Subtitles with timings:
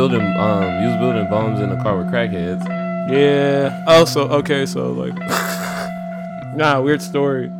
[0.00, 2.66] building um you was building bombs in the car with crackheads.
[3.10, 3.84] Yeah.
[3.86, 5.14] Also, okay, so like,
[6.56, 7.50] nah, weird story.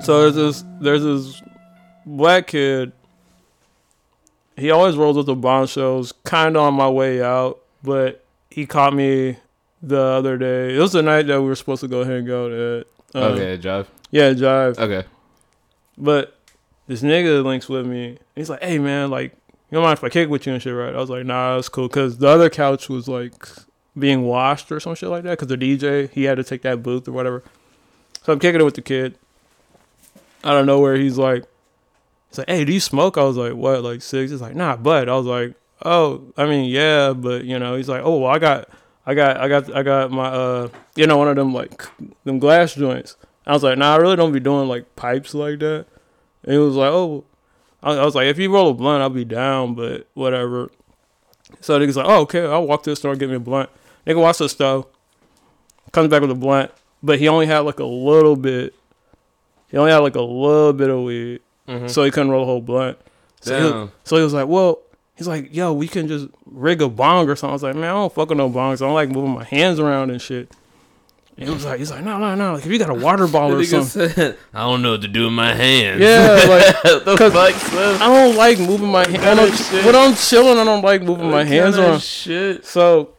[0.00, 1.42] So there's this there's this
[2.06, 2.92] black kid.
[4.62, 8.64] He always rolls with the bomb shows, kind of on my way out, but he
[8.64, 9.36] caught me
[9.82, 10.76] the other day.
[10.76, 12.86] It was the night that we were supposed to go hang out at.
[13.12, 13.86] uh, okay, Jive.
[14.12, 14.78] Yeah, Jive.
[14.78, 15.04] Okay.
[15.98, 16.38] But
[16.86, 18.18] this nigga links with me.
[18.36, 20.72] He's like, "Hey man, like, you don't mind if I kick with you and shit,
[20.72, 23.34] right?" I was like, "Nah, that's cool." Cause the other couch was like
[23.98, 25.36] being washed or some shit like that.
[25.38, 27.42] Cause the DJ he had to take that booth or whatever.
[28.22, 29.18] So I'm kicking it with the kid.
[30.44, 31.46] Out of nowhere, he's like,
[32.32, 34.30] "He's like, hey, do you smoke?" I was like, "What, like six?
[34.30, 35.54] He's like, "Nah, but." I was like,
[35.84, 38.70] "Oh, I mean, yeah, but you know." He's like, "Oh, well, I got,
[39.04, 41.84] I got, I got, I got my, uh, you know, one of them like
[42.24, 45.58] them glass joints." I was like, "Nah, I really don't be doing like pipes like
[45.58, 45.84] that."
[46.44, 47.24] And he was like, "Oh,"
[47.82, 50.70] I, I was like, "If you roll a blunt, I'll be down, but whatever."
[51.60, 53.68] So nigga's like, "Oh, okay, I'll walk to the store and get me a blunt."
[54.06, 54.86] Nigga walks to the stove,
[55.92, 56.70] comes back with a blunt,
[57.02, 58.74] but he only had like a little bit.
[59.68, 61.88] He only had like a little bit of weed, Mhm.
[61.90, 62.98] so he couldn't roll a whole blunt.
[63.40, 63.92] So he, Damn.
[64.04, 64.80] so he was like, "Well,"
[65.16, 67.84] he's like, "Yo, we can just rig a bong or something." I was like, "Man,
[67.84, 68.82] I don't fuck with no bongs.
[68.82, 70.50] I don't like moving my hands around and shit."
[71.38, 72.54] And he was like, "He's like, no, no, no.
[72.54, 75.08] Like, if you got a water bottle or something." said, I don't know what to
[75.08, 76.00] do with my hands.
[76.00, 77.74] Yeah, like 'cause fuck.
[78.02, 79.24] I don't like moving my hands.
[79.24, 79.84] kind of shit?
[79.86, 82.02] When I'm chilling, I don't like moving my hands around.
[82.02, 82.66] Shit.
[82.66, 83.14] So,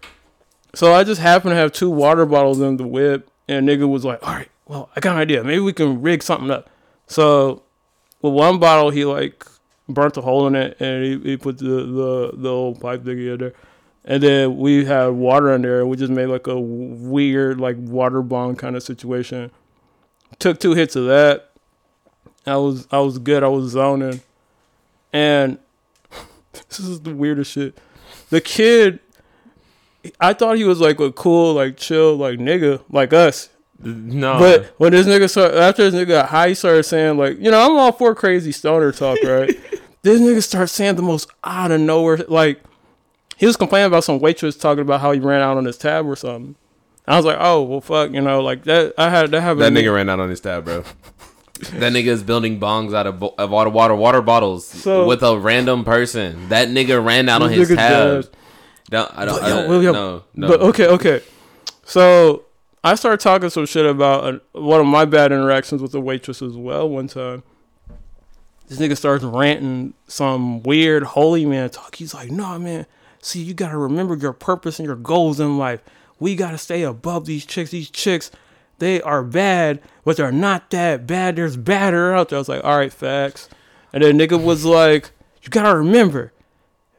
[0.75, 4.05] so I just happened to have two water bottles in the whip, and nigga was
[4.05, 5.43] like, "All right, well, I got an idea.
[5.43, 6.69] Maybe we can rig something up."
[7.07, 7.62] So,
[8.23, 9.45] with one bottle, he like
[9.87, 13.31] burnt a hole in it, and he, he put the the the old pipe thingy
[13.33, 13.53] in there,
[14.05, 17.75] and then we had water in there, and we just made like a weird like
[17.77, 19.51] water bomb kind of situation.
[20.39, 21.51] Took two hits of that.
[22.47, 23.43] I was I was good.
[23.43, 24.21] I was zoning,
[25.11, 25.59] and
[26.69, 27.77] this is the weirdest shit.
[28.31, 28.99] The kid
[30.19, 33.49] I thought he was like a cool, like chill, like nigga, like us.
[33.85, 34.39] No.
[34.39, 37.51] But when this nigga started, after this nigga got high, he started saying like, you
[37.51, 39.49] know, I'm all for crazy stoner talk, right?
[40.03, 42.61] this nigga started saying the most out of nowhere, like
[43.37, 46.05] he was complaining about some waitress talking about how he ran out on his tab
[46.05, 46.55] or something.
[47.07, 48.93] I was like, oh well, fuck, you know, like that.
[48.97, 49.59] I had that happen.
[49.59, 50.83] that nigga ran out on his tab, bro.
[51.73, 55.21] that nigga is building bongs out of, bo- of water, water, water bottles So- with
[55.23, 56.47] a random person.
[56.49, 58.23] That nigga ran out on This his nigga tab.
[58.23, 58.31] dead.
[58.89, 59.39] Don't, I don't.
[59.41, 60.47] But yo, I, well, yo, no, no.
[60.47, 61.21] But okay, okay.
[61.85, 62.43] So
[62.83, 66.41] I started talking some shit about uh, one of my bad interactions with the waitress
[66.41, 66.89] as well.
[66.89, 67.43] One time,
[68.67, 71.95] this nigga starts ranting some weird holy man talk.
[71.95, 72.85] He's like, "Nah, man.
[73.21, 75.81] See, you gotta remember your purpose and your goals in life.
[76.19, 77.71] We gotta stay above these chicks.
[77.71, 78.31] These chicks,
[78.79, 81.37] they are bad, but they're not that bad.
[81.37, 83.47] There's badder out there." I was like, "All right, facts."
[83.93, 85.11] And then nigga was like,
[85.41, 86.33] "You gotta remember,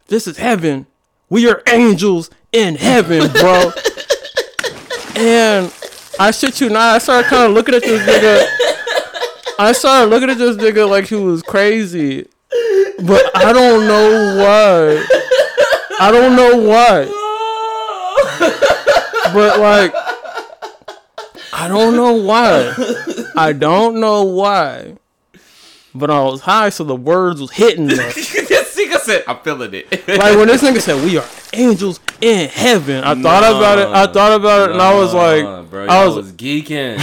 [0.07, 0.87] this is heaven.
[1.29, 3.73] We are angels in heaven, bro."
[5.17, 5.73] and
[6.19, 8.47] I shit you not, I started kind of looking at this nigga.
[9.59, 12.27] I started looking at this nigga like he was crazy,
[13.05, 15.07] but I don't know why.
[16.01, 17.07] I don't know why.
[19.33, 19.93] But like,
[21.53, 22.75] I don't know why.
[23.37, 24.97] I don't know why.
[25.95, 27.95] But I was high, so the words was hitting me.
[28.95, 29.91] This nigga said, I'm feeling it.
[30.09, 33.87] like when this nigga said we are angels in heaven, I thought about it.
[33.89, 36.99] I thought about it, and I was like, bro, I y'all was, was, geeking.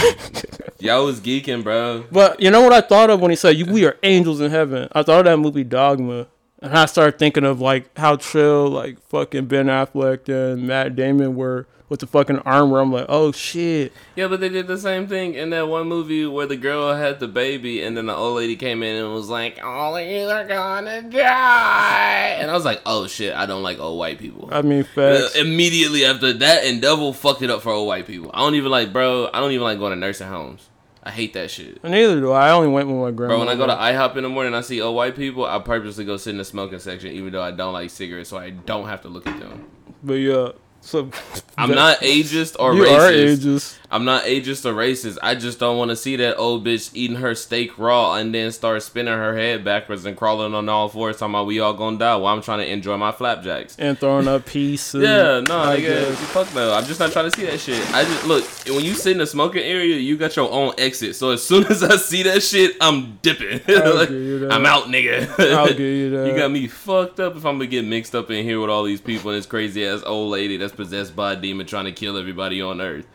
[0.80, 2.04] y'all was geeking, bro.
[2.10, 4.88] but you know what I thought of when he said we are angels in heaven?
[4.92, 6.26] I thought of that movie Dogma,
[6.60, 11.36] and I started thinking of like how chill like fucking Ben Affleck and Matt Damon
[11.36, 12.78] were with the fucking armor.
[12.80, 13.92] I'm like, oh shit.
[14.16, 17.20] Yeah, but they did the same thing in that one movie where the girl had
[17.20, 20.24] the baby and then the old lady came in and was like, all of you
[20.26, 22.36] are gonna die.
[22.40, 24.48] And I was like, oh shit, I don't like old white people.
[24.50, 25.36] I mean, Uh, facts.
[25.36, 28.30] immediately after that, and Devil fucked it up for old white people.
[28.32, 30.70] I don't even like, bro, I don't even like going to nursing homes.
[31.04, 31.84] I hate that shit.
[31.84, 32.48] Neither do I.
[32.48, 33.34] I only went with my grandma.
[33.34, 35.44] Bro, when I go to IHOP in the morning and I see old white people,
[35.44, 38.38] I purposely go sit in the smoking section even though I don't like cigarettes so
[38.38, 39.66] I don't have to look at them.
[40.04, 40.52] But yeah,
[40.82, 41.08] So
[41.56, 42.98] I'm not ageist or you racist.
[42.98, 43.78] are ageist.
[43.92, 45.18] I'm not ageist or racist.
[45.22, 48.50] I just don't want to see that old bitch eating her steak raw and then
[48.50, 51.98] start spinning her head backwards and crawling on all fours, talking about we all gonna
[51.98, 53.76] die while I'm trying to enjoy my flapjacks.
[53.78, 55.02] And throwing up pieces.
[55.12, 56.18] Yeah, no, I nigga, guess.
[56.30, 56.72] fuck no.
[56.72, 57.86] I'm just not trying to see that shit.
[57.94, 61.14] I just look when you sit in the smoking area, you got your own exit.
[61.14, 63.60] So as soon as I see that shit, I'm dipping.
[63.92, 64.52] Like, give you that.
[64.52, 65.28] I'm out, nigga.
[65.52, 66.26] I'll give you that.
[66.28, 68.84] You got me fucked up if I'm gonna get mixed up in here with all
[68.84, 71.92] these people and this crazy ass old lady that's possessed by a demon trying to
[71.92, 73.06] kill everybody on earth.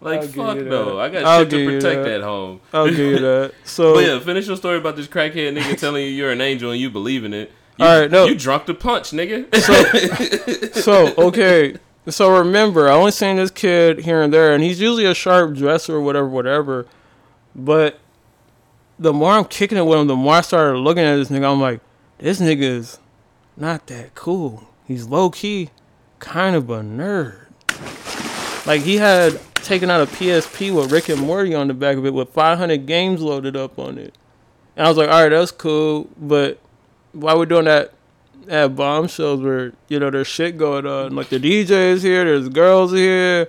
[0.00, 0.98] Like I'll fuck no.
[0.98, 2.12] I got I'll shit to protect that.
[2.12, 2.60] at home.
[2.72, 3.52] I'll give you that.
[3.64, 6.70] So But yeah, finish your story about this crackhead nigga telling you you're an angel
[6.70, 7.52] and you believe in it.
[7.78, 8.26] You, All right, no.
[8.26, 9.54] you drunk the punch, nigga.
[10.74, 11.76] so okay.
[12.08, 15.54] So remember, I only seen this kid here and there, and he's usually a sharp
[15.54, 16.86] dresser or whatever, whatever.
[17.54, 18.00] But
[18.98, 21.50] the more I'm kicking it with him, the more I started looking at this nigga.
[21.50, 21.80] I'm like,
[22.18, 22.98] this nigga is
[23.56, 24.68] not that cool.
[24.86, 25.70] He's low key,
[26.18, 27.46] kind of a nerd.
[28.66, 32.06] Like he had taken out a PSP with Rick and Morty on the back of
[32.06, 34.14] it with 500 games loaded up on it.
[34.76, 36.58] And I was like, all right, that's cool, but
[37.12, 37.92] why we doing that
[38.48, 41.14] at bomb shows where you know there's shit going on.
[41.14, 43.48] Like the DJ is here, there's girls here.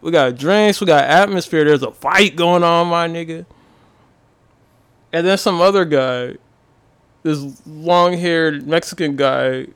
[0.00, 1.64] We got drinks, we got atmosphere.
[1.64, 3.44] There's a fight going on, my nigga.
[5.12, 6.36] And then some other guy,
[7.22, 9.66] this long-haired Mexican guy,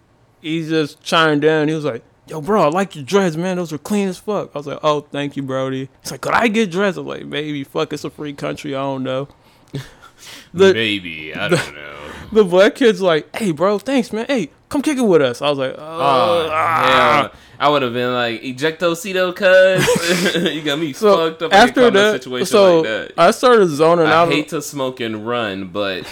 [0.41, 1.69] he just chimed in.
[1.69, 3.57] He was like, "Yo, bro, I like your dreads, man.
[3.57, 6.35] Those are clean as fuck." I was like, "Oh, thank you, Brody." He's like, "Could
[6.35, 7.65] I get dreads?" I'm like, "Maybe.
[7.65, 8.75] Fuck, it's a free country.
[8.75, 9.29] I don't know."
[10.55, 11.97] The- Maybe I don't know.
[12.33, 14.25] The black kid's like, "Hey, bro, thanks, man.
[14.27, 17.31] Hey, come kick it with us." I was like, Oh, "Oh, ah."
[17.61, 20.35] I would have been like, ejectocito, cuz.
[20.55, 21.53] you got me So fucked up.
[21.53, 23.13] After that, situation so like that.
[23.19, 24.29] I started zoning I out.
[24.29, 26.05] I hate to smoke and run, but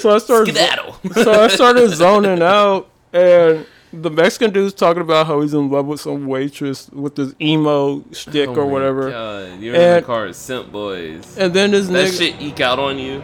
[0.00, 0.96] So I started- skedaddle.
[1.14, 5.86] so I started zoning out, and the Mexican dude's talking about how he's in love
[5.86, 9.10] with some waitress with this emo stick Oh or whatever.
[9.10, 9.60] God.
[9.60, 11.36] You're in And- the car, simp boys.
[11.38, 13.22] And then this that nigga, shit eke out on you.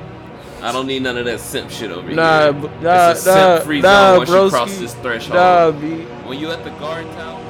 [0.63, 2.53] I don't need none of that simp shit over nah, here.
[2.55, 5.35] b- nah, it's a nah, simp free nah, zone once you broski, cross this threshold.
[5.35, 5.89] Nah, B.
[6.27, 7.41] When you at the guard tower.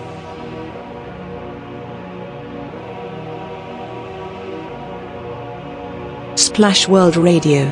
[6.36, 7.62] Splash World Radio.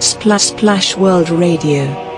[0.00, 2.09] Splash Splash World Radio.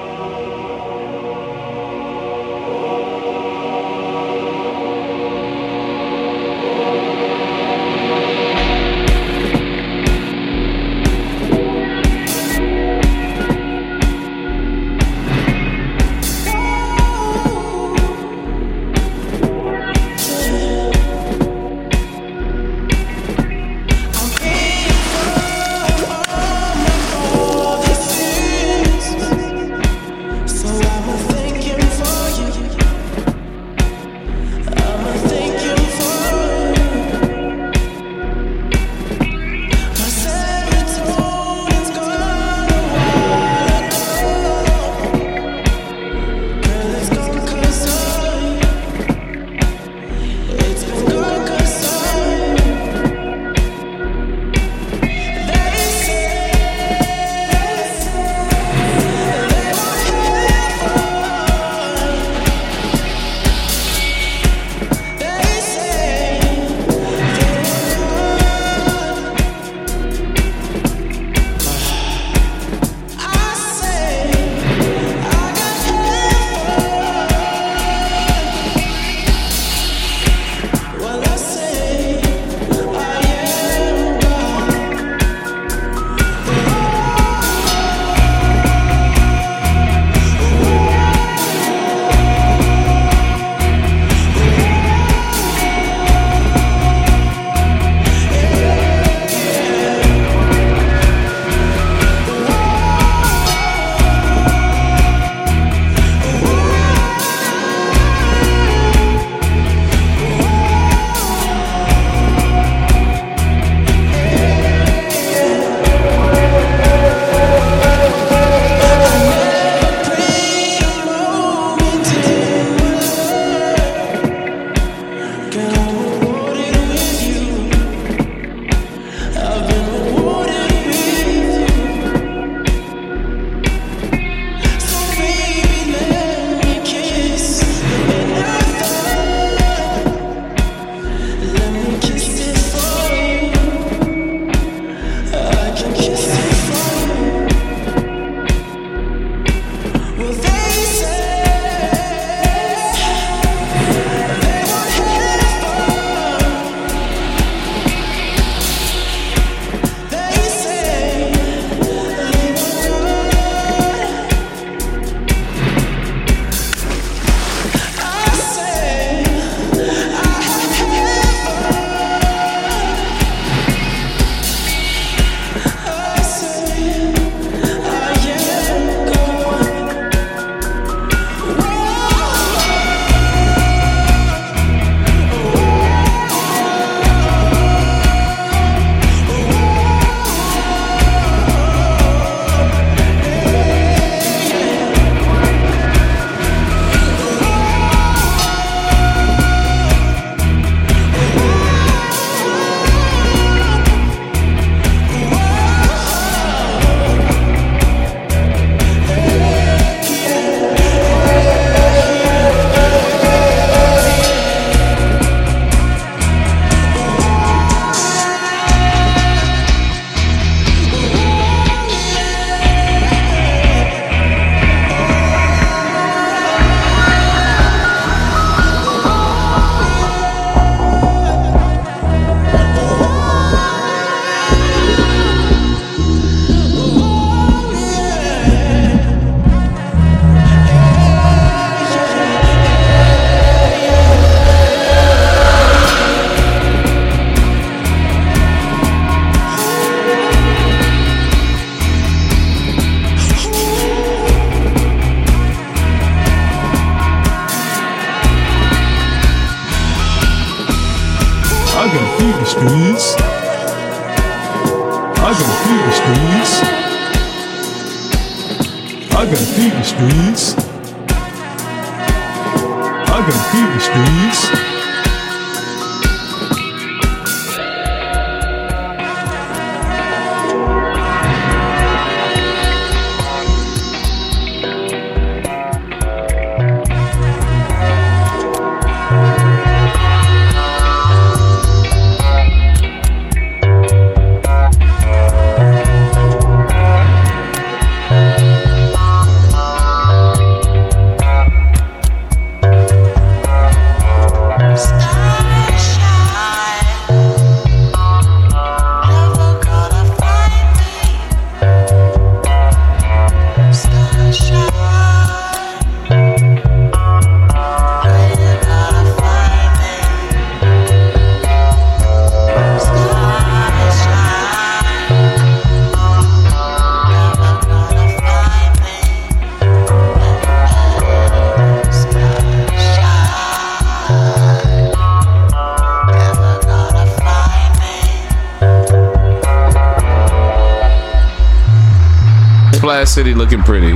[343.42, 343.90] Looking pretty.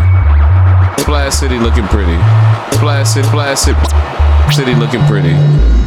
[1.00, 2.18] Splash City looking pretty.
[2.74, 3.78] Splash City, Splash City,
[4.50, 5.86] City looking pretty.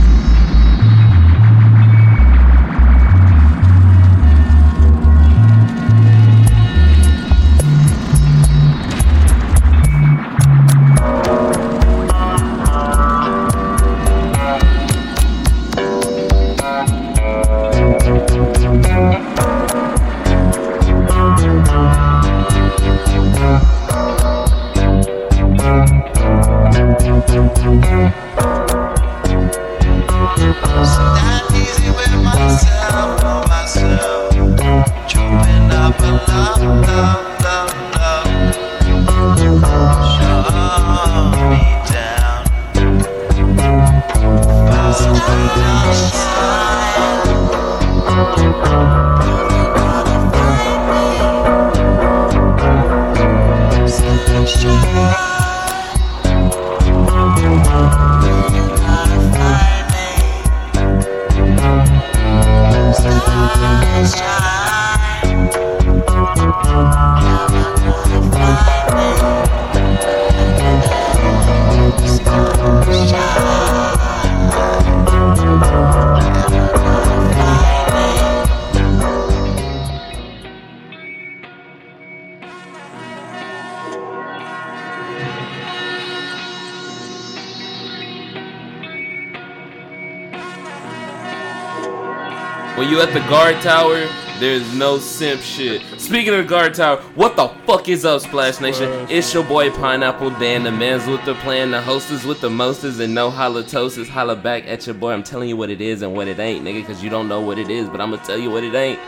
[93.63, 95.81] Guard tower, there's no simp shit.
[95.99, 98.89] Speaking of the guard tower, what the fuck is up, Splash Nation?
[99.09, 102.99] It's your boy Pineapple Dan, the man's with the plan, the hostess with the mostest,
[102.99, 104.07] and no halitosis.
[104.07, 105.11] Holla back at your boy.
[105.11, 107.41] I'm telling you what it is and what it ain't, nigga, because you don't know
[107.41, 108.99] what it is, but I'm gonna tell you what it ain't.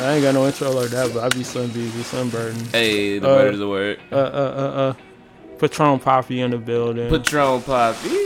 [0.00, 2.64] I ain't got no intro like that, but I be sun busy, sunburden.
[2.72, 4.00] Hey, the Uh, word is the word.
[4.10, 4.94] Uh, uh, uh, uh.
[5.58, 7.08] Patron Poppy in the building.
[7.10, 8.21] Patron Poppy.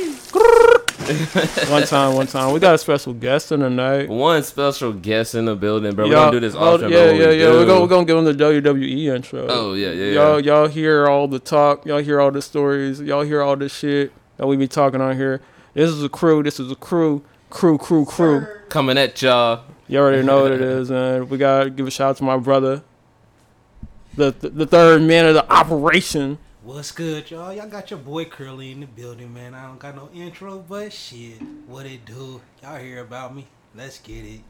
[1.68, 2.52] one time, one time.
[2.52, 4.08] We got a special guest in the night.
[4.08, 6.06] One special guest in the building, bro.
[6.06, 6.90] We're gonna do this oh, often.
[6.90, 7.50] Yeah, yeah, we yeah.
[7.50, 9.46] We're do- gonna, we're gonna give him the WWE intro.
[9.48, 10.52] Oh, yeah, yeah, Y'all, yeah.
[10.54, 11.86] y'all hear all the talk.
[11.86, 13.00] Y'all hear all the stories.
[13.00, 15.40] Y'all hear all the shit that we be talking on here.
[15.74, 16.42] This is a crew.
[16.42, 17.22] This is a crew.
[17.50, 18.46] Crew, crew, crew.
[18.68, 19.62] Coming at y'all.
[19.86, 22.36] You already know what it is, and we gotta give a shout out to my
[22.36, 22.82] brother,
[24.16, 26.38] the the, the third man of the operation.
[26.66, 27.52] What's good, y'all?
[27.52, 29.54] Y'all got your boy Curly in the building, man.
[29.54, 32.40] I don't got no intro, but shit, what it do?
[32.60, 33.46] Y'all hear about me?
[33.72, 34.40] Let's get it.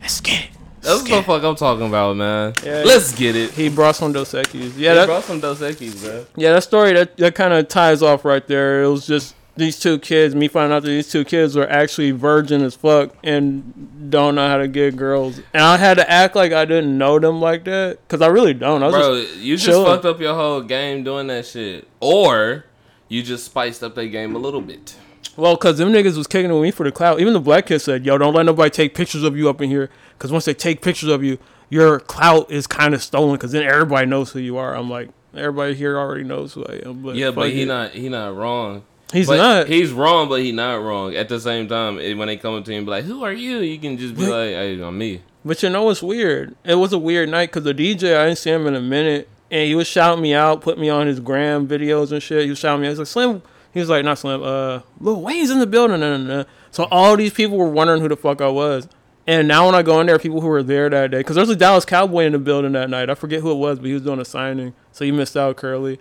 [0.00, 0.50] Let's get it.
[0.80, 2.54] That's what the fuck I'm talking about, man.
[2.64, 2.82] Yeah.
[2.84, 3.52] Let's get it.
[3.52, 4.72] He brought some Dos Equis.
[4.76, 6.26] Yeah, he that, brought some Dos Equis, bro.
[6.34, 8.82] Yeah, that story that, that kind of ties off right there.
[8.82, 12.10] It was just these two kids, me finding out that these two kids were actually
[12.10, 15.38] virgin as fuck and don't know how to get girls.
[15.54, 18.54] And I had to act like I didn't know them like that because I really
[18.54, 18.82] don't.
[18.82, 19.86] I was Bro, just, you just chilling.
[19.86, 21.86] fucked up your whole game doing that shit.
[22.00, 22.64] Or
[23.08, 24.96] you just spiced up that game a little bit.
[25.36, 27.20] well, because them niggas was kicking with me for the clout.
[27.20, 29.70] Even the black kid said, "Yo, don't let nobody take pictures of you up in
[29.70, 31.38] here because once they take pictures of you,
[31.68, 35.08] your clout is kind of stolen because then everybody knows who you are." I'm like,
[35.34, 37.02] everybody here already knows who I am.
[37.02, 37.66] But Yeah, but he it.
[37.66, 38.82] not he not wrong.
[39.12, 39.66] He's But not.
[39.68, 41.14] He's wrong, but he not wrong.
[41.14, 43.32] At the same time, it, when they come up to him be like, "Who are
[43.32, 46.54] you?" You can just be like, "Hey, I'm me." But you know what's weird?
[46.64, 49.28] It was a weird night because the DJ I didn't see him in a minute,
[49.50, 52.44] and he was shouting me out, put me on his gram videos and shit.
[52.44, 52.88] He was shouting me.
[52.88, 52.90] out.
[52.90, 53.42] Was like Slim.
[53.72, 54.42] He was like not Slim.
[54.42, 56.02] Uh, Lil Wayne's in the building.
[56.02, 56.46] And.
[56.70, 58.88] So all these people were wondering who the fuck I was,
[59.26, 61.48] And now when I go in there, people who were there that day, because there's
[61.48, 63.10] a Dallas Cowboy in the building that night.
[63.10, 65.56] I forget who it was, but he was doing a signing, so you missed out,
[65.56, 65.98] Curly.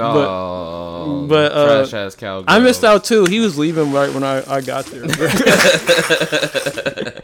[0.00, 2.44] Oh, but, uh, trash ass.
[2.46, 3.26] I missed out too.
[3.26, 5.04] He was leaving right when I, I got there.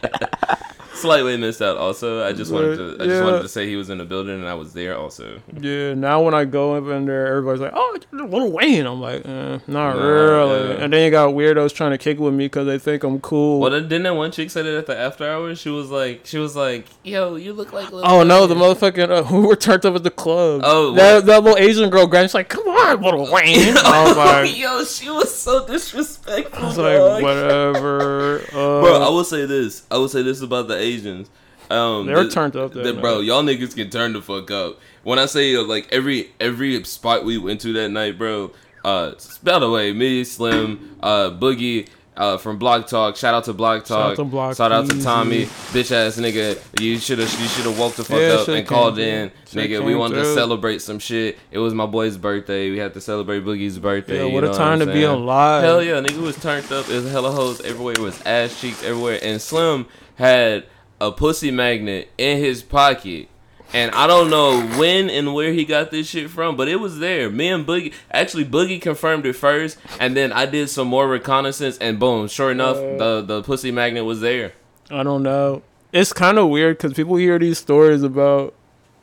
[1.01, 1.77] Slightly missed out.
[1.77, 2.95] Also, I just wanted to.
[3.03, 3.23] I just Yeah.
[3.23, 4.97] wanted to say he was in the building and I was there.
[4.97, 5.93] Also, yeah.
[5.93, 9.59] Now when I go up in there, everybody's like, "Oh, Little Wayne." I'm like, eh,
[9.67, 10.83] "Not Nah, really." yeah.
[10.83, 13.59] And then you got weirdos trying to kick with me because they think I'm cool.
[13.59, 15.59] well, then, didn't that one chick say that at the after hours?
[15.59, 18.63] She was like, she was like, "Yo, you look like." Lil Oh no, the Wayne."
[18.63, 20.61] motherfucking uh, who were turned up at the club.
[20.63, 24.43] Oh, that, that little Asian girl, Grant, she's like, "Come on, little Wayne." oh my.
[24.43, 26.63] Yo, she was so disrespectful.
[26.63, 27.11] I was dog.
[27.13, 28.39] like, whatever.
[28.51, 29.83] Uh, Bro, I will say this.
[29.89, 31.29] I will say this about the Asians.
[31.69, 34.77] Um, They're the- turned up that the- bro, y'all niggas can turn the fuck up.
[35.03, 38.51] When I say uh, like every every spot we went to that night, bro.
[38.83, 39.11] Uh,
[39.43, 41.87] by the way, me, Slim, uh, Boogie.
[42.17, 44.15] Uh, from Block Talk, shout out to Block Shout out Talk.
[44.17, 46.59] to Block Shout out to Tommy, bitch ass nigga.
[46.79, 49.31] You should have, you should have woke the fuck Yeah, up and called in.
[49.51, 49.83] Nigga.
[49.83, 51.39] We wanted to celebrate some shit.
[51.51, 52.69] It was my boy's birthday.
[52.69, 54.27] We had to celebrate Boogie's birthday.
[54.27, 55.63] Yeah, what a time I'm to be alive.
[55.63, 56.89] Hell yeah, nigga was turned up.
[56.89, 57.93] It was hella hoes everywhere.
[57.93, 59.17] It was ass cheeks everywhere.
[59.23, 60.65] And Slim had
[61.01, 63.27] a pussy magnet in his pocket.
[63.73, 66.99] And I don't know when and where he got this shit from, but it was
[66.99, 67.29] there.
[67.29, 71.77] Me and Boogie, actually Boogie confirmed it first, and then I did some more reconnaissance,
[71.77, 74.53] and boom, sure enough, uh, the the pussy magnet was there.
[74.89, 75.61] I don't know.
[75.93, 78.53] It's kind of weird because people hear these stories about,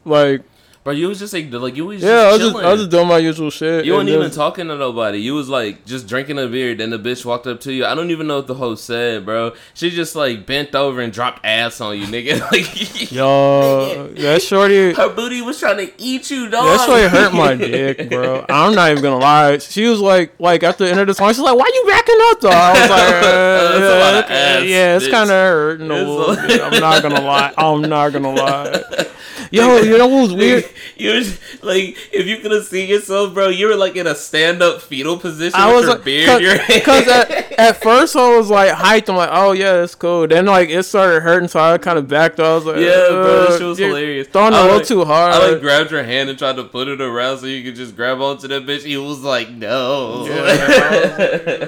[0.05, 0.43] like,
[0.89, 2.57] Bro, you was just like, like you was yeah, I was just.
[2.57, 3.85] I was just doing my usual shit.
[3.85, 5.19] You weren't even talking to nobody.
[5.19, 6.75] You was like just drinking a beer.
[6.75, 7.85] Then the bitch walked up to you.
[7.85, 9.53] I don't even know what the host said, bro.
[9.75, 12.39] She just like bent over and dropped ass on you, nigga.
[12.49, 16.65] Like, Yo, that shorty, her booty was trying to eat you, dog.
[16.65, 18.47] that shorty hurt my dick, bro.
[18.49, 19.59] I'm not even gonna lie.
[19.59, 22.17] She was like, like at the end of the song, she's like, "Why you backing
[22.31, 25.31] up, though?" I was like, uh, That's a lot of yeah, ass, yeah, it's kind
[25.31, 27.53] of hurting a little I'm not gonna lie.
[27.59, 29.07] I'm not gonna lie.
[29.51, 30.65] Yo, you know what was weird?
[30.97, 34.15] You was like, if you could have seen yourself, bro, you were like in a
[34.15, 36.69] stand-up fetal position I with was your like, beard in your hand.
[36.85, 39.09] because at, at first I was like hyped.
[39.09, 40.27] I'm like, oh yeah, that's cool.
[40.27, 42.41] Then like it started hurting, so I kind of backed.
[42.41, 44.29] I was like, Yeah, bro, uh, shit was hilarious.
[44.29, 45.35] Throwing I a little like- too hard.
[45.35, 47.95] I like grabbed your hand and tried to put it around so you could just
[47.97, 48.85] grab onto that bitch.
[48.85, 50.27] He was like, no.
[50.27, 50.35] Yeah,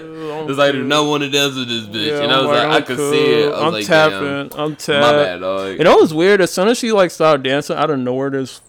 [0.49, 2.09] it's like, no one that does with this bitch.
[2.09, 3.13] Yeah, and I was like, I I'm could cool.
[3.13, 3.53] see it.
[3.53, 4.49] I I'm like, tapping.
[4.49, 4.61] damn.
[4.61, 5.01] I'm tapping.
[5.01, 5.79] My bad, dog.
[5.79, 6.41] You know what's weird?
[6.41, 8.61] As soon as she like started dancing out of nowhere, this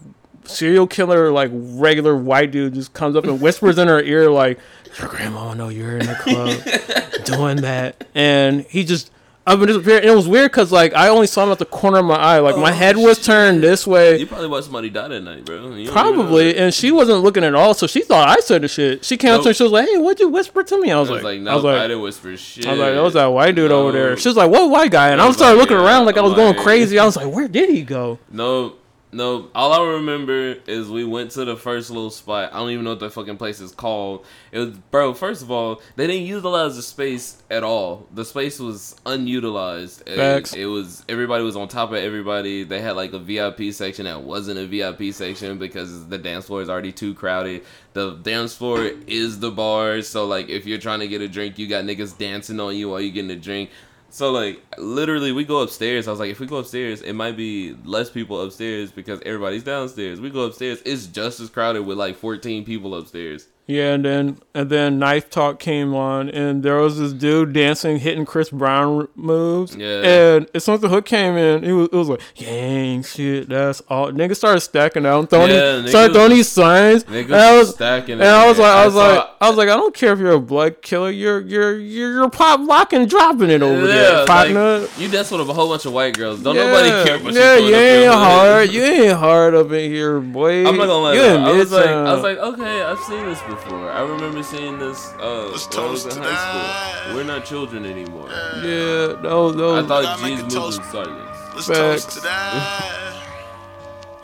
[0.44, 4.58] serial killer, like regular white dude, just comes up and whispers in her ear, like,
[4.98, 9.10] "Your grandma know you're in the club doing that," and he just.
[9.44, 10.04] Up and disappeared.
[10.04, 12.14] And it was weird because like I only saw him at the corner of my
[12.14, 12.38] eye.
[12.38, 13.24] Like my Oh, head was shit.
[13.26, 14.16] turned this way.
[14.20, 15.74] You probably watched somebody die that night, bro.
[15.74, 19.04] You Probably, and she wasn't looking at all, so she thought I said the shit.
[19.04, 21.00] She came up to me, she was like, "Hey, what'd you whisper to me?" I
[21.00, 22.66] was, I was like, like, no, I was like, I didn't whisper shit.
[22.68, 24.16] I was like, that was that white dude over there.
[24.16, 25.90] She was like, "What white guy?" And I I was was started like, looking yeah,
[25.90, 27.00] around like I was going crazy.
[27.00, 28.74] I was like, "Where did he go?" No,
[29.12, 29.48] no.
[29.54, 32.52] All I remember is we went to the first little spot.
[32.52, 34.24] I don't even know what the fucking place is called.
[34.50, 35.14] It was, bro.
[35.14, 38.06] First of all, they didn't utilize the space at all.
[38.14, 40.02] The space was unutilized.
[40.06, 40.54] It- Facts.
[40.54, 42.64] It, was everybody was on top of everybody.
[42.64, 46.62] They had like a VIP section that wasn't a VIP section because the dance floor
[46.62, 47.64] is already too crowded.
[47.92, 51.58] The dance floor is the bar, so like if you're trying to get a drink,
[51.58, 53.70] you got niggas dancing on you while you're getting a drink.
[54.12, 56.06] So like literally we go upstairs.
[56.06, 59.64] I was like, if we go upstairs, it might be less people upstairs because everybody's
[59.64, 60.20] downstairs.
[60.20, 63.48] We go upstairs, it's just as crowded with like 14 people upstairs.
[63.72, 67.98] Yeah, and then and then Knife Talk came on, and there was this dude dancing,
[67.98, 69.74] hitting Chris Brown moves.
[69.74, 70.02] Yeah.
[70.02, 73.48] And as soon as the hook came in, it was, it was like, gang shit,
[73.48, 74.12] that's all.
[74.12, 77.04] Niggas started stacking out, throwing Yeah, these, started throwing these signs.
[77.04, 79.56] Niggas and I was stacking and I was like, I I was like, I was
[79.56, 83.06] like, I don't care if you're a blood killer, you're you're you're, you're pop locking,
[83.06, 84.86] dropping it over there, like, partner.
[84.98, 86.42] you dance with a whole bunch of white girls.
[86.42, 88.72] Don't yeah, nobody care what yeah, you you ain't hard.
[88.72, 90.66] You ain't hard up in here, boy.
[90.66, 91.14] I'm not gonna lie.
[91.14, 93.61] You I was like, I was like, okay, I've seen this before.
[93.70, 97.14] I remember seeing this uh, Let's when I was in high to school.
[97.16, 98.28] We're not children anymore.
[98.28, 99.76] yeah, no, no.
[99.76, 100.78] I thought Gotta make G's a moved toast.
[100.80, 101.38] in silence.
[101.54, 102.04] Let's Facts.
[102.04, 103.22] toast to that.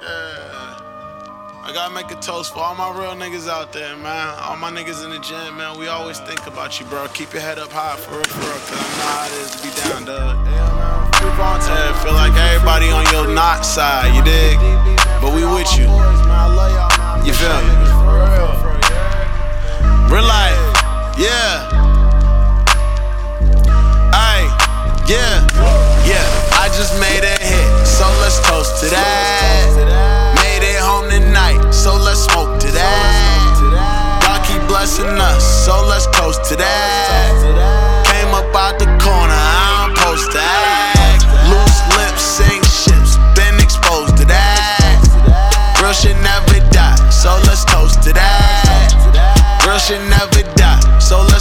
[0.03, 1.64] yeah.
[1.64, 4.35] I gotta make a toast for all my real niggas out there, man.
[4.40, 5.79] All my niggas in the gym, man.
[5.79, 7.07] We always think about you, bro.
[7.09, 8.59] Keep your head up high for real, for real.
[8.64, 10.46] Cause I know how it is to be down, dog.
[10.48, 11.05] Yeah, man.
[11.22, 11.94] Move on to.
[12.03, 14.57] Feel like everybody on your not side, you dig?
[15.20, 15.85] But we with you.
[15.85, 16.98] You feel
[28.81, 30.38] to that.
[30.38, 34.23] Made it home tonight, so let's smoke to that.
[34.23, 38.07] God keep blessing us, so let's toast to that.
[38.07, 41.19] Came up out the corner, I don't post that.
[41.51, 45.03] Loose lips, sink ships, been exposed to that.
[45.83, 48.95] Girl should never die, so let's toast to that.
[49.67, 51.38] Girl should never die, so let's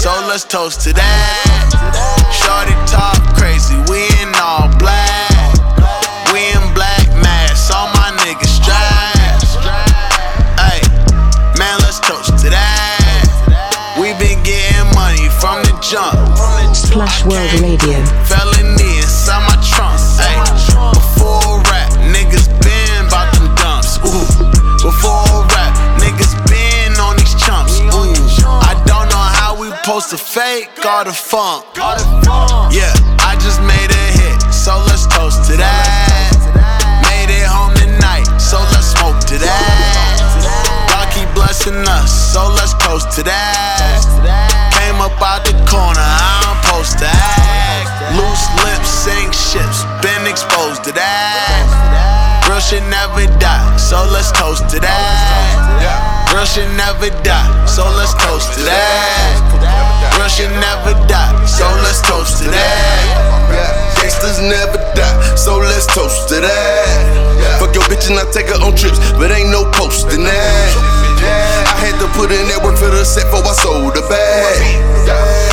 [0.00, 1.68] so let's toast to that.
[2.32, 5.52] Shorty talk crazy, we in all black.
[6.32, 9.60] We in black masks, all my niggas strapped.
[10.56, 10.80] Ay,
[11.60, 13.28] man, let's toast to that.
[14.00, 16.16] We been getting money from the jump.
[16.74, 18.00] Splash World Radio.
[18.24, 18.89] Felony
[30.00, 31.64] supposed to fake all the funk.
[32.72, 36.32] Yeah, I just made a hit, so let's toast to that.
[37.04, 40.16] Made it home tonight, so let's smoke to that.
[40.88, 44.00] God keep blessing us, so let's toast to that.
[44.72, 48.16] Came up out the corner, I'm supposed to act.
[48.16, 52.48] Loose lips sink ships, been exposed to that.
[52.48, 56.19] Real shit never die, so let's toast to that.
[56.30, 60.14] Real shit never die, so let's toast to that.
[60.16, 63.96] Real shit never die, so let's toast to that.
[63.98, 67.58] Gangsters never die, so let's toast to that.
[67.58, 71.09] Fuck your bitch and I take her on trips, but ain't no posting that.
[71.22, 74.90] I had to put in that work for the set before I sold the bag.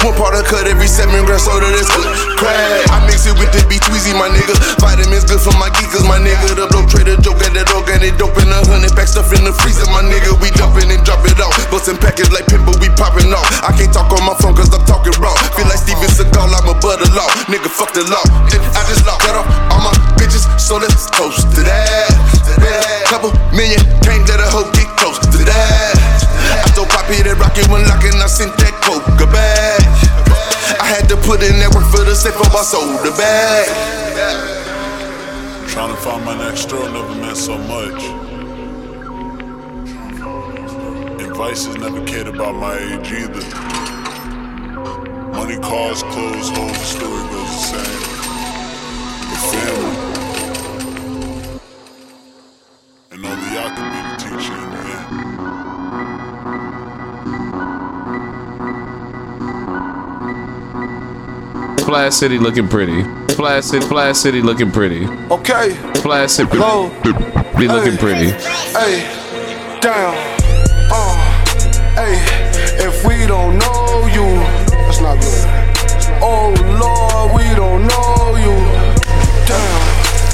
[0.06, 2.86] One part of cut every seven grams soda, that's good crack.
[2.94, 4.54] I mix it with the B Tweezy, my nigga.
[4.78, 6.54] Vitamins good for my geekers, my nigga.
[6.54, 9.52] The blow trader joke at that organic dope in a hundred pack stuff in the
[9.52, 10.38] freezer, my nigga.
[10.38, 11.58] We dumping and drop it off.
[11.74, 13.48] Bustin' package like pimp, but we popping off.
[13.66, 15.34] I can't talk on my phone cause I'm talking raw.
[15.58, 17.28] Feel like Steven Seagal, I'm a butter law.
[17.50, 18.24] Nigga, fuck the law.
[18.54, 22.14] And I just locked that off all my bitches, so let's toast to that.
[23.10, 23.82] Couple million,
[24.28, 24.87] let a hoe get
[25.38, 25.94] to that.
[26.66, 29.86] I throw poppy that rocket when locking, I sent that coca back.
[30.82, 33.68] I had to put in that work for the safe of I sold the bag.
[35.70, 38.02] Trying to find my next girl never meant so much.
[41.22, 43.46] And vices never cared about my age either.
[45.38, 48.02] Money, cars, clothes, hoes, the story goes the same.
[49.30, 50.18] The family.
[53.12, 53.87] And only I can
[61.88, 63.02] Splash City looking pretty.
[63.32, 65.08] Splash City, Splash City looking pretty.
[65.32, 66.90] Okay, Splash City low,
[67.58, 67.98] be looking Hey.
[67.98, 68.30] pretty.
[68.76, 70.14] hey, down,
[70.92, 71.16] uh,
[71.96, 72.20] hey.
[72.86, 74.28] If we don't know you,
[74.84, 75.48] that's not good.
[76.20, 78.52] Oh Lord, we don't know you.
[79.48, 79.80] Damn,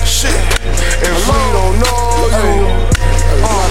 [0.09, 0.33] shit.
[1.05, 2.65] If we don't know you,
[3.45, 3.69] uh,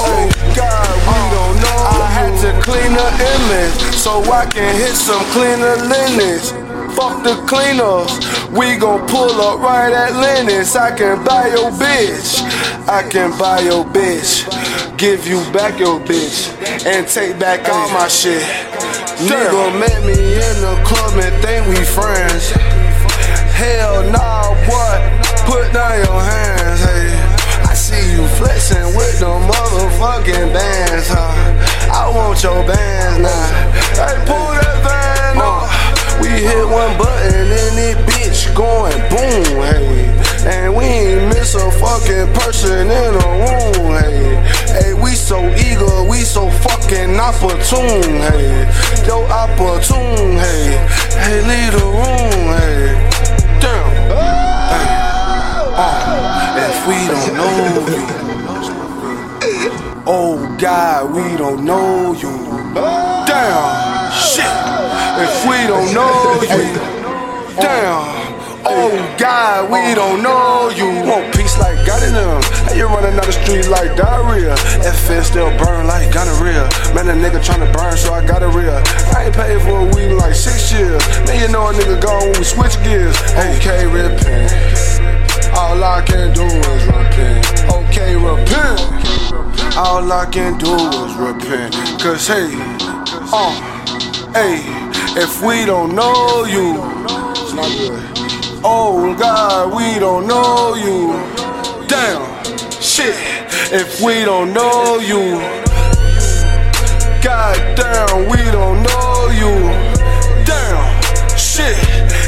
[0.00, 0.24] oh
[0.56, 5.22] God, we don't know I had to clean the image so I can hit some
[5.36, 6.63] cleaner linens.
[6.94, 8.12] Fuck the cleaners,
[8.50, 10.76] we gon' pull up right at Lenox.
[10.76, 12.40] I can buy your bitch,
[12.88, 14.46] I can buy your bitch,
[14.96, 16.54] give you back your bitch,
[16.86, 18.42] and take back all my shit.
[19.26, 22.50] Nigga met me in the club and think we friends.
[23.58, 24.94] Hell nah, boy,
[25.50, 27.10] put down your hands, hey.
[27.66, 31.34] I see you flexing with the motherfucking bands, huh?
[31.92, 34.06] I want your bands now.
[34.06, 35.03] Hey, pull that up.
[36.20, 40.10] We hit one button and it bitch going boom, hey.
[40.46, 44.36] And we ain't miss a fucking person in a room, hey.
[44.68, 48.66] Hey, we so eager, we so fucking opportune, hey.
[49.06, 50.76] Yo, opportune, hey.
[51.16, 53.10] Hey, leave the room, hey.
[53.60, 53.86] Damn.
[54.70, 54.86] Hey.
[55.76, 57.54] Uh, if we don't know
[57.90, 58.04] you,
[60.06, 62.30] oh God, we don't know you.
[63.26, 64.73] Damn, shit.
[65.16, 66.74] If we don't know you,
[67.60, 68.14] damn.
[68.66, 70.88] Oh God, we don't know you.
[71.06, 72.42] Want peace like God in them.
[72.66, 74.56] Hey, you running down the street like diarrhea.
[74.82, 76.66] FN still burn like gonorrhea.
[76.94, 78.74] Man, a nigga tryna burn, so I got a real.
[79.14, 80.98] I ain't paid for a weed in like six years.
[81.28, 83.14] Man, you know a nigga gone when we switch gears.
[83.38, 84.50] Okay, repent.
[85.54, 87.46] All I can do is repent.
[87.70, 88.80] Okay, repent.
[89.76, 91.74] All I can do is repent.
[92.02, 92.50] Cause hey,
[93.30, 93.54] uh,
[94.32, 94.84] hey,
[95.16, 96.74] if we don't know you,
[97.36, 98.02] it's not good.
[98.64, 101.12] Oh God, we don't know you.
[101.86, 102.24] Damn,
[102.80, 103.14] shit,
[103.72, 105.38] if we don't know you.
[107.22, 109.54] God damn, we don't know you.
[110.44, 111.78] Damn, shit,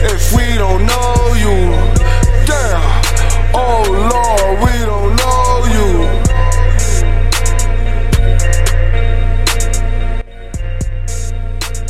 [0.05, 1.75] if we don't know you.
[2.47, 2.83] Damn,
[3.53, 4.36] oh Lord,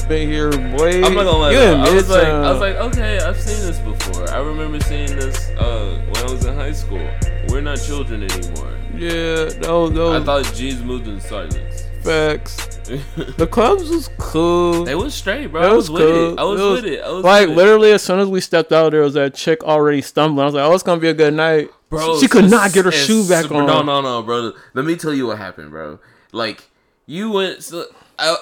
[0.08, 1.02] Been here way.
[1.02, 1.52] I'm not gonna lie.
[1.52, 4.30] in I was like, I was like, okay, I've seen this before.
[4.30, 7.04] I remember seeing this uh, when I was in high school.
[7.48, 8.72] We're not children anymore.
[8.94, 11.82] Yeah, those, those I thought G's moved in silence.
[12.02, 12.78] facts.
[13.36, 14.84] The clubs was cool.
[14.84, 15.60] They was straight, bro.
[15.62, 16.32] It I was, with cool.
[16.34, 16.38] it.
[16.38, 17.00] I was, It was- with it.
[17.02, 17.56] I was like with it.
[17.56, 20.42] literally, as soon as we stepped out, there was that chick already stumbling.
[20.42, 22.18] I was like, "Oh, it's gonna be a good night." bro.
[22.20, 23.66] she could not get her shoe back super- on.
[23.66, 24.52] No, no, no, bro.
[24.74, 25.98] Let me tell you what happened, bro.
[26.30, 26.68] Like
[27.06, 27.64] you went.
[27.64, 27.86] So,
[28.20, 28.36] I,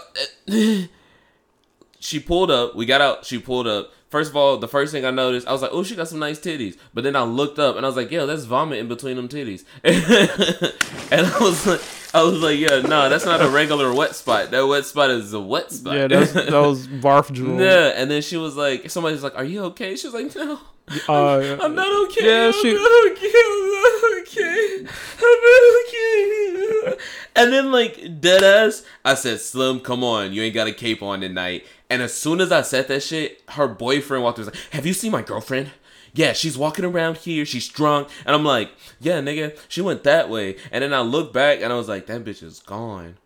[2.05, 2.77] she pulled up.
[2.77, 3.25] We got out.
[3.25, 3.91] She pulled up.
[4.11, 6.19] First of all, the first thing I noticed, I was like, "Oh, she got some
[6.21, 8.87] nice titties." But then I looked up and I was like, "Yo, that's vomit in
[8.87, 11.81] between them titties." and I was like,
[12.13, 14.51] "I was like, yeah, no, that's not a regular wet spot.
[14.51, 17.61] That wet spot is a wet spot." Yeah, that's, that was barf drool.
[17.61, 17.93] yeah.
[17.97, 20.61] And then she was like, somebody's like, "Are you okay?" She was like, "No."
[21.09, 21.57] Uh, yeah.
[21.63, 22.27] I'm not okay.
[22.27, 23.33] Yeah, I'm she- not okay.
[23.35, 24.87] I'm not okay.
[25.19, 26.99] I'm not okay.
[27.37, 31.03] And then like dead ass, I said, Slim, come on, you ain't got a cape
[31.03, 31.65] on tonight.
[31.91, 34.47] And as soon as I said that shit, her boyfriend walked through.
[34.47, 35.71] Was like, Have you seen my girlfriend?
[36.15, 37.45] Yeah, she's walking around here.
[37.45, 38.71] She's drunk, and I'm like,
[39.01, 40.57] Yeah, nigga, she went that way.
[40.73, 43.17] And then I looked back, and I was like, That bitch is gone.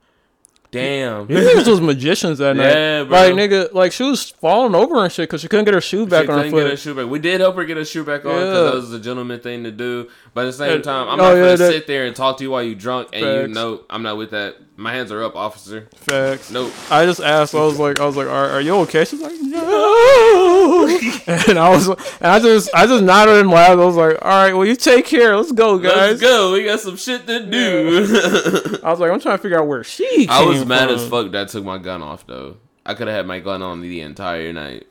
[0.71, 1.27] Damn.
[1.29, 3.09] These niggas was magicians that Yeah, night.
[3.09, 3.19] bro.
[3.23, 6.05] Like nigga, like she was falling over and shit because she couldn't get her shoe
[6.07, 6.79] back she on her couldn't get her foot.
[6.79, 7.07] shoe back.
[7.09, 8.63] We did help her get her shoe back on because Yeah.
[8.65, 10.11] that was a gentleman thing to do.
[10.35, 12.37] But at the same time, I'm Oh, not yeah, gonna that- sit there and talk
[12.39, 14.57] to you while you drunk and you know I'm not with that.
[14.77, 15.89] My hands are up, officer.
[15.97, 16.53] Facts.
[16.53, 16.73] Nope.
[16.89, 17.53] I just asked.
[17.55, 19.05] I was like, I was like, are, are you okay?
[19.05, 20.87] She's like, no.
[21.27, 23.73] and I was, and I just, I just nodded and laughed.
[23.73, 25.37] I was like, all right, well, you take care.
[25.37, 25.93] Let's go, guys.
[25.93, 26.53] Let's go.
[26.53, 28.79] We got some shit to do.
[28.85, 30.29] I was like, I'm trying to figure out where she.
[30.31, 30.95] I was mad from.
[30.99, 32.59] as fuck that I took my gun off though.
[32.87, 34.87] I could have had my gun on the entire night.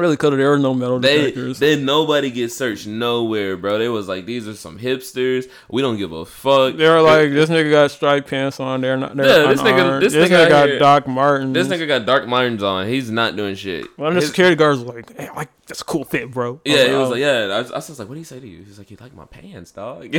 [0.00, 0.38] Really could have.
[0.38, 1.58] There were no metal They detectors.
[1.58, 3.78] then nobody get searched nowhere, bro.
[3.78, 5.50] They was like, these are some hipsters.
[5.68, 6.76] We don't give a fuck.
[6.76, 8.80] They were like, this nigga got striped pants on.
[8.80, 9.16] They're not.
[9.16, 11.52] They're Yeah, this nigga- this this nigga nigga got here- Doc Martens.
[11.54, 12.86] this nigga got Doc Martens on.
[12.88, 13.86] He's not doing shit.
[13.98, 16.30] One of the His- security guards was like, hey, I like that's a cool fit,
[16.32, 16.60] bro.
[16.64, 17.10] Yeah, he was oh.
[17.12, 17.42] like, yeah.
[17.52, 18.62] I was, I was like, what did he say to you?
[18.64, 20.12] He's like, you like my pants, dog.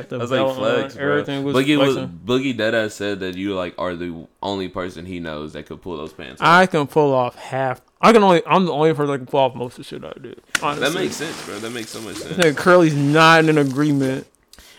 [0.00, 1.00] like, got the I was belt like, flex, on.
[1.02, 1.10] bro.
[1.12, 2.20] Everything was Boogie was flexing.
[2.24, 5.96] Boogie Deadass said that you like are the only person he knows that could pull
[5.96, 6.40] those pants.
[6.40, 6.46] off.
[6.48, 7.80] I can pull off half.
[8.00, 8.42] I can only.
[8.46, 10.34] I'm the only person that can pull off most of the shit I do.
[10.62, 10.88] Honestly.
[10.88, 11.58] that makes sense, bro.
[11.58, 12.36] That makes so much sense.
[12.36, 14.26] Nigga, Curly's not in agreement.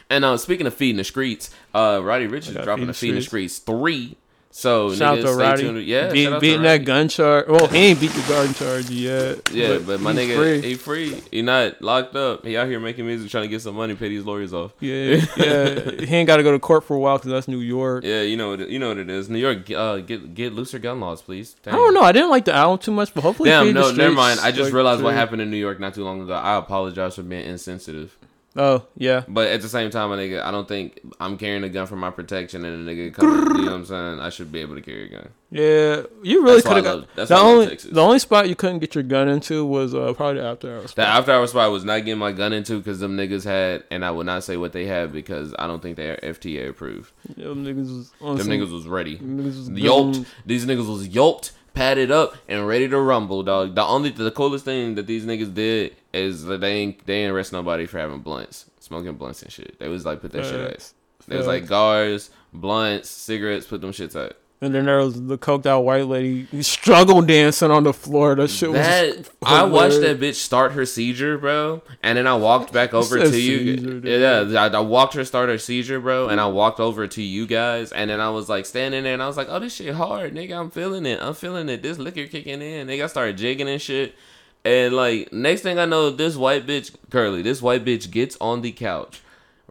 [0.10, 2.92] And uh, speaking of feeding the streets, uh, Roddy Ricch is got dropping Feed a
[2.92, 4.18] the feeding the streets three.
[4.52, 5.62] So Shout out niggas to Roddy.
[5.64, 5.86] tuned.
[5.86, 7.48] Yeah, out to beating that gun charge.
[7.48, 9.50] Well, he ain't beat the gun charge yet.
[9.52, 10.62] Yeah, but, my nigga, free.
[10.62, 11.22] he free.
[11.32, 12.46] He not locked up.
[12.46, 14.74] He out here making music, trying to get some money, pay these lawyers off.
[14.82, 15.92] Yeah, yeah.
[15.92, 18.04] he ain't got to go to court for a while because that's New York.
[18.04, 19.30] Yeah, you know what it, you know what it is.
[19.30, 21.56] New York, uh, get get looser gun laws, please.
[21.66, 22.02] I don't know.
[22.02, 24.42] I didn't like the album too much, but hopefully, Damn, no, never mind.
[24.42, 26.34] I just like, realized what happened in New York not too long ago.
[26.34, 28.18] I apologize for being insensitive.
[28.54, 31.70] Oh yeah, But at the same time, my nigga, I don't think I'm carrying a
[31.70, 34.20] gun for my protection, and a nigga coming, you know what I'm saying?
[34.20, 35.30] I should be able to carry a gun.
[35.52, 36.02] yeah.
[36.22, 38.02] You really That's why I could have got that's the why I love only the
[38.02, 40.94] only spot you couldn't get your gun into was uh, probably the after hours.
[40.94, 44.04] The after hours spot was not getting my gun into because them niggas had, and
[44.04, 47.14] I would not say what they had because I don't think they are FTA approved.
[47.38, 49.18] Them niggas was Them niggas was ready.
[49.18, 50.26] niggas was Yoked.
[50.46, 53.76] These niggas was yoked, padded up, and ready to rumble, dog.
[53.76, 57.32] The only, the coolest thing that these niggas did is that they ain't, they ain't
[57.32, 59.80] arrest nobody for having blunts, smoking blunts and shit.
[59.80, 60.72] They was like, put that shit out.
[60.72, 60.94] Facts.
[61.28, 64.36] They was like guards, blunts, cigarettes, put them shits out.
[64.64, 68.36] And then there was the coked out white lady struggle dancing on the floor.
[68.36, 68.78] That shit was.
[68.78, 73.18] That I watched that bitch start her seizure, bro, and then I walked back over
[73.18, 73.78] to you.
[73.78, 74.04] dude.
[74.06, 77.48] Yeah, I, I walked her start her seizure, bro, and I walked over to you
[77.48, 79.96] guys, and then I was like standing there, and I was like, "Oh, this shit
[79.96, 80.56] hard, nigga.
[80.60, 81.20] I'm feeling it.
[81.20, 81.82] I'm feeling it.
[81.82, 83.06] This liquor kicking in, nigga.
[83.06, 84.14] I started jigging and shit."
[84.64, 88.62] And like next thing I know, this white bitch, Curly, this white bitch gets on
[88.62, 89.22] the couch,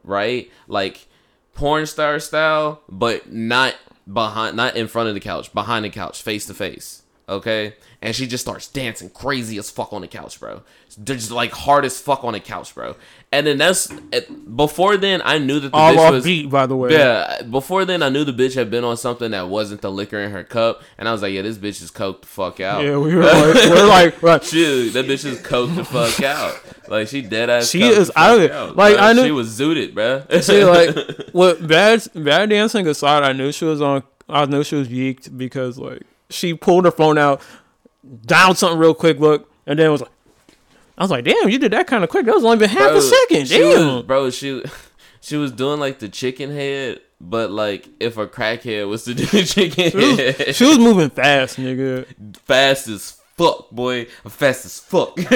[0.02, 0.50] right?
[0.66, 1.06] Like
[1.54, 3.76] porn star style, but not
[4.12, 7.02] behind, not in front of the couch, behind the couch, face to face.
[7.28, 10.62] Okay, and she just starts dancing crazy as fuck on the couch, bro.
[11.04, 12.96] Just like hard as fuck on the couch, bro.
[13.32, 16.66] And then that's before then I knew that the all bitch off was beat, by
[16.66, 16.90] the way.
[16.90, 17.42] yeah.
[17.42, 20.32] Before then I knew the bitch had been on something that wasn't the liquor in
[20.32, 22.82] her cup, and I was like, yeah, this bitch is coked the fuck out.
[22.82, 24.42] Yeah, we were like, we're like, right.
[24.42, 26.60] Shoot, that bitch is coked the fuck out.
[26.88, 27.70] Like she dead ass.
[27.70, 28.50] She is out it.
[28.74, 29.04] Like, bro.
[29.04, 30.24] I knew- she was zooted, bro.
[30.40, 30.96] See, like,
[31.30, 34.02] what bad bad dancing aside, I knew she was on.
[34.28, 37.40] I knew she was yeeked because like she pulled her phone out,
[38.26, 40.10] dialed something real quick, look, and then was like,
[41.00, 42.26] I was like, damn, you did that kind of quick.
[42.26, 43.48] That was only been half Bro, a second.
[43.48, 43.94] she Damn.
[43.96, 44.30] was- bro.
[44.30, 44.62] She
[45.22, 49.24] she was doing like the chicken head, but like if a crackhead was to do
[49.26, 52.06] the chicken She was, head, she was moving fast, nigga.
[52.44, 55.16] fast as fuck, boy, fast as fuck.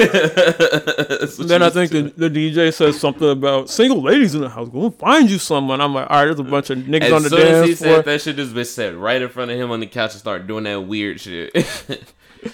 [1.39, 4.69] Then I think the, the DJ says something about single ladies in the house.
[4.69, 5.81] Go find you someone.
[5.81, 7.67] I'm like, all right, there's a bunch of niggas As on the soon as he
[7.69, 7.95] dance floor.
[7.95, 10.19] said that shit, this bitch sat right in front of him on the couch and
[10.19, 11.51] started doing that weird shit.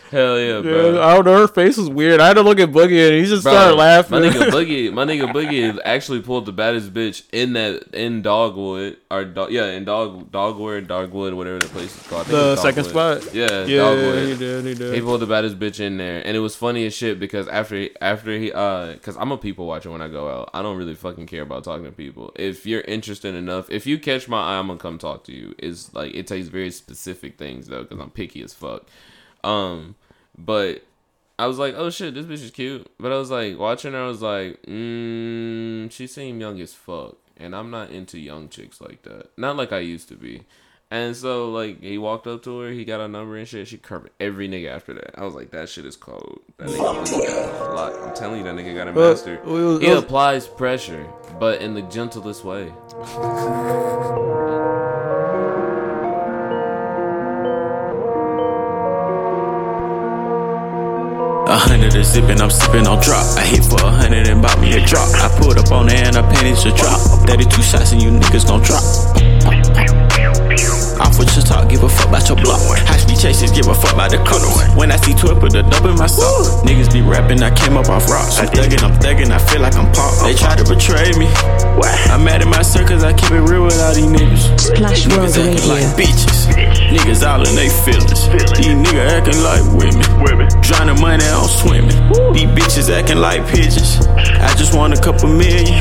[0.09, 1.01] Hell yeah, Yeah, bro.
[1.01, 1.37] I don't know.
[1.37, 2.19] Her face was weird.
[2.19, 4.21] I had to look at Boogie and he just Bro, started laughing.
[4.21, 8.97] My nigga Boogie, my nigga Boogie actually pulled the baddest bitch in that in Dogwood
[9.09, 12.27] or dog, yeah in Dog Dogwood Dogwood whatever the place is called.
[12.27, 13.23] The second Dogwood.
[13.23, 13.33] spot.
[13.35, 14.27] Yeah, yeah, Dogwood.
[14.27, 14.65] he did.
[14.65, 14.93] He did.
[14.95, 17.87] He pulled the baddest bitch in there, and it was funny as shit because after
[18.01, 20.49] after he uh, cause I'm a people watcher when I go out.
[20.53, 22.31] I don't really fucking care about talking to people.
[22.35, 25.55] If you're interested enough, if you catch my eye, I'm gonna come talk to you.
[25.57, 28.85] It's like it takes very specific things though, cause I'm picky as fuck.
[29.43, 29.95] Um,
[30.37, 30.83] but
[31.39, 32.87] I was like, oh shit, this bitch is cute.
[32.99, 37.15] But I was like, watching her, I was like, mm, she seemed young as fuck.
[37.37, 39.29] And I'm not into young chicks like that.
[39.37, 40.43] Not like I used to be.
[40.91, 43.67] And so, like, he walked up to her, he got a number and shit.
[43.69, 45.17] She curved every nigga after that.
[45.17, 46.41] I was like, that shit is cold.
[46.57, 46.77] That nigga
[47.27, 47.95] got a lot.
[48.09, 49.39] I'm telling you, that nigga got a Well, master.
[49.45, 51.07] we was- He was- applies pressure,
[51.39, 52.73] but in the gentlest way.
[61.51, 63.25] A hundred is zipping, I'm sipping on drop.
[63.37, 65.09] I hit for a hundred and bought me a drop.
[65.15, 66.97] I pulled up on there and I panties to drop.
[67.27, 70.00] 32 shots and you niggas gon' drop.
[70.99, 72.59] Off with your talk, give a fuck about your block.
[72.87, 74.51] High speed chases, give a fuck about the colors.
[74.75, 76.63] When I see 12, put a dub in my sock.
[76.65, 78.39] Niggas be rapping, I came up off rocks.
[78.39, 80.11] I'm thugging, I'm thugging, I feel like I'm pop.
[80.25, 81.27] They try to betray me.
[82.11, 84.59] I'm mad at my son cause I keep it real with all these niggas.
[84.59, 85.73] Splash World Niggas acting Radio.
[85.73, 86.37] like bitches.
[86.91, 88.27] Niggas all in they feelings.
[88.59, 90.03] These niggas acting like women.
[90.61, 91.95] Drowning money on swimming.
[92.33, 94.05] These bitches acting like pigeons.
[94.07, 95.79] I just want a couple million.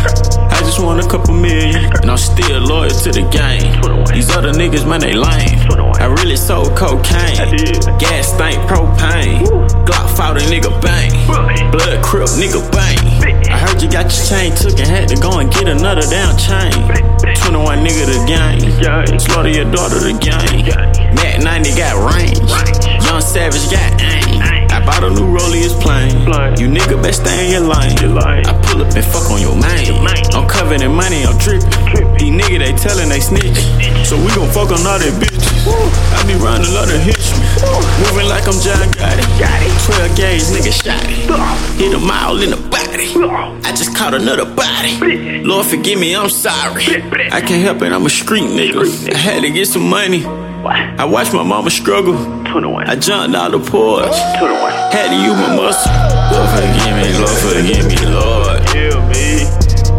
[0.80, 1.92] Want a couple million.
[2.00, 3.68] And I'm still loyal to the game.
[4.14, 5.60] These other niggas, man, they lame.
[6.00, 7.36] I really sold cocaine.
[8.00, 9.44] Gas stank propane.
[9.84, 11.12] Glock fought a nigga bang.
[11.70, 12.96] Blood crip nigga bang.
[13.52, 16.36] I heard you got your chain took and had to go and get another damn
[16.36, 16.72] chain.
[17.36, 19.20] 21 nigga the gang.
[19.20, 20.64] Slaughter your daughter the game.
[21.14, 23.04] Mac 90 got range.
[23.04, 24.59] Young Savage got aim.
[24.80, 26.08] I bought a new Rollie, it's plain.
[26.56, 27.92] You nigga best stay in your lane.
[28.00, 29.76] I pull up and fuck on your man.
[30.32, 31.68] I'm covered in money, I'm tripping.
[32.16, 33.60] These niggas they tellin' they snitch.
[34.08, 35.44] So we gon' fuck on all that bitches.
[36.16, 37.44] I be round a lot of hitchmen.
[38.08, 39.20] Moving like I'm John Gotti.
[39.84, 41.28] 12 gauge, nigga shot it.
[41.76, 43.12] Hit them all in the body.
[43.68, 45.44] I just caught another body.
[45.44, 47.04] Lord forgive me, I'm sorry.
[47.28, 49.12] I can't help it, I'm a street nigga.
[49.12, 50.24] I had to get some money.
[50.64, 52.16] I watched my mama struggle.
[52.44, 52.86] Two to one.
[52.86, 54.12] I jumped out the porch.
[54.92, 55.90] Had to use my muscle.
[56.32, 58.60] Lord forgive me, Lord forgive me, Lord.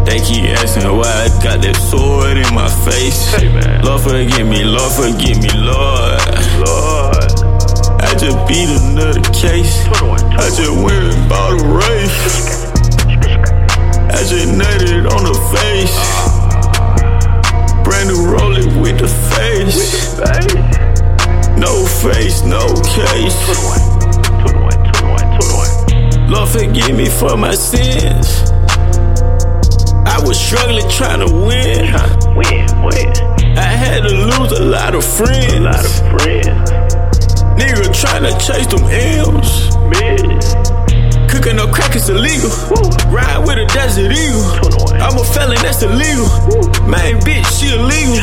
[0.06, 3.34] They keep asking why I got that sword in my face.
[3.34, 3.84] Hey, man.
[3.84, 6.20] Lord forgive me, Lord forgive me, Lord.
[6.62, 7.32] Lord.
[8.02, 9.86] I just beat another case.
[9.88, 12.70] I just went and bought a race.
[14.10, 16.41] I just nutted on the face.
[17.84, 20.16] Brand new rolling with the face.
[21.58, 23.36] No face, no case.
[26.28, 28.50] Lord forgive me for my sins.
[30.06, 31.92] I was struggling trying to win.
[32.36, 33.12] win.
[33.58, 35.54] I had to lose a lot of friends.
[35.54, 36.72] A lot of friends.
[37.58, 40.61] Nigga trying to chase them M's.
[41.32, 42.52] Cooking up crack is illegal.
[43.08, 44.44] Ride with a desert eagle.
[45.00, 46.28] I'm a felon, that's illegal.
[46.84, 48.20] Main bitch, she illegal.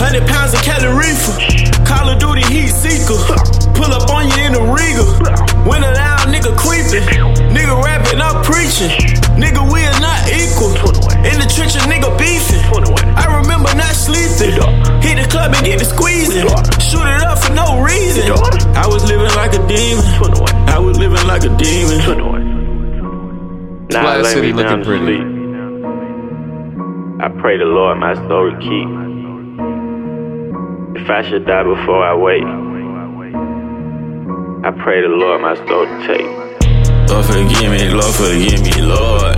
[0.00, 1.36] 100 pounds of calorifer.
[1.84, 3.20] Call of Duty heat seeker.
[3.76, 5.04] Pull up on you in the regal.
[5.68, 7.04] When a loud nigga creeping.
[7.52, 8.88] Nigga rapping, I'm preaching.
[9.36, 10.72] Nigga, we are not equal.
[11.28, 12.64] In the trench, a nigga beefing.
[13.20, 14.56] I remember not sleeping.
[15.04, 16.48] Hit the club and get the squeezing.
[16.80, 18.32] Shoot it up for no reason.
[18.72, 20.08] I was living like a demon.
[20.72, 22.45] I was living like a demon.
[24.00, 25.04] Splash lay City me down looking to pretty.
[25.04, 25.26] sleep.
[27.20, 28.88] I pray the Lord my soul to keep.
[31.00, 32.44] If I should die before I wake,
[34.64, 36.26] I pray the Lord my soul to take.
[37.08, 39.36] Lord forgive me, Lord forgive me, Lord.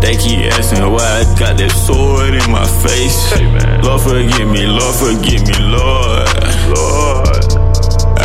[0.00, 3.32] They keep asking why I got that sword in my face.
[3.84, 6.28] Lord forgive me, Lord forgive me, Lord.
[6.70, 7.67] Lord.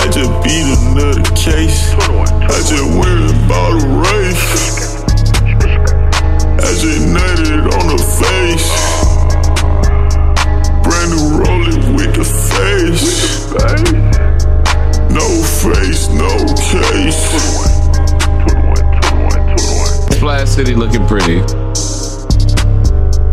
[0.03, 1.93] I just beat another case.
[1.95, 4.51] I just went and bought a race.
[6.59, 8.67] I just nutted on the face.
[10.83, 13.47] Brand new rolling with the face.
[15.09, 15.27] No
[15.63, 16.27] face, no
[16.59, 17.23] case.
[20.17, 21.37] Splash City looking pretty.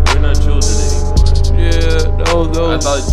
[0.06, 1.18] We're not children anymore.
[1.58, 3.09] Yeah, those, I thought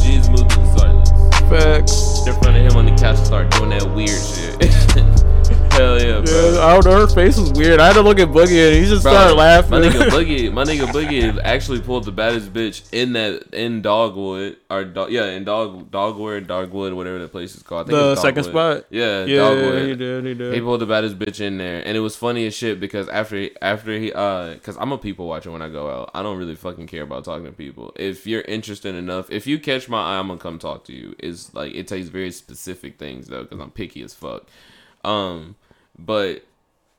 [2.98, 4.84] couch, start doing that weird shit.
[5.78, 6.60] Hell yeah, bro.
[6.60, 7.06] I don't know.
[7.06, 7.80] Her face was weird.
[7.80, 9.70] I had to look at Boogie and he just Bro, started laughing.
[9.70, 14.58] My nigga Boogie, my nigga Boogie actually pulled the baddest bitch in that in Dogwood
[14.72, 17.90] or dog, yeah in Dog Dogwood Dogwood whatever the place is called.
[17.90, 18.86] I think the second spot.
[18.90, 19.88] Yeah, yeah, Dogwood.
[19.88, 20.26] he did.
[20.26, 20.54] He did.
[20.56, 23.48] He pulled the baddest bitch in there, and it was funny as shit because after
[23.62, 26.10] after he uh, cause I'm a people watcher when I go out.
[26.16, 27.94] I don't really fucking care about talking to people.
[27.96, 31.16] If you're interested enough, if you catch my eye, I'm gonna come talk to you.
[31.20, 34.48] It's like it takes very specific things though, cause I'm picky as fuck.
[35.04, 35.56] Um,
[36.00, 36.44] but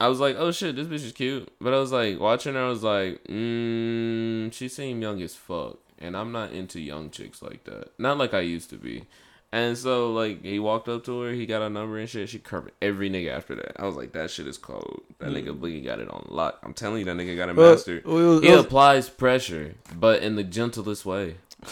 [0.01, 1.49] I was like, oh shit, this bitch is cute.
[1.61, 5.79] But I was like watching her, I was like, mm, she seemed young as fuck,
[5.99, 7.91] and I'm not into young chicks like that.
[7.99, 9.05] Not like I used to be.
[9.51, 12.29] And so like he walked up to her, he got a number and shit.
[12.29, 13.81] She curved every nigga after that.
[13.81, 15.01] I was like, that shit is cold.
[15.21, 16.59] That nigga Boogie got it on lock.
[16.63, 17.99] I'm telling you, that nigga got it Well, mastered.
[18.05, 21.37] it was- he it was- applies pressure, but in the gentlest way.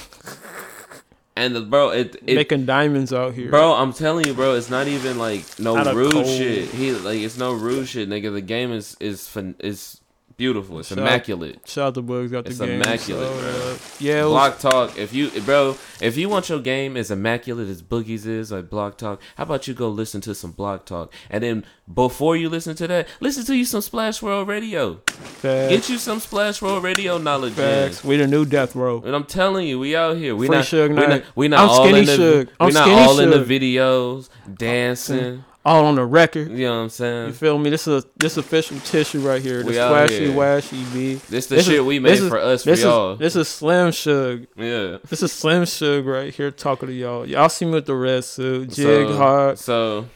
[1.37, 3.51] And the bro, it, it Making diamonds out here.
[3.51, 6.27] Bro, I'm telling you, bro, it's not even like no rude cold.
[6.27, 6.71] shit.
[6.71, 8.33] He like it's no rude shit, nigga.
[8.33, 10.01] The game is is is
[10.37, 10.79] beautiful.
[10.81, 11.61] It's Shout- immaculate.
[11.67, 12.31] Shout out to Bugs.
[12.31, 12.81] Got the It's game.
[12.81, 13.73] immaculate, so, bro.
[13.73, 14.99] uh, yeah, was- Block Talk.
[14.99, 18.99] If you, bro, if you want your game as immaculate as Boogie's is, like Block
[18.99, 22.75] Talk, how about you go listen to some Block Talk, and then before you listen
[22.77, 25.01] to that, listen to you some Splash World Radio.
[25.07, 25.71] Facts.
[25.71, 27.53] Get you some Splash World Radio knowledge.
[27.53, 27.57] in.
[27.57, 28.03] Facts.
[28.05, 29.03] We the new death row.
[29.05, 30.35] And I'm telling you, we out here.
[30.35, 32.49] We Free not, we not, we not I'm all skinny in the.
[32.59, 35.45] I'm we not all in the videos dancing.
[35.67, 36.53] All on the record.
[36.53, 37.27] You know what I'm saying?
[37.27, 37.71] You feel me?
[37.71, 39.65] This is this official tissue right here.
[39.65, 41.15] This flashy washy B.
[41.29, 43.15] This the shit we made for us, for this y'all.
[43.15, 44.47] Is, this is Slim Shug.
[44.55, 44.99] Yeah.
[45.09, 47.27] This is Slim Shug right here talking to y'all.
[47.27, 49.59] Y'all see me with the red suit, jig so, hard.
[49.59, 50.07] So,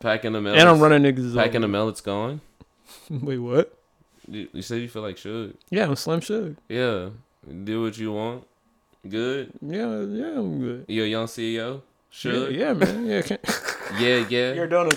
[0.00, 0.58] packing the mellets.
[0.58, 2.40] And I'm running niggas Packing the mellets going.
[3.10, 3.78] Wait, what?
[4.26, 5.54] You, you said you feel like Suge.
[5.68, 6.56] Yeah, I'm Slim Shug.
[6.70, 7.10] Yeah.
[7.64, 8.46] Do what you want.
[9.06, 9.52] Good.
[9.60, 10.86] Yeah, yeah, I'm good.
[10.88, 11.82] You a young CEO?
[12.22, 13.06] Yeah, yeah, man.
[13.06, 13.38] Yeah, can
[13.98, 14.52] Yeah, yeah.
[14.54, 14.90] You're done.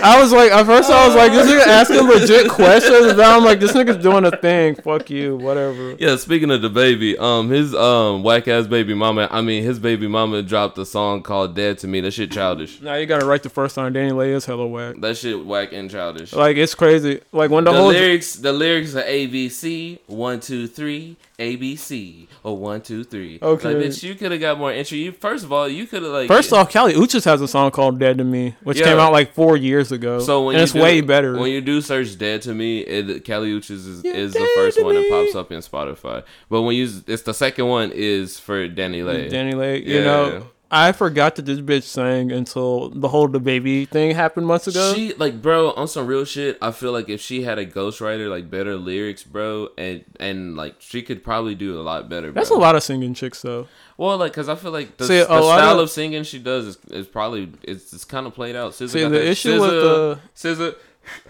[0.00, 3.36] I was like, at first I was like, this nigga asking legit questions, and now
[3.36, 4.74] I'm like, this nigga's doing a thing.
[4.76, 5.96] Fuck you, whatever.
[5.98, 9.28] Yeah, speaking of the baby, um, his um whack ass baby mama.
[9.30, 12.80] I mean, his baby mama dropped a song called "Dead to Me." That shit childish.
[12.80, 13.92] Now you got it right the first time.
[13.92, 14.96] DaniLeigh is hella whack.
[15.00, 16.32] That shit whack and childish.
[16.32, 17.20] Like it's crazy.
[17.32, 21.16] Like when the, the whole lyrics, the lyrics are A B C one two three
[21.40, 23.38] A B C or one two three.
[23.40, 23.74] Okay.
[23.74, 24.98] like, bitch, you could have got more entry.
[24.98, 27.70] You first of all, you could have like First off, Kali Uchis has a song
[27.70, 28.86] called "Dead to Me," which Yeah.
[28.86, 30.18] came out like four years ago.
[30.18, 31.38] So when and it's do, way better.
[31.38, 34.96] When you do search "Dead to Me," it Kali Uchis is, is the first one
[34.96, 36.24] that pops up in Spotify.
[36.50, 39.30] But when you, it's the second one is for DaniLeigh.
[39.30, 43.86] Danny Lay, you know, I forgot that this bitch sang until the whole the baby
[43.86, 44.92] thing happened months ago.
[44.94, 46.58] She like, bro, on some real shit.
[46.60, 50.74] I feel like if she had a ghostwriter, like better lyrics, bro, and and like
[50.80, 52.32] she could probably do a lot better.
[52.32, 53.66] That's a lot of singing chicks though.
[53.96, 56.66] Well, like, cause I feel like the, See, the style of- of, singing she does
[56.66, 58.72] is, is probably it's, it's kind of played out.
[58.72, 60.76] SZA See, got the that- issue with the- SZA,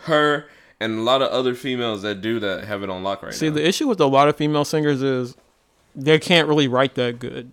[0.03, 0.47] her,
[0.81, 3.49] and a lot of other females that do that have it on lock right See,
[3.49, 3.55] now.
[3.55, 5.37] the issue with a lot of female singers is
[5.95, 7.53] they can't really write that good.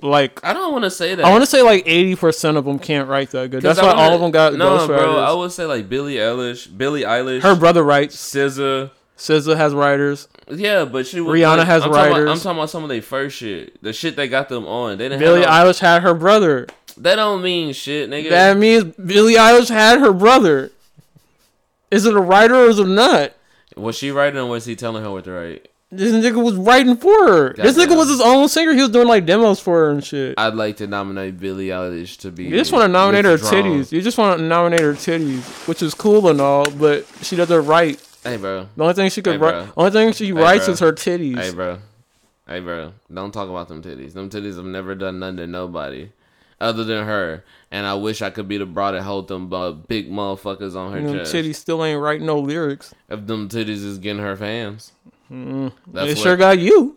[0.00, 1.24] Like I don't want to say that.
[1.24, 3.62] I want to say like eighty percent of them can't write that good.
[3.62, 4.86] That's I why wanna- all of them got no, ghostwriters.
[4.88, 5.16] bro.
[5.18, 8.14] I would say like Billie Eilish, Billie Eilish, Her brother writes.
[8.16, 8.90] SZA.
[9.16, 10.28] SZA has writers.
[10.48, 12.30] Yeah, but she Rihanna like, has I'm talking, about, writers.
[12.30, 14.98] I'm talking about some of their first shit, the shit they got them on.
[14.98, 15.20] They didn't.
[15.20, 16.66] Billie have Eilish had her brother.
[16.98, 18.28] That don't mean shit, nigga.
[18.28, 20.70] That means Billie Eilish had her brother.
[21.90, 23.32] Is it a writer or is it not?
[23.76, 25.68] was she writing or was he telling her what to write?
[25.92, 27.52] This nigga was writing for her.
[27.52, 28.72] this nigga was his own singer.
[28.74, 30.34] He was doing like demos for her and shit.
[30.36, 32.44] I'd like to nominate Billie Eilish to be.
[32.44, 33.92] You just want to nominate her titties.
[33.92, 37.66] You just want to nominate her titties, which is cool and all, but she doesn't
[37.66, 38.02] write.
[38.24, 38.68] Hey, bro.
[38.76, 40.72] The only thing she could Hey, write, only thing she Hey, writes bro.
[40.74, 41.38] is her titties.
[41.40, 41.78] Hey, bro.
[42.48, 42.92] Hey, bro.
[43.12, 44.12] Don't talk about them titties.
[44.14, 46.08] Them titties have never done nothing to nobody
[46.60, 47.44] other than her.
[47.70, 50.90] And I wish I could be the bro that hold them uh, big motherfuckers on
[50.90, 51.32] her And them chest.
[51.32, 52.92] titties still ain't writing no lyrics.
[53.08, 54.90] If them titties is getting her fans.
[55.30, 56.96] Mm, That's they what- sure got you.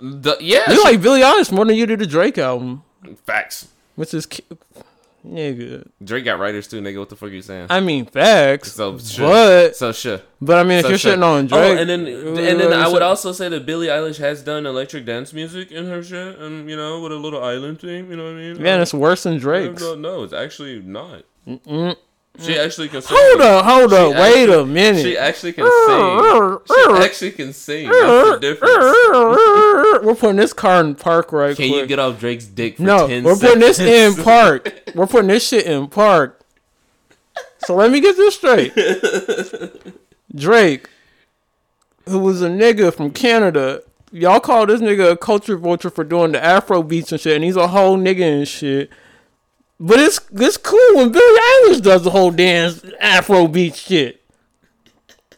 [0.00, 0.70] The, yeah.
[0.70, 2.82] You like Billie Eilish more than you did the Drake album,
[3.26, 3.66] Facts.
[3.96, 4.28] which is,
[5.26, 5.88] nigga.
[6.02, 6.98] Drake got writers too, nigga.
[6.98, 7.66] What the fuck are you saying?
[7.70, 9.28] I mean facts, So sure.
[9.28, 10.20] but so sure.
[10.40, 11.16] but I mean if So you're sure.
[11.16, 13.88] shitting on Drake, Oh, and then and then uh, I would also say that Billie
[13.88, 17.42] Eilish has done electric dance music in her shit, and you know, with a little
[17.42, 18.10] island theme.
[18.10, 18.56] You know what I mean?
[18.64, 19.82] yeah, and it's worse than Drake's.
[19.82, 21.24] No, no, it's actually not.
[21.46, 21.96] Mm-mm.
[22.40, 22.64] She mm.
[22.64, 23.16] actually can sing.
[23.18, 25.02] Hold up, hold She up, wait actually- a minute.
[25.02, 26.58] She actually can sing.
[26.68, 27.88] She actually can sing.
[27.88, 28.74] That's the difference.
[30.06, 31.80] We're putting this car in park right Can quick.
[31.82, 34.82] you get off Drake's dick for no, 10 we're putting this in park.
[34.94, 36.40] We're putting this shit in park.
[37.64, 38.72] So let me get this straight.
[40.34, 40.88] Drake,
[42.06, 43.82] who was a nigga from Canada,
[44.12, 47.44] y'all call this nigga a culture vulture for doing the Afro beats and shit, and
[47.44, 48.90] he's a whole nigga and shit.
[49.80, 54.22] But it's it's cool when Billie Eilish does the whole dance Afrobeat shit.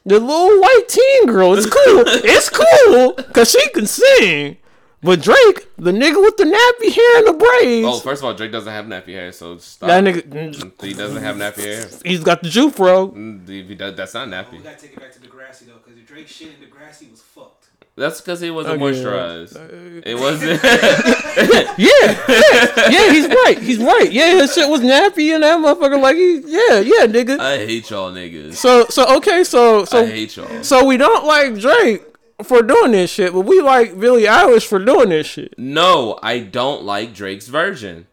[0.06, 2.04] The little white teen girl, it's cool.
[2.06, 4.56] it's cool because she can sing.
[5.02, 8.34] But Drake, the nigga with the nappy hair and the braids, Oh, first of all,
[8.34, 9.88] Drake doesn't have nappy hair, so stop.
[9.88, 11.88] that nigga, He doesn't have nappy hair.
[12.04, 13.08] he's got the juke, bro.
[13.08, 14.52] Mm, he does- That's not nappy.
[14.52, 17.22] We gotta take it back to Degrassi though, because the Drake shit in Degrassi was
[17.22, 17.59] fucked.
[18.00, 18.98] That's because he wasn't Okay.
[18.98, 19.56] moisturized.
[19.56, 20.60] Uh, it wasn't.
[21.40, 23.58] Yeah, yeah, yeah, he's right.
[23.58, 24.10] He's right.
[24.10, 27.38] Yeah, his shit was nappy and that motherfucker like he, yeah, yeah, nigga.
[27.38, 28.54] I hate y'all niggas.
[28.54, 30.62] So, so okay, so, so I hate y'all.
[30.62, 32.02] So we don't like Drake
[32.42, 35.54] for doing this shit, but we like Billie Eilish for doing this shit.
[35.56, 38.06] No, I don't like Drake's version.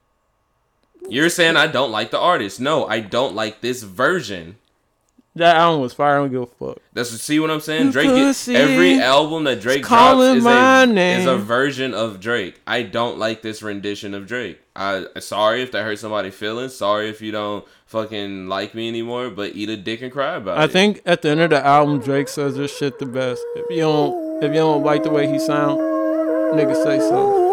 [1.10, 2.62] You're saying I don't like the artist.
[2.62, 4.58] No, I don't like this version.
[5.38, 6.16] That album was fire.
[6.16, 6.78] I don't give a fuck.
[6.94, 7.88] That's see what I'm saying.
[7.88, 8.56] You Drake get, pussy.
[8.56, 11.20] every album that Drake It's drops is a, name.
[11.22, 12.60] is a version of Drake.
[12.66, 14.60] I don't like this rendition of Drake.
[14.76, 16.76] I sorry if that hurt somebody's feelings.
[16.76, 19.30] Sorry if you don't fucking like me anymore.
[19.30, 20.64] But eat a dick and cry about I it.
[20.66, 23.42] I think at the end of the album, Drake says this shit the best.
[23.56, 27.46] If you don't, if you don't like the way he sound, nigga say so.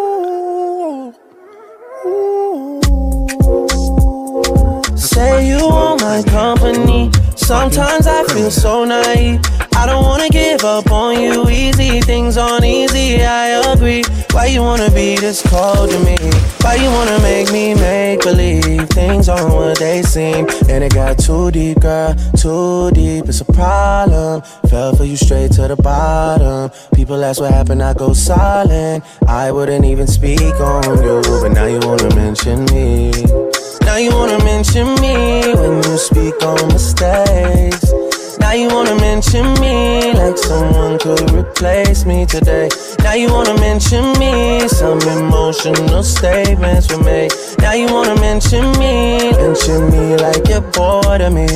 [4.96, 7.10] Say you want my company.
[7.44, 9.38] Sometimes I feel so naive.
[9.76, 12.00] I don't wanna give up on you easy.
[12.00, 14.02] Things aren't easy, I agree.
[14.30, 16.16] Why you wanna be this cold to me?
[16.62, 20.48] Why you wanna make me make believe things aren't what they seem?
[20.70, 23.28] And it got too deep, girl, too deep.
[23.28, 24.40] It's a problem.
[24.70, 26.70] Fell for you straight to the bottom.
[26.94, 29.04] People ask what happened, I go silent.
[29.28, 33.53] I wouldn't even speak on you, but now you wanna mention me.
[33.82, 37.92] Now you wanna mention me when you speak on mistakes.
[38.38, 42.68] Now you wanna mention me like someone could replace me today.
[43.00, 47.32] Now you wanna mention me, some emotional statements were made.
[47.58, 51.46] Now you wanna mention me, mention me like you're bored of me.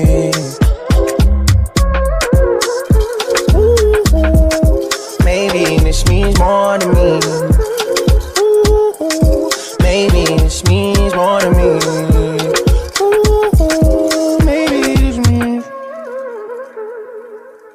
[5.24, 7.20] Maybe this means more to me.
[9.80, 10.24] Maybe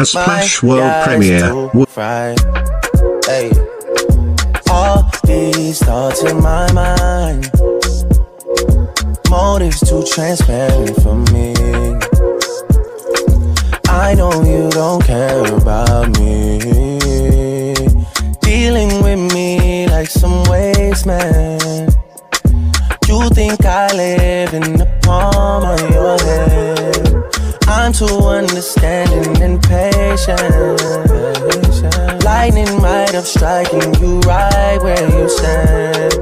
[0.03, 2.35] A Splash my World premiere.
[3.23, 3.51] Hey,
[4.69, 7.49] all these thoughts in my mind.
[9.29, 11.53] Motives too transparent for me.
[13.87, 16.59] I know you don't care about me.
[18.41, 21.87] Dealing with me like some waste man.
[23.07, 27.12] You think I live in the palm of your hand.
[27.75, 30.79] I'm too understanding and patient.
[32.23, 36.13] Lightning might have striking you right where you stand.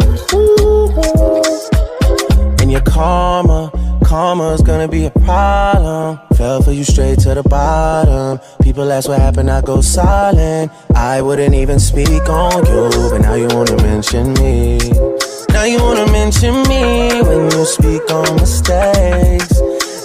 [2.62, 3.70] And your karma,
[4.06, 6.20] karma's gonna be a problem.
[6.36, 8.40] Fell for you straight to the bottom.
[8.64, 10.72] People ask what happened, I go silent.
[10.96, 14.80] I wouldn't even speak on you, but now you wanna mention me.
[15.50, 19.62] Now you wanna mention me when you speak on mistakes.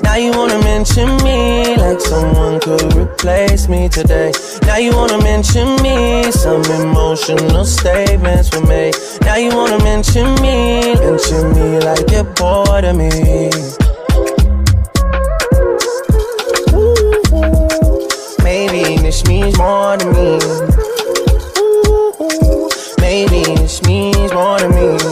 [0.07, 4.31] Now you wanna mention me like someone could replace me today.
[4.63, 8.95] Now you wanna mention me, some emotional statements were made.
[9.23, 13.51] Now you wanna mention me, mention me like you're bored of me.
[18.45, 20.39] Maybe this means more to me.
[23.01, 25.06] Maybe this means more to me.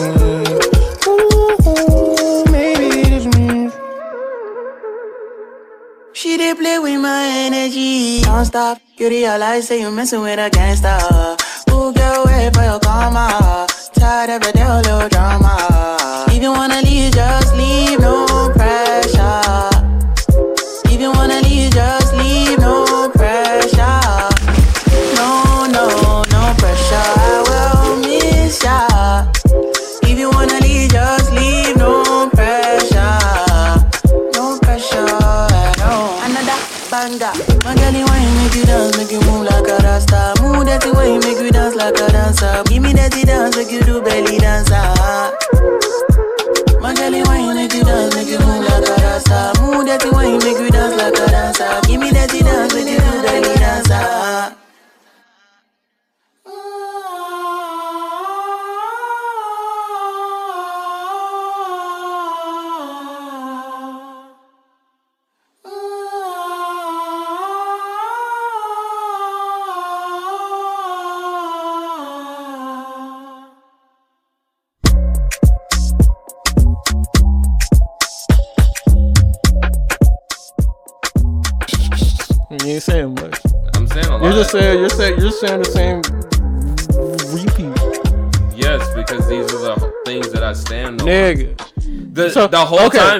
[6.24, 8.22] She did play with my energy.
[8.22, 8.80] Don't stop.
[8.96, 10.96] You realize that you're messing with a gangster.
[11.68, 13.66] Who get away for your karma?
[13.92, 16.24] Tired of the little drama.
[16.30, 18.43] If you wanna leave, just leave, no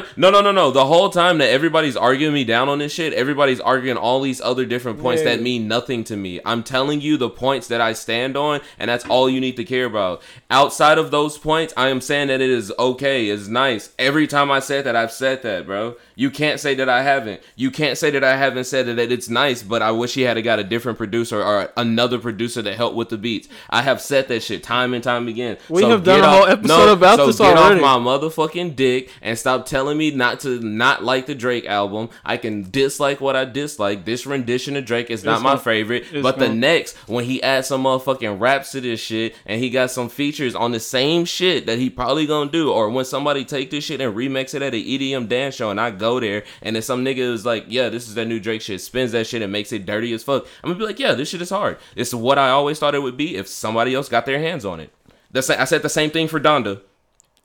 [0.05, 0.71] time, no, no, no, no.
[0.71, 4.41] The whole time that everybody's arguing me down on this shit, everybody's arguing all these
[4.41, 5.31] other different points Yeah.
[5.31, 6.41] that mean nothing to me.
[6.45, 9.65] I'm telling you the points that I stand on, and that's all you need to
[9.65, 10.23] care about.
[10.51, 13.91] Outside of those points, I am saying that it is okay, it's nice.
[13.99, 15.97] Every time I said that, I've said that, bro.
[16.17, 17.41] You can't say that I haven't.
[17.57, 20.43] You can't say that I haven't said that it's nice, but I wish he had
[20.45, 23.49] got a different producer or another producer to help with the beats.
[23.71, 25.57] I have said that shit time and time again.
[25.69, 27.81] We have get done a whole episode about so this get already.
[27.81, 32.11] Off my motherfucking dick and stop telling me not to not like the Drake album.
[32.24, 34.05] I can dislike what I dislike.
[34.05, 36.05] This rendition of Drake is not It's my gonna- favorite.
[36.12, 39.70] it's But the next, when he adds some motherfucking raps to this shit and he
[39.70, 43.45] got some features on the same shit that he probably gonna do, or when somebody
[43.45, 46.45] take this shit and remix it at an EDM dance show and I go there
[46.62, 49.26] and then some nigga is like, yeah, this is that new Drake shit, spins that
[49.26, 50.47] shit and makes it dirty as fuck.
[50.62, 51.78] I'm gonna be like, yeah, this shit is hard.
[51.97, 54.80] It's what I always thought it would be if somebody else got their hands on
[54.80, 54.90] it.
[55.30, 56.80] That's I said the same thing for Donda.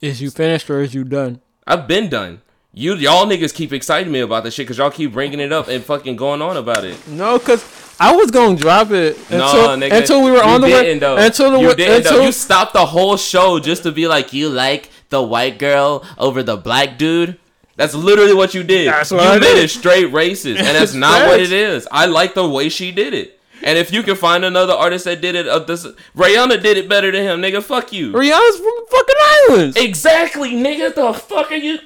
[0.01, 1.41] Is you finished or is you done?
[1.70, 2.41] I've been done.
[2.74, 5.67] You y'all niggas keep exciting me about this shit because y'all keep bringing it up
[5.67, 7.07] and fucking going on about it.
[7.07, 7.63] No, cause
[7.99, 10.84] I was gonna drop it until, no, nigga, until we were on the way.
[10.84, 11.17] didn't, though.
[11.17, 11.95] Until the you though.
[11.97, 16.03] Until You stopped the whole show just to be like, you like the white girl
[16.17, 17.38] over the black dude.
[17.76, 18.88] That's literally what you did.
[18.88, 19.63] That's what you I made did.
[19.65, 21.88] it straight racist, and that's not what it is.
[21.91, 23.38] I like the way she did it.
[23.64, 25.86] And if you can find another artist that did it, uh, this
[26.16, 27.62] Rihanna did it better than him, nigga.
[27.62, 28.12] Fuck you.
[28.14, 29.16] Rihanna's from the fucking
[29.49, 29.78] islands.
[29.78, 30.93] Exactly, nigga.
[30.93, 31.80] The fuck are you?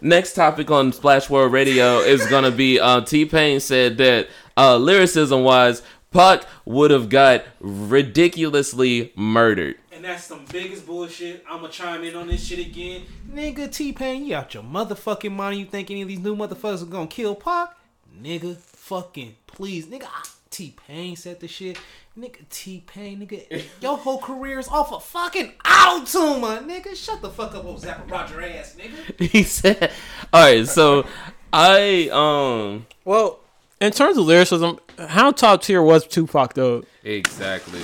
[0.00, 4.76] Next topic on Splash World Radio is gonna be uh, T Pain said that uh,
[4.76, 9.76] lyricism wise, Pac would have got ridiculously murdered.
[9.90, 11.44] And that's some biggest bullshit.
[11.48, 13.02] I'ma chime in on this shit again.
[13.32, 15.58] Nigga, T Pain, you out your motherfucking mind.
[15.58, 17.74] You think any of these new motherfuckers are gonna kill Pac?
[18.22, 19.86] Nigga, fucking please.
[19.86, 20.08] Nigga,
[20.50, 21.78] T Pain said the shit.
[22.18, 26.94] Nigga, T Pain, nigga, your whole career is off of fucking auto tune, my nigga.
[26.96, 29.28] Shut the fuck up, old Zappa Roger ass, nigga.
[29.30, 29.90] He said,
[30.32, 31.04] "All right, so
[31.52, 33.40] I um Well,
[33.80, 36.84] in terms of lyricism, how top tier was Tupac though?
[37.04, 37.80] exactly,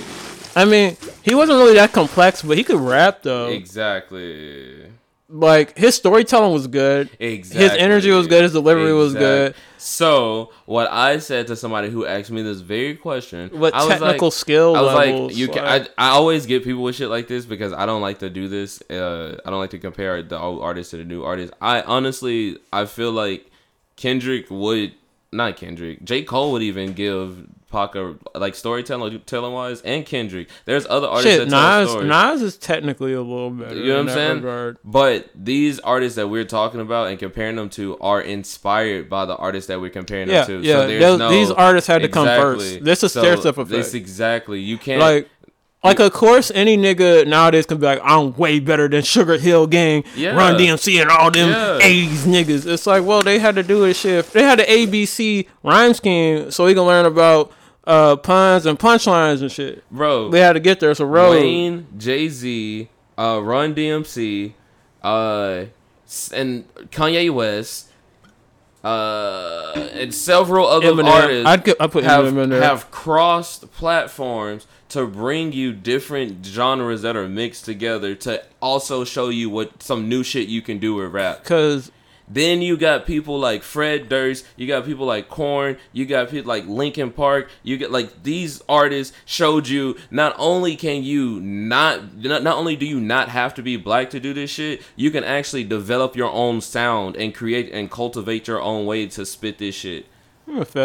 [0.55, 3.47] I mean, he wasn't really that complex, but he could rap though.
[3.49, 4.87] exactly."
[5.33, 7.09] Like his storytelling was good.
[7.19, 7.63] Exactly.
[7.63, 8.43] His energy was good.
[8.43, 9.55] His delivery was good.
[9.79, 13.87] So, what I said to somebody who asked me this very question, What I was
[13.99, 15.65] technical like, skill I was levels, like, you can.
[15.65, 18.29] like- I, I always get people with shit like this because I don't like to
[18.29, 18.81] do this.
[18.89, 21.51] Uh, I don't like to compare the old artist to the new artist.
[21.59, 23.49] I honestly, I feel like
[23.97, 24.93] Kendrick would
[25.33, 26.03] not Kendrick.
[26.03, 30.47] J Cole would even give Pac a like storytelling, telling wise, and Kendrick.
[30.65, 32.07] There's other artists Shit, that tell Nas, stories.
[32.07, 33.75] Nas is technically a little better.
[33.75, 34.35] You know what I'm saying?
[34.37, 34.77] regard.
[34.83, 39.35] But these artists that we're talking about and comparing them to are inspired by the
[39.35, 40.67] artists that we're comparing Yeah, them to.
[40.67, 42.83] yeah, So there's no, these artists had to come first.
[42.83, 43.69] This is So stair-step effect.
[43.69, 44.59] This exactly.
[44.59, 45.29] You can't Like,
[45.83, 49.67] like of course, any nigga nowadays can be like, I'm way better than Sugar Hill
[49.67, 50.35] Gang, Yeah.
[50.35, 51.79] Run DMC, and all them Yeah.
[51.85, 52.65] 80s niggas.
[52.65, 54.31] It's like, well, they had to do this shit.
[54.31, 57.51] They had the ABC rhyme scheme so he can learn about
[57.85, 59.83] uh, puns and punchlines and shit.
[59.91, 60.29] bro.
[60.29, 60.93] They had to get there.
[60.95, 61.31] So, road.
[61.31, 64.53] Wayne, Jay Z, uh, Run DMC,
[65.03, 65.65] uh,
[66.33, 67.89] and Kanye West,
[68.83, 71.05] uh, and several other Eminem.
[71.09, 72.61] artists I'd I'd put have, in there.
[72.61, 79.29] have crossed platforms to bring you different genres that are mixed together to also show
[79.29, 81.43] you what some new shit you can do with rap.
[81.43, 81.91] Cause
[82.27, 86.47] Then you got people like Fred Durst, you got people like Korn, you got people
[86.47, 87.49] like Linkin Park.
[87.63, 92.75] You get like these artists showed you not only can you not not, not only
[92.75, 96.15] do you not have to be black to do this shit, you can actually develop
[96.15, 100.05] your own sound and create and cultivate your own way to spit this shit.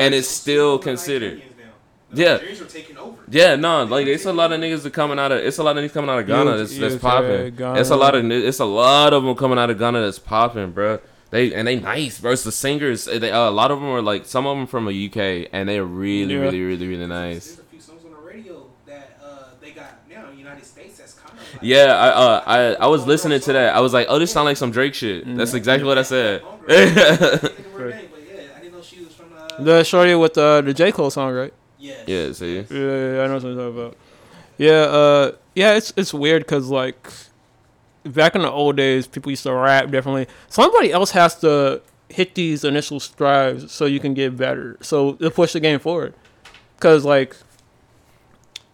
[0.01, 1.43] And it's still considered.
[2.13, 2.39] Yeah.
[3.31, 5.77] Yeah, no, like it's a lot of niggas that coming out of it's a lot
[5.77, 7.55] of niggas coming out of Ghana that's, that's UK, popping.
[7.55, 7.81] Ghana.
[7.81, 10.71] It's a lot of it's a lot of them coming out of Ghana that's popping,
[10.73, 11.01] bro.
[11.31, 12.33] They and they nice, bro.
[12.33, 14.87] It's the singers, they, uh, a lot of them are like some of them from
[14.87, 16.41] the UK, and they're really, Yeah.
[16.41, 17.49] really, really, really nice.
[17.49, 19.27] There's a few songs on the radio that uh,
[19.61, 22.87] they got now in United States that's kind of like Yeah, I uh, I I
[22.87, 23.77] was listening to that.
[23.77, 25.25] I was like, oh, this sound like some Drake shit.
[25.37, 26.41] That's exactly what I said.
[29.59, 31.53] the shorty with the the J Cole song, right?
[32.07, 32.57] Yeah, see.
[32.57, 33.97] Yeah, yeah, I know what you're talking about.
[34.57, 37.11] Yeah, uh, yeah, it's it's weird because like
[38.05, 40.27] back in the old days, people used to rap differently.
[40.49, 44.77] Somebody else has to hit these initial strides so you can get better.
[44.81, 46.15] So to push the game forward,
[46.77, 47.37] because like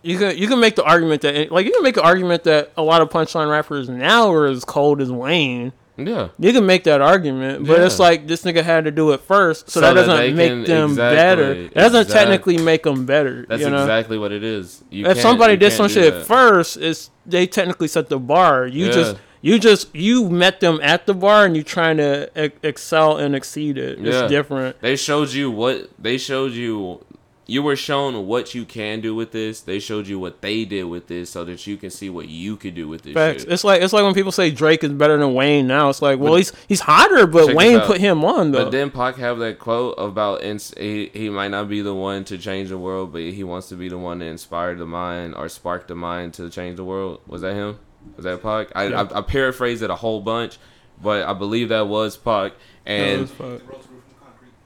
[0.03, 2.73] you can you can make the argument that like you can make the argument that
[2.77, 6.29] a lot of punchline rappers now are as cold as Wayne, Yeah.
[6.41, 9.71] You can make that argument, but it's like this nigga had to do it first,
[9.71, 11.55] so, So that that doesn't make can- them exactly, better.
[11.69, 13.47] That doesn't technically make them better.
[13.49, 13.83] That's you know?
[13.83, 14.83] exactly what it is.
[14.91, 16.27] You if somebody did some shit that.
[16.27, 18.67] first, it's they technically set the bar.
[18.67, 18.93] You Yeah.
[18.93, 23.19] just you just you met them at the bar and you trying to e- excel
[23.19, 23.99] and exceed it.
[24.01, 24.27] It's Yeah.
[24.27, 24.81] different.
[24.81, 27.01] They showed you what they showed you.
[27.47, 29.61] You were shown what you can do with this.
[29.61, 32.57] They showed you what they did with this, so that you can see what you
[32.57, 33.13] could do with this.
[33.13, 33.43] Facts.
[33.43, 33.53] shit.
[33.53, 35.91] It's like it's like when people say Drake is better than Wayne now.
[35.91, 38.65] It's like, well, But- he's he's hotter, but Wayne put him on though.
[38.65, 42.25] But then Pac have that quote about ins- he, he might not be the one
[42.25, 45.35] to change the world, but he wants to be the one to inspire the mind
[45.35, 47.21] or spark the mind to change the world.
[47.27, 47.79] Was that him?
[48.17, 48.69] Was that Pac?
[48.75, 49.03] I, Yeah.
[49.13, 50.57] I, I paraphrased it a whole bunch,
[51.03, 52.53] but I believe that was Pac.
[52.87, 53.61] And was Pac.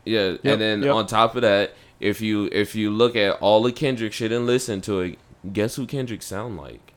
[0.04, 0.94] yeah, Yep, and then yep.
[0.94, 4.46] on top of that, if you if you look at all the Kendrick shit and
[4.46, 5.18] listen to it,
[5.52, 6.92] guess who Kendrick sound like?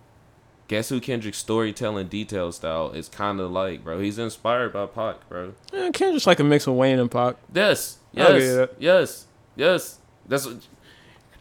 [0.67, 3.99] Guess who Kendrick's storytelling detail style is kind of like, bro.
[3.99, 5.53] He's inspired by Pac, bro.
[5.73, 7.35] Yeah, Kendrick's like a mix of Wayne and Pac.
[7.53, 9.27] Yes, yes, yes,
[9.57, 9.99] yes.
[10.27, 10.65] That's what,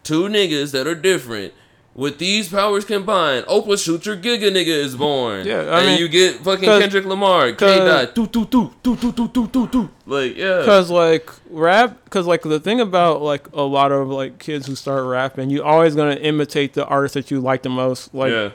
[0.02, 1.54] two niggas that are different.
[1.92, 5.44] With these powers combined, Oprah Shooter Giga nigga is born.
[5.44, 8.96] Yeah, I and mean, you get fucking Kendrick Lamar, K dot, two two two two
[8.96, 9.90] two two two two two.
[10.06, 14.38] Like yeah, Cause like rap, cause like the thing about like a lot of like
[14.38, 18.14] kids who start rapping, you always gonna imitate the artist that you like the most.
[18.14, 18.50] Like, Yeah.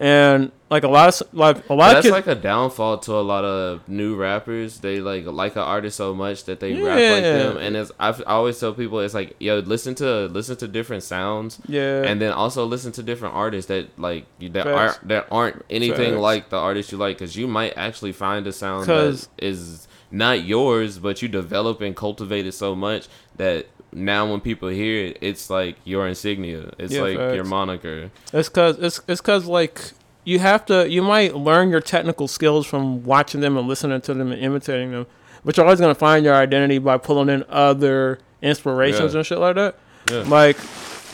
[0.00, 2.12] And like a lot of like a lot of that's kids.
[2.12, 4.78] like a downfall to a lot of new rappers.
[4.78, 8.32] They like like an artist so much that they rap like them, and I've, I
[8.32, 12.02] always tell people it's like yo listen to listen to different sounds, Yeah.
[12.02, 14.66] and then also listen to different artists that like that Facts.
[14.96, 16.20] aren't that aren't anything Facts.
[16.22, 20.44] like the artist you like, because you might actually find a sound that is not
[20.44, 23.66] yours, but you develop and cultivate it so much that.
[23.92, 26.72] Now, when people hear it, it's like your insignia.
[26.78, 28.10] It's Yeah, like your moniker.
[28.32, 29.80] It's cause it's it's cause like
[30.24, 34.14] you have to you might learn your technical skills from watching them and listening to
[34.14, 35.06] them and imitating them,
[35.44, 39.18] but you're always gonna find your identity by pulling in other inspirations Yeah.
[39.18, 39.76] and shit like that.
[40.10, 40.22] Yeah.
[40.26, 40.56] Like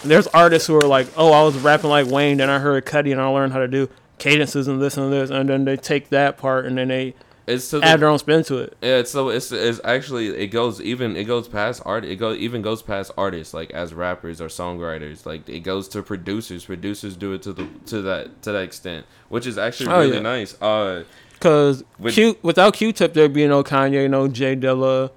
[0.05, 3.13] there's artists who are like, oh, I was rapping like Wayne, then I heard Cudi
[3.13, 6.11] and I learned how to do cadences and this and this, and then they take
[6.11, 7.15] that part and then they
[7.47, 8.77] It's to add the- their own spin to it.
[8.83, 12.33] Yeah, it's so it's it's actually it goes even it goes past art it go
[12.33, 17.17] even goes past artists like as rappers or songwriters like it goes to producers producers
[17.17, 20.21] do it to the to that to that extent which is actually Oh, really yeah.
[20.23, 21.05] nice uh
[21.39, 25.11] Cause With- Q without Q-Tip there'd be no Kanye, no J Dilla.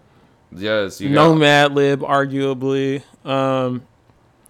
[0.56, 3.02] yes you no got Madlib, arguably.
[3.28, 3.84] Um,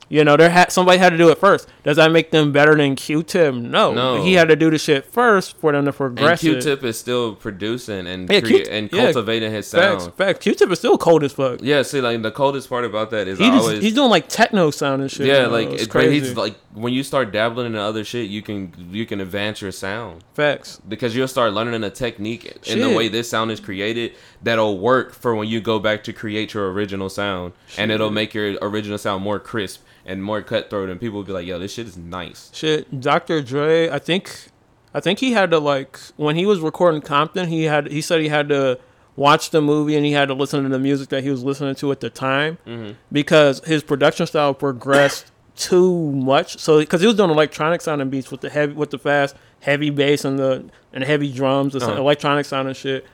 [0.09, 1.67] you know, there had somebody had to do it first.
[1.83, 3.53] Does that make them better than Q-Tip?
[3.55, 3.93] No.
[3.93, 4.21] No.
[4.23, 6.43] He had to do the shit first for them to and progress.
[6.43, 6.47] it.
[6.61, 9.03] Q-Tip is still producing and Yeah, crea- and yeah.
[9.05, 10.39] cultivating his sound Facts, facts.
[10.43, 11.59] Q-Tip is still cold as fuck.
[11.61, 14.27] yeah see like the coldest part about that is He just, always he's doing like
[14.27, 15.27] techno sound and shit.
[15.27, 16.19] yeah you know, like it's it, but crazy.
[16.27, 19.71] he's like when you start dabbling in other shit you can you can advance your
[19.71, 20.79] sound facts.
[20.87, 25.13] because you'll start learning a technique in the way this sound is created that'll work
[25.13, 28.97] for when you go back to create your original sound and it'll make your original
[28.97, 31.97] sound more crisp and more cutthroat and people would be like yo this shit is
[31.97, 33.41] nice Shit, Dr.
[33.41, 34.47] Dre, I think,
[34.93, 38.21] I think he had to like when he was recording Compton, he had he said
[38.21, 38.79] he had to
[39.15, 41.75] watch the movie and he had to listen to the music that he was listening
[41.75, 42.95] to at the time Mhm.
[43.11, 46.57] because his production style progressed too much.
[46.57, 49.89] So because he was doing electronic sounding beats with the heavy with the fast heavy
[49.89, 51.99] bass and the and heavy drums, the Uh-huh.
[51.99, 53.05] electronic sound and shit.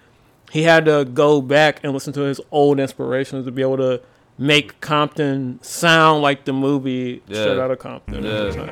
[0.52, 4.00] He had to go back and listen to his old inspirations to be able to
[4.38, 7.42] make Compton sound like the movie Yeah.
[7.42, 8.24] straight out of Compton.
[8.24, 8.52] Yeah.
[8.52, 8.66] So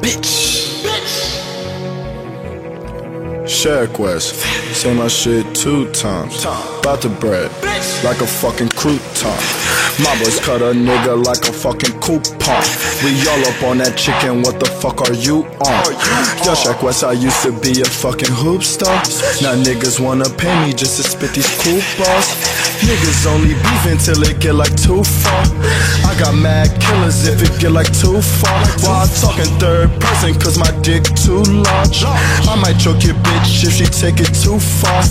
[0.00, 0.51] Bitch.
[3.44, 4.36] Shaq West.
[4.74, 6.44] Say my shit two times.
[6.44, 7.50] About the bread.
[8.04, 9.38] Like a fucking crouton.
[10.02, 12.62] My boys cut a nigga like a fucking coupon.
[13.02, 15.84] We all up on that chicken, what the fuck are you on?
[16.46, 18.94] Yo, Shaq West, I used to be a fucking hoop star.
[19.42, 22.30] Now niggas wanna pay me just to spit these coupons.
[22.82, 25.42] Niggas only beefing until it get like too far.
[26.08, 28.62] I got mad killers if it get like too far.
[28.82, 32.02] While I'm talking third person, cause my dick too large.
[32.48, 35.02] I might choke your bitch if she take it too far.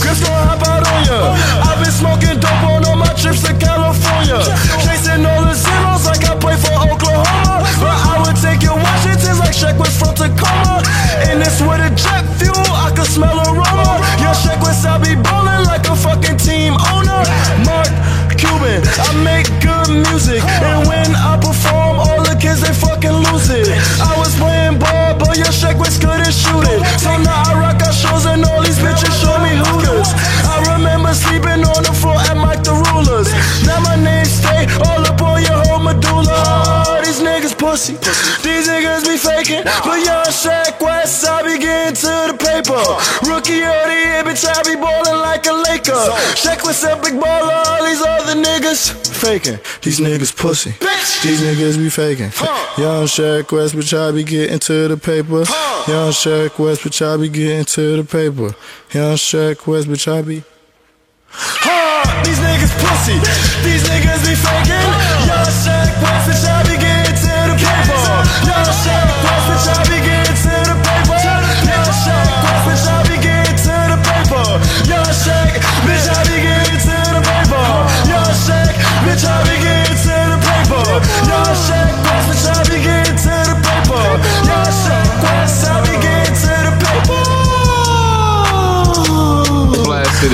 [0.00, 1.34] Grips gon' hop out on ya.
[1.64, 4.40] I've been smoking dope on all my trips to California.
[4.84, 7.64] Chasing all the zeros like I play for Oklahoma.
[7.80, 10.82] But I would take your Washingtons like Shaq was from Tacoma.
[11.28, 14.02] And this with a jet fuel, I can smell aroma.
[14.20, 17.22] Your Shaq West, I be ballin' like a fucking team owner.
[17.64, 17.90] Mark
[18.36, 20.42] Cuban, I make good music.
[20.60, 22.91] And when I perform, all the kids they fucking
[25.36, 26.80] your Shaq West couldn't shoot it.
[27.00, 30.10] So now I rock out shows and all these bitches show me who hooters.
[30.44, 33.28] I remember sleeping on the floor at Mike the Rulers.
[33.66, 36.32] Now my name stay all up on your whole medulla.
[36.88, 37.94] All these niggas pussy.
[38.42, 41.24] These niggas be faking, but young Shaq West,
[44.32, 45.92] bitch, I be ballin' like a Laker.
[46.34, 49.58] Shaq West a big baller, all these other niggas faking.
[49.82, 50.70] These niggas pussy.
[51.22, 52.32] These niggas be faking.
[52.78, 55.44] Young Shaq West, bitch, I be getting to the paper.
[55.90, 58.54] Young Shaq West, bitch, I be getting to the paper.
[58.92, 60.42] Young Shaq West, bitch, I be.
[61.30, 62.22] Ha!
[62.24, 63.18] These niggas pussy.
[63.64, 64.81] These niggas be faking.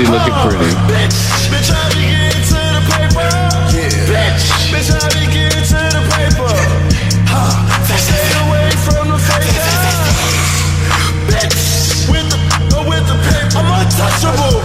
[0.08, 0.56] Paper.
[0.88, 1.28] Bitch
[13.28, 14.60] Bitch, I'm untouchable.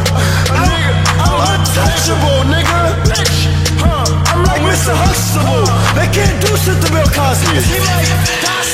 [0.50, 2.80] A nigga, I'm untouchable, I'm untouchable, nigga.
[3.10, 3.38] Bitch,
[3.80, 4.06] huh?
[4.32, 4.94] I'm like Mr.
[4.96, 5.66] Huxtable.
[5.96, 7.60] They can't do shit to Bill Cosby.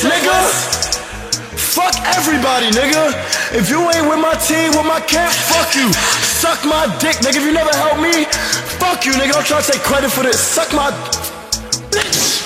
[0.08, 0.79] Nigga.
[1.70, 3.14] Fuck everybody, nigga.
[3.54, 5.92] If you ain't with my team, with my camp, fuck you.
[5.92, 7.36] Suck my dick, nigga.
[7.36, 8.24] If you never help me,
[8.82, 9.32] fuck you, nigga.
[9.32, 10.40] Don't try to take credit for this.
[10.40, 10.90] Suck my
[11.90, 12.38] bitch.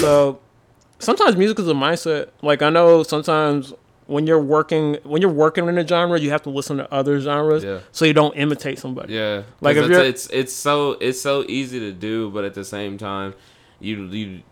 [0.00, 0.38] So
[0.98, 2.28] sometimes music is a mindset.
[2.42, 3.72] Like I know sometimes
[4.06, 7.20] when you're working when you're working in a genre, you have to listen to other
[7.20, 7.80] genres Yeah.
[7.92, 9.14] so you don't imitate somebody.
[9.14, 12.44] Yeah, Like like if it's, you're it's it's so it's so easy to do, but
[12.44, 13.34] at the same time,
[13.78, 14.42] you you,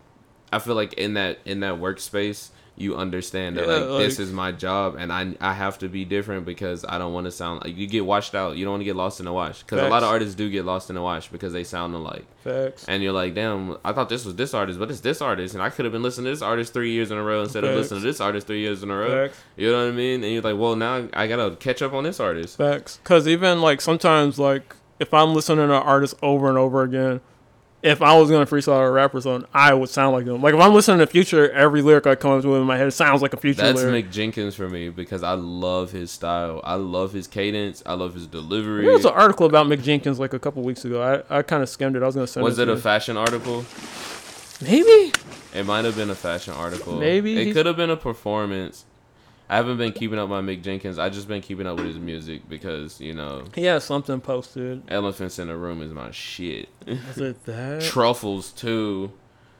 [0.51, 4.31] I feel like in that in that workspace, you understand that Yeah, like, this is
[4.31, 7.63] my job, and I I have to be different because I don't want to sound
[7.63, 8.55] like you get washed out.
[8.55, 10.49] You don't want to get lost in the wash because a lot of artists do
[10.49, 12.25] get lost in the wash because they sound alike.
[12.43, 12.85] Facts.
[12.87, 15.61] And you're like, damn, I thought this was this artist, but it's this artist, and
[15.61, 17.75] I could have been listening to this artist three years in a row instead of
[17.75, 19.27] listening to this artist three years in a row.
[19.27, 19.41] Facts.
[19.57, 20.23] You know what I mean?
[20.23, 22.57] And you're like, well, now I gotta catch up on this artist.
[22.57, 22.97] Facts.
[23.03, 27.21] Because even like sometimes like if I'm listening to an artist over and over again,
[27.81, 30.41] if I was gonna freestyle a rapper song, I would sound like them.
[30.41, 32.91] Like if I'm listening to Future, every lyric I come up with in my head
[32.93, 34.07] sounds like a Future That's lyric.
[34.07, 36.61] Mick Jenkins for me because I love his style.
[36.63, 37.81] I love his cadence.
[37.85, 38.83] I love his delivery.
[38.83, 41.23] There was an article about Mick Jenkins like a couple weeks ago.
[41.29, 42.03] I, I kind of skimmed it.
[42.03, 42.67] I was gonna send Was it.
[42.67, 43.65] it a fashion article?
[44.61, 45.13] Maybe.
[45.53, 46.99] It might have been a fashion article.
[46.99, 48.85] Maybe it could have been a performance.
[49.51, 50.99] I haven't been keeping up my Mick Jenkins.
[50.99, 54.83] I just been keeping up with his music because you know He has something posted.
[54.89, 56.69] Elephants in the Room is my shit.
[56.87, 57.81] Was it that?
[57.81, 59.11] Truffles too.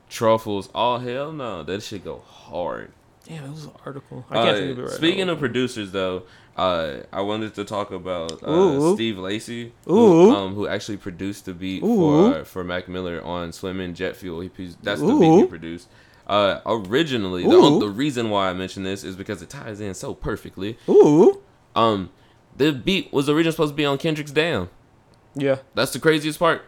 [0.09, 0.69] Truffles.
[0.73, 2.91] Oh hell no, that shit go hard.
[3.27, 4.25] Damn, it was an article.
[4.29, 5.33] I can't Uh, think of it right speaking now.
[5.33, 6.23] of producers, though,
[6.57, 9.93] uh, I wanted to talk about uh, Steve Lacy, Ooh.
[10.31, 11.95] who, um, who actually produced the beat Ooh.
[11.95, 14.39] for uh, for Mac Miller on Swimming Jet Fuel.
[14.41, 14.49] He
[14.81, 15.89] that's the beat he produced.
[16.29, 20.13] Uh, originally, the, the reason why I mention this is because it ties in so
[20.13, 20.77] perfectly.
[20.87, 21.41] Ooh.
[21.75, 22.11] Um,
[22.55, 24.69] the beat was originally supposed to be on Kendrick's Damn.
[25.33, 25.57] Yeah.
[25.73, 26.65] That's the craziest part.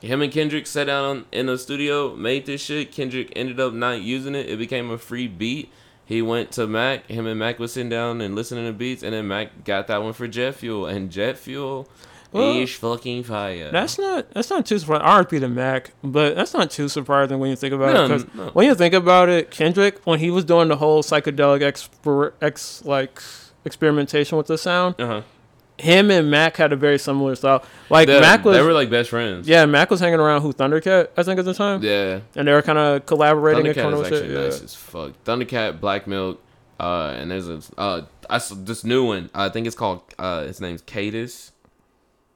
[0.00, 2.90] Him and Kendrick sat down in the studio, made this shit.
[2.90, 4.48] Kendrick ended up not using it.
[4.48, 5.70] It became a free beat.
[6.04, 7.06] He went to Mac.
[7.06, 10.02] Him and Mac was sitting down and listening to beats, and then Mac got that
[10.02, 11.88] one for Jet Fuel, and Jet Fuel
[12.32, 13.70] Well, is fucking fire.
[13.70, 15.06] That's not that's not too surprising.
[15.06, 18.08] RP to Mac, but that's not too surprising when you think about No, it.
[18.08, 18.46] 'cause no.
[18.54, 22.82] when you think about it, Kendrick when he was doing the whole psychedelic exper- ex
[22.84, 23.20] like
[23.64, 25.22] experimentation with the sound, uh-huh.
[25.78, 27.62] him and Mac had a very similar style.
[27.90, 29.46] Like they, Mac was they were like best friends.
[29.48, 31.82] yeah, Mac was hanging around who Thundercat I think at the time.
[31.82, 32.20] Yeah.
[32.34, 34.30] and they were kind of collaborating Thundercat is actually shit.
[34.30, 34.64] nice Yeah.
[34.64, 35.12] as fuck.
[35.24, 36.40] Thundercat, Black Milk,
[36.80, 39.30] uh, and there's a uh, I saw this new one.
[39.34, 41.50] I think it's called uh, his name's Cadis.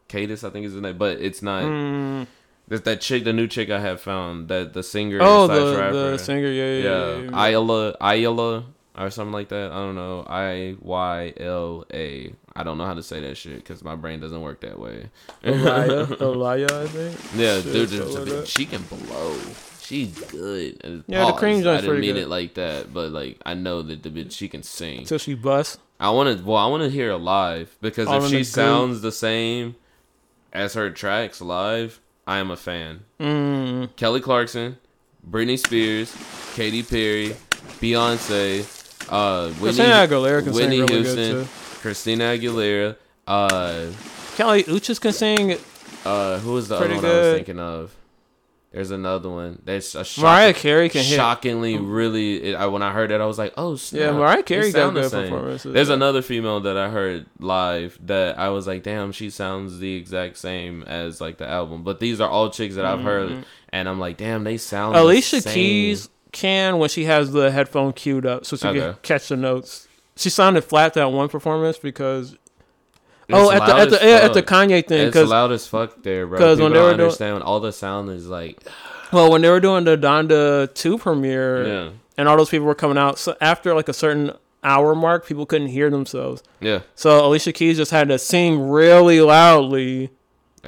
[0.09, 1.65] Cadis, I think is his name, but it's not.
[1.65, 2.27] Mm.
[2.69, 5.19] There's that chick, the new chick I have found, that the singer.
[5.21, 6.11] Oh, the- rapper.
[6.13, 7.45] the singer, yeah, yeah, yeah, yeah.
[7.47, 8.65] Ayala, Ayala,
[8.99, 9.71] or something like that.
[9.71, 10.25] I don't know.
[10.29, 12.33] I Y L A.
[12.59, 15.11] I don't know how to say that shit because my brain doesn't work that way.
[15.45, 17.19] Elia, Elia, I think.
[17.37, 18.49] Yeah, Shit, dude, something just- like that.
[18.49, 19.37] she can blow.
[19.81, 20.81] She's good.
[20.83, 22.23] And Yeah, the pause, cream I joint's didn't mean good.
[22.25, 25.05] it like that, but like I know that the bitch she can sing.
[25.05, 25.79] Till she busts.
[26.01, 26.45] I want to.
[26.45, 29.77] Well, I want to hear her live because All if she the sounds the same
[30.57, 33.01] as her tracks live, I am a fan.
[33.21, 33.95] Mm.
[33.97, 34.79] Kelly Clarkson,
[35.29, 36.17] Britney Spears,
[36.55, 37.37] Katy Perry,
[37.81, 38.65] Beyonce,
[39.11, 41.49] uh, Whitney, Christina Aguilera can sing Whitney really good, Houston.
[41.83, 42.97] Christina Aguilera,
[43.27, 43.87] uh,
[44.37, 45.59] Kali Uchis can sing.
[46.05, 47.95] uh, who was the other one I was thinking of?
[48.77, 49.63] There's another one.
[49.65, 51.17] That's a shocking, Mariah Carey can hit.
[51.17, 52.43] shockingly really.
[52.43, 54.93] It, I, when I heard that, I was like, "Oh snap!" Yeah, Mariah Carey got
[54.93, 55.73] the performances.
[55.73, 59.95] There's another female that I heard live that I was like, "Damn, she sounds the
[59.97, 63.43] exact same as like the album." But these are all chicks that I've heard, mm-hmm.
[63.71, 65.55] and I'm like, "Damn, they sound." the Alicia same.
[65.55, 69.89] Keys can when she has the headphone queued up so she can catch the notes.
[70.17, 72.37] She sounded flat that one performance because.
[73.31, 74.43] Oh, at the at the yeah, at the.
[74.43, 76.39] Kanye thing It's because loud as fuck there, bro.
[76.39, 78.63] Because when they don't were doing all the sound is like.
[79.13, 81.91] well when they were doing the Donda two premiere Yeah.
[82.19, 84.33] and all those people were coming out so after like a certain
[84.65, 86.43] hour mark people couldn't hear themselves.
[86.61, 86.81] Yeah.
[86.95, 90.11] So Alicia Keys just had to sing really loudly,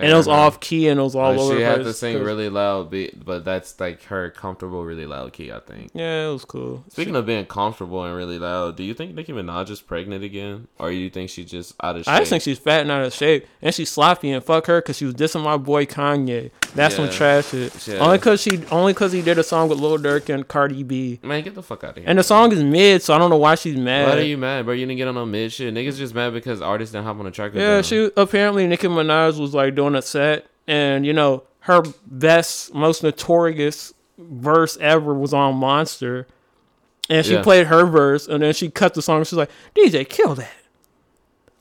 [0.02, 1.56] and it was uh, off key and it was all Like, over.
[1.56, 5.32] She had to sing 'cause- really loud, be- but that's like her comfortable, really loud
[5.32, 5.50] key.
[5.52, 5.90] I think.
[5.94, 6.84] Yeah, it was cool.
[6.90, 10.68] Speaking of being comfortable and really loud, do you think Nicki Minaj is pregnant again,
[10.78, 12.14] or you think she's just out of shape?
[12.14, 14.80] I just think she's fat and out of shape, and she's sloppy and fuck her
[14.80, 16.50] because she was dissing my boy Kanye.
[16.74, 17.10] That's some Yeah.
[17.12, 17.88] trash shit.
[17.88, 17.98] Yeah.
[17.98, 21.18] Only cause she, only cause he did a song with Lil Durk and Cardi B.
[21.22, 22.04] Man, get the fuck out of here.
[22.06, 24.08] And the song is mid, so I don't know why she's mad.
[24.08, 24.74] Why are you mad, bro?
[24.74, 25.72] You didn't get on no mid shit.
[25.72, 27.52] Niggas just mad because artists didn't hop on the track.
[27.54, 32.72] Yeah, she apparently Nicki Minaj was like doing a set, and you know her best,
[32.74, 36.26] most notorious verse ever was on Monster,
[37.10, 37.42] and she Yeah.
[37.42, 39.22] played her verse, and then she cut the song.
[39.24, 40.50] She's like, "DJ, kill that.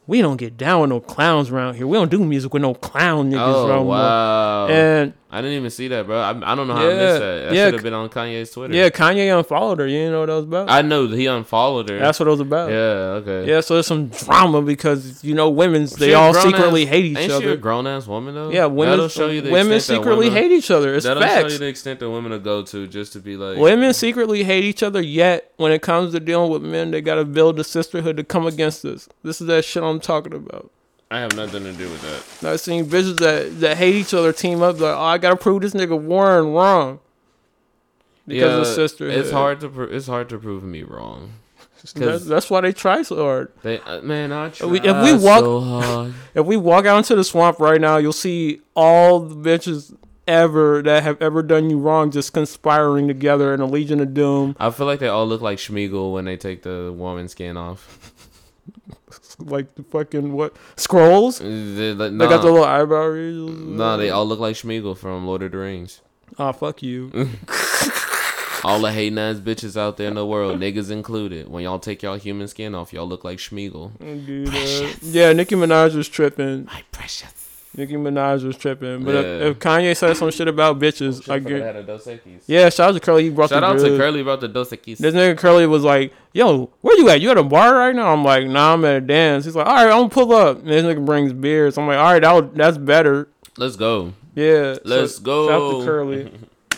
[0.07, 1.85] We don't get down with no clowns around here.
[1.85, 4.67] We don't do music with no clown niggas Oh around here." wow!
[4.67, 6.17] And I didn't even see that, bro.
[6.17, 7.19] I, I don't know how I missed that.
[7.19, 8.73] That yeah, should have been on Kanye's Twitter.
[8.73, 9.87] yeah, Kanye unfollowed her.
[9.87, 10.69] You didn't know what that was about?
[10.69, 11.99] I know he unfollowed her.
[11.99, 12.69] That's what it was about.
[12.69, 13.45] Yeah, okay.
[13.45, 17.03] Yeah, so there's some drama because you know women's they She a all secretly hate
[17.03, 17.45] each ain't other.
[17.45, 18.51] She a grown ass woman though.
[18.51, 20.95] Yeah, women- That'll show you the women secretly women- hate each other.
[20.95, 23.57] It's that'll show you the extent that women will go to just to be like
[23.57, 27.25] Women secretly hate each other, yet when it comes to dealing with men, they gotta
[27.25, 29.09] build a sisterhood to come against us.
[29.23, 30.71] This is that shit I'm talking about.
[31.09, 32.01] I have nothing to do with
[32.41, 32.49] that.
[32.49, 35.61] I've seen bitches that, that hate each other team up like, oh, I gotta prove
[35.61, 36.99] this nigga Warren wrong.
[38.27, 39.17] Because of sisterhood.
[39.17, 41.31] It's hard to pro- it's hard to prove me wrong.
[41.93, 43.51] That's, that's why they try so hard.
[43.61, 46.13] They uh, man, I try If we, if we walk, so hard.
[46.33, 49.95] if we walk out into the swamp right now, you'll see all the bitches
[50.27, 54.55] ever that have ever done you wrong just conspiring together in a Legion of Doom.
[54.59, 58.13] I feel like they all look like Sméagol when they take the woman skin off.
[59.39, 61.39] Like the fucking what scrolls?
[61.39, 63.13] They, They got the little eyebrow.
[63.13, 66.01] No, they all look like Sméagol from Lord of the Rings.
[66.39, 67.11] Oh fuck you.
[68.63, 71.47] All the hating ass bitches out there in the world, niggas included.
[71.47, 73.91] When y'all take y'all human skin off, y'all look like Sméagol.
[74.01, 76.65] Uh, yeah, Nicki Minaj was tripping.
[76.65, 77.46] My precious.
[77.77, 79.03] Nicki Minaj was tripping.
[79.03, 79.19] But Yeah.
[79.21, 81.61] if, if Kanye said some shit about bitches, I get.
[81.61, 82.41] had a Dos Equis.
[82.47, 83.25] Yeah, shout out to Curly.
[83.25, 83.99] He brought Shout the out to good.
[83.99, 84.97] Curly about the Dos Equis.
[84.97, 87.21] This nigga Curly was like, "Yo, where you at?
[87.21, 89.67] You at a bar right now?" I'm like, "Nah, I'm at a dance." He's like,
[89.67, 91.77] "All right, I'm gonna pull up." And this nigga brings beers.
[91.77, 94.13] I'm like, "All right, that would, that's better." Let's go.
[94.35, 95.47] Yeah, so Let's go.
[95.47, 96.31] Shout out to Curly.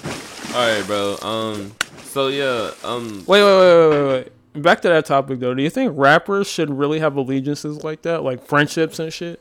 [0.55, 1.17] All right, bro.
[1.21, 1.73] Um.
[2.03, 2.71] So yeah.
[2.83, 3.23] Um.
[3.27, 4.07] Wait, wait, wait, wait, wait,
[4.55, 4.63] wait.
[4.63, 5.53] Back to that topic though.
[5.53, 9.39] Do you think rappers should really have allegiances like that, like friendships and shit?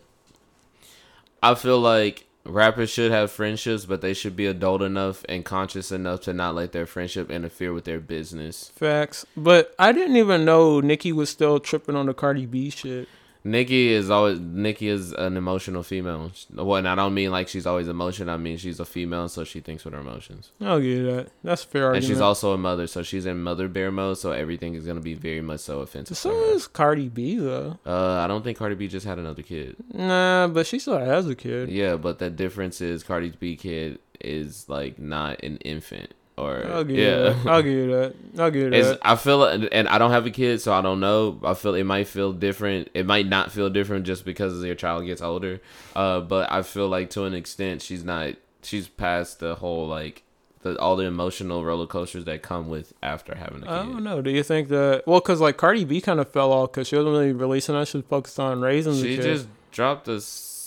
[1.42, 5.92] I feel like rappers should have friendships, but they should be adult enough and conscious
[5.92, 8.72] enough to not let their friendship interfere with their business.
[8.74, 9.26] Facts.
[9.36, 13.08] But I didn't even know Nicki was still tripping on the Cardi B shit.
[13.44, 16.30] Nikki is always Nikki is an emotional female.
[16.52, 18.34] Well, and I don't mean like she's always emotional.
[18.34, 20.52] I mean she's a female, so she thinks with her emotions.
[20.60, 21.28] I'll give you that.
[21.44, 22.06] That's fair And argument.
[22.12, 24.18] she's also a mother, so she's in mother bear mode.
[24.18, 26.16] So everything is gonna be very much so offensive.
[26.16, 27.78] So is Cardi B though.
[27.86, 29.76] Uh, I don't think Cardi B just had another kid.
[29.92, 31.68] Nah, but she still has a kid.
[31.70, 36.84] Yeah, but the difference is Cardi B kid is like not an infant or I'll
[36.84, 37.16] give you yeah.
[37.16, 37.46] that.
[37.46, 38.14] I'll give you that.
[38.38, 38.98] I'll give you It's, that.
[39.02, 41.40] I feel and I don't have a kid, so I don't know.
[41.44, 42.90] I feel it might feel different.
[42.94, 45.60] It might not feel different just because your child gets older.
[45.94, 48.34] Uh, but I feel like to an extent, she's not.
[48.62, 50.22] She's past the whole like
[50.62, 53.68] the all the emotional roller coasters that come with after having a kid.
[53.68, 54.22] I don't know.
[54.22, 55.04] Do you think that?
[55.06, 57.88] Well, because like Cardi B kind of fell off because she wasn't really releasing that.
[57.88, 59.24] She was focused on raising the kids.
[59.24, 60.20] She just dropped a.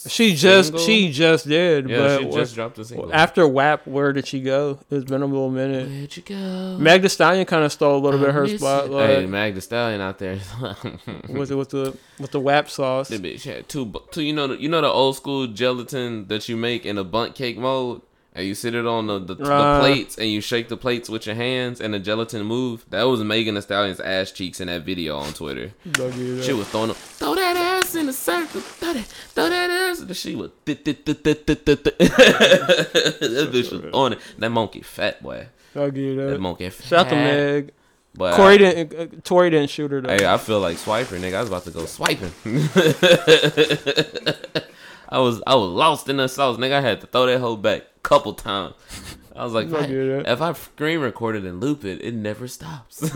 [0.07, 0.85] She just single?
[0.85, 1.89] she just did.
[1.89, 3.13] Yeah, but she what- just dropped a single.
[3.13, 4.79] After WAP, where did she go?
[4.89, 5.87] It's been a little minute.
[5.89, 6.77] Where'd you go?
[6.79, 8.59] Meg Thee Stallion kind of stole a little bit of her Miss it.
[8.59, 9.09] spotlight.
[9.09, 10.39] Hey, Meg Thee Stallion out there.
[11.29, 13.09] Was it with the with the WAP sauce?
[13.09, 14.23] That bitch had two, two.
[14.23, 17.35] You know, the, you know the old school gelatin that you make in a bunt
[17.35, 18.01] cake mold,
[18.33, 19.79] and you sit it on the the, the Uh.
[19.79, 22.85] plates, and you shake the plates with your hands, and the gelatin move.
[22.89, 25.71] That was Megan Thee Stallion's ass cheeks in that video on Twitter.
[25.91, 29.05] Don't give you She was throwing them, throw that ass in a circle, throw that,
[29.05, 30.17] throw that ass.
[30.17, 34.19] She was, th- th- th- th- th- th- th- that bitch was on it.
[34.37, 35.47] That monkey fat boy.
[35.75, 36.29] I'll give you that.
[36.31, 37.15] That monkey Shout out to.
[37.15, 37.71] Meg.
[38.13, 38.99] But Corey I- didn't.
[38.99, 40.09] Uh, Tory didn't shoot her though.
[40.09, 41.35] Hey, I feel like swiper, nigga.
[41.35, 42.31] I was about to go swiping.
[45.11, 46.73] I was I was lost in the sauce, nigga.
[46.73, 48.75] I had to throw that hoe back a couple times.
[49.35, 53.01] I was like, I if I, screen record it and loop it, it never stops.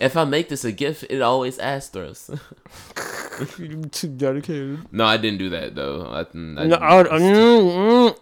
[0.00, 2.30] if I make this a GIF, it always astros.
[3.58, 4.92] You too dedicated.
[4.92, 6.06] no, I didn't do that though.
[6.06, 8.18] I, I, No, I, I, mm, mm,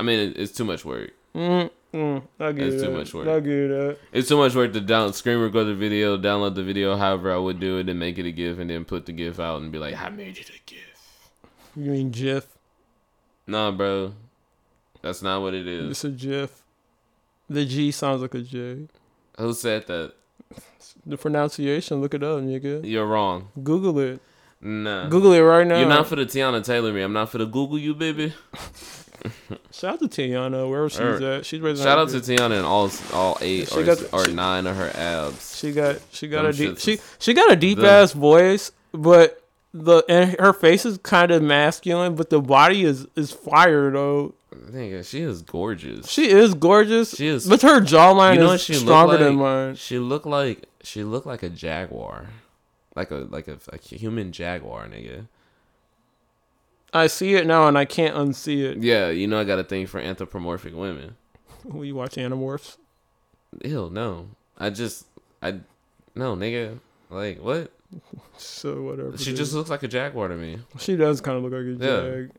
[0.00, 1.12] I mean, it, it's too much work.
[1.36, 2.22] mm, mm.
[2.40, 2.88] I get It's that.
[2.88, 3.28] too much work.
[3.28, 3.98] I get that.
[4.12, 7.36] It's too much work to down screen record the video, download the video, however I
[7.38, 9.70] would do it, and make it a GIF, and then put the GIF out and
[9.70, 10.95] be like, I made it a GIF.
[11.76, 12.46] You mean GIF?
[13.46, 14.14] Nah, bro,
[15.02, 15.90] that's not what it is.
[15.90, 16.62] It's a GIF.
[17.48, 18.88] The G sounds like a J.
[19.38, 20.14] Who said that?
[21.04, 22.80] The pronunciation, look it up, nigga.
[22.84, 23.48] You're wrong.
[23.62, 24.20] Google it.
[24.60, 25.08] Nah.
[25.08, 25.78] Google it right now.
[25.78, 27.02] You're not for the Teyana Taylor me.
[27.02, 28.32] I'm not for the Google you, baby.
[29.72, 31.46] Shout out to Teyana, wherever she's Her- at.
[31.46, 34.32] She's raising Shout out to Teyana and all all eight She or, got- or she-
[34.32, 35.56] nine of her abs.
[35.58, 37.86] She got she got Them a deep she she got a deep Them.
[37.86, 39.42] ass voice, but
[39.84, 44.34] the and her face is kind of masculine, but the body is is fire though.
[44.54, 46.08] Nigga, she is gorgeous.
[46.08, 47.14] She is gorgeous.
[47.14, 49.20] She is- but her jawline you know is stronger like?
[49.20, 49.74] than mine.
[49.76, 52.28] She looked like she looked like a jaguar,
[52.94, 55.26] like a like a, a human jaguar, nigga.
[56.92, 58.78] I see it now and I can't unsee it.
[58.78, 61.16] Yeah, you know I got a thing for anthropomorphic women.
[61.74, 62.76] You watch Animorphs.
[63.64, 64.28] Ew, no.
[64.56, 65.06] I just
[65.42, 65.60] I
[66.14, 66.78] no nigga.
[67.10, 67.70] Like what?
[68.36, 69.16] So whatever.
[69.16, 69.36] She dude.
[69.36, 70.58] just looks like a jaguar to me.
[70.78, 72.10] she does kind of look like a Yeah.
[72.10, 72.30] jag.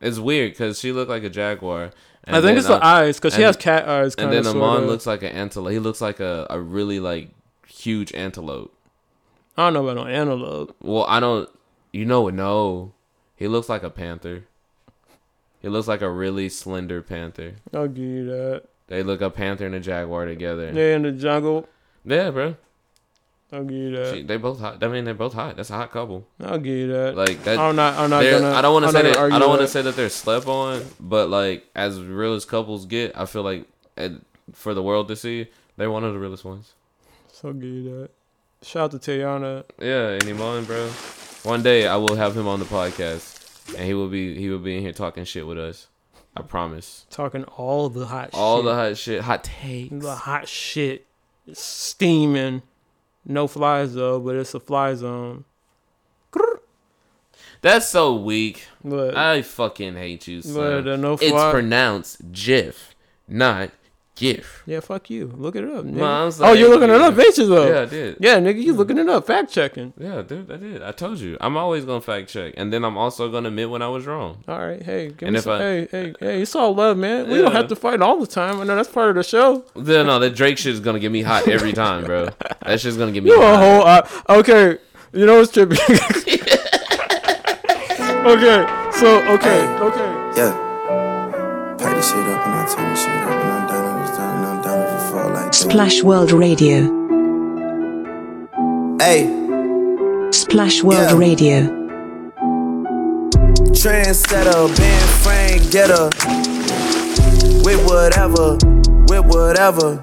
[0.00, 1.90] It's weird because she looked like a jaguar.
[2.26, 4.86] I think it's the eyes because she has cat eyes And then Iman sorta.
[4.86, 5.72] looks like an antelope.
[5.72, 7.30] He looks like a, a really like
[7.66, 8.74] huge antelope.
[9.56, 10.74] I don't know about no antelope.
[10.82, 11.48] Well, I don't.
[11.92, 12.34] You know what?
[12.34, 12.92] No,
[13.36, 14.44] he looks like a panther.
[15.60, 17.54] He looks like a really slender panther.
[17.72, 18.64] I'll give you that.
[18.88, 20.72] They look a panther and a jaguar together.
[20.72, 21.68] They're in the jungle.
[22.04, 22.56] Yeah, bro.
[23.54, 24.14] I'll give you that.
[24.14, 24.82] She, they both hot.
[24.82, 25.56] I mean, they're both hot.
[25.56, 26.26] That's a hot couple.
[26.40, 27.16] I'll give you that.
[27.16, 27.58] Like that.
[27.58, 27.94] I'm not.
[27.96, 28.50] I'm not gonna.
[28.52, 29.16] I don't want to say that.
[29.16, 32.86] I don't want to say that they're slept on, but like as real as couples
[32.86, 35.46] get, I feel like and for the world to see,
[35.76, 36.72] they're one of the realest ones.
[37.32, 38.10] So I'll give you that.
[38.62, 39.64] Shout out to Teyana.
[39.80, 40.88] Yeah, and Iman, bro.
[41.44, 44.58] One day I will have him on the podcast, and he will be he will
[44.58, 45.86] be in here talking shit with us.
[46.36, 47.06] I promise.
[47.10, 48.64] Talking all the hot All shit.
[48.64, 50.04] the hot shit, hot takes.
[50.04, 51.06] The hot shit.
[51.52, 52.62] Steaming.
[53.26, 55.44] No flies though, but it's a fly zone.
[57.62, 58.66] That's so weak.
[58.82, 59.16] What?
[59.16, 60.42] I fucking hate you.
[60.42, 60.54] Son.
[60.54, 62.94] What, uh, no it's pronounced GIF,
[63.26, 63.70] not
[64.16, 64.62] GIF.
[64.64, 65.26] Yeah, fuck you.
[65.36, 65.84] Look it up.
[65.84, 65.92] Nigga.
[65.94, 67.68] No, I was oh, you're looking it up, ain't you though?
[67.68, 68.16] Yeah, I did.
[68.20, 69.92] Yeah, nigga, you looking it up, fact checking.
[69.98, 70.82] Yeah, dude, I did.
[70.82, 71.36] I told you.
[71.40, 74.44] I'm always gonna fact check, and then I'm also gonna admit when I was wrong.
[74.46, 76.96] All right, hey, give And me if some, I- hey, hey, hey, it's all love,
[76.96, 77.28] man.
[77.28, 78.60] We don't have to fight all the time.
[78.60, 79.64] I know that's part of the show.
[79.74, 82.28] Then no, that Drake shit is gonna get me hot every time, bro.
[82.64, 84.78] That shit's gonna get me You a whole uh, okay.
[85.12, 85.74] You know what's trippy?
[88.24, 90.10] okay, so okay, okay.
[90.36, 91.76] Yeah.
[91.78, 93.33] Pipe this shit up and I turn this shit up
[95.54, 96.78] Splash World Radio.
[98.98, 99.22] Hey,
[100.32, 101.18] Splash World Yeah.
[101.18, 101.58] Radio.
[103.80, 106.08] trendsetter, band frame getter.
[107.64, 108.56] With whatever,
[109.08, 110.00] with whatever.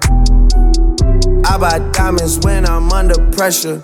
[1.44, 3.82] I buy diamonds when I'm under pressure.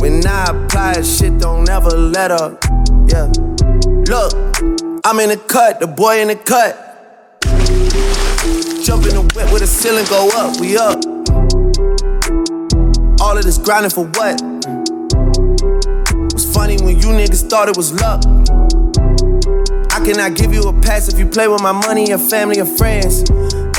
[0.00, 2.64] When I apply, shit don't ever let up.
[3.08, 3.28] Yeah.
[4.12, 4.32] Look,
[5.04, 6.93] I'm in the cut, the boy in the cut.
[8.84, 11.00] Jump in the whip with the ceiling go up, we up.
[13.18, 14.36] All of this grinding for what?
[16.34, 18.20] Was funny when you niggas thought it was luck.
[19.90, 22.66] I cannot give you a pass if you play with my money, your family, or
[22.66, 23.20] friends.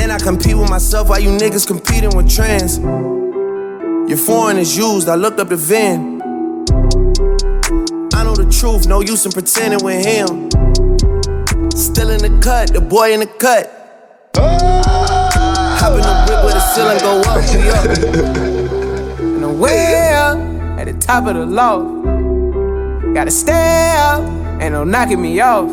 [0.02, 2.80] And I compete with myself while you niggas competing with trends.
[2.80, 6.20] Your foreign is used, I looked up the VIN.
[8.16, 10.50] I know the truth, no use in pretending with him.
[11.70, 14.34] Still in the cut, the boy in the cut.
[14.38, 14.75] Oh.
[15.86, 17.86] Hop in the whip where the ceiling go up, we up.
[19.20, 20.36] And I'm way up
[20.80, 22.04] at the top of the loft.
[23.14, 25.70] Gotta stay up, and ain't no knocking me off.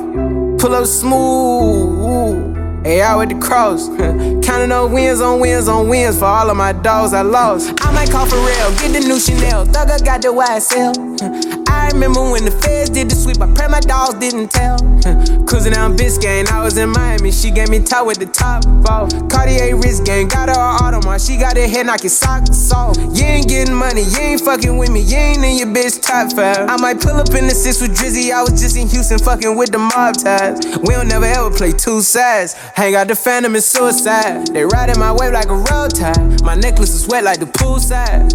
[0.61, 2.52] Pull up smooth,
[2.85, 3.89] hey, out with the cross.
[4.47, 7.73] Counting on wins on wins on wins for all of my dogs I lost.
[7.81, 9.67] I might call for real, get the new Chanel.
[9.67, 11.63] Thugger got the YSL.
[11.69, 14.77] I remember when the feds did the sweep, I pray my dogs didn't tell.
[15.47, 19.11] Cruising down Biscayne, I was in Miami, she gave me top with the top off.
[19.29, 22.97] Cartier wrist game, got her an Audemars, she got her head knocking socks off.
[22.99, 26.33] You ain't getting money, you ain't fucking with me, you ain't in your bitch top
[26.33, 26.69] five.
[26.69, 29.57] I might pull up in the six with Drizzy, I was just in Houston fucking
[29.57, 30.61] with the mob ties.
[30.85, 32.55] We don't never ever play two sides.
[32.75, 34.47] Hang out the phantom and suicide.
[34.49, 36.43] They riding my wave like a road tide.
[36.43, 38.31] My necklace is wet like the poolside.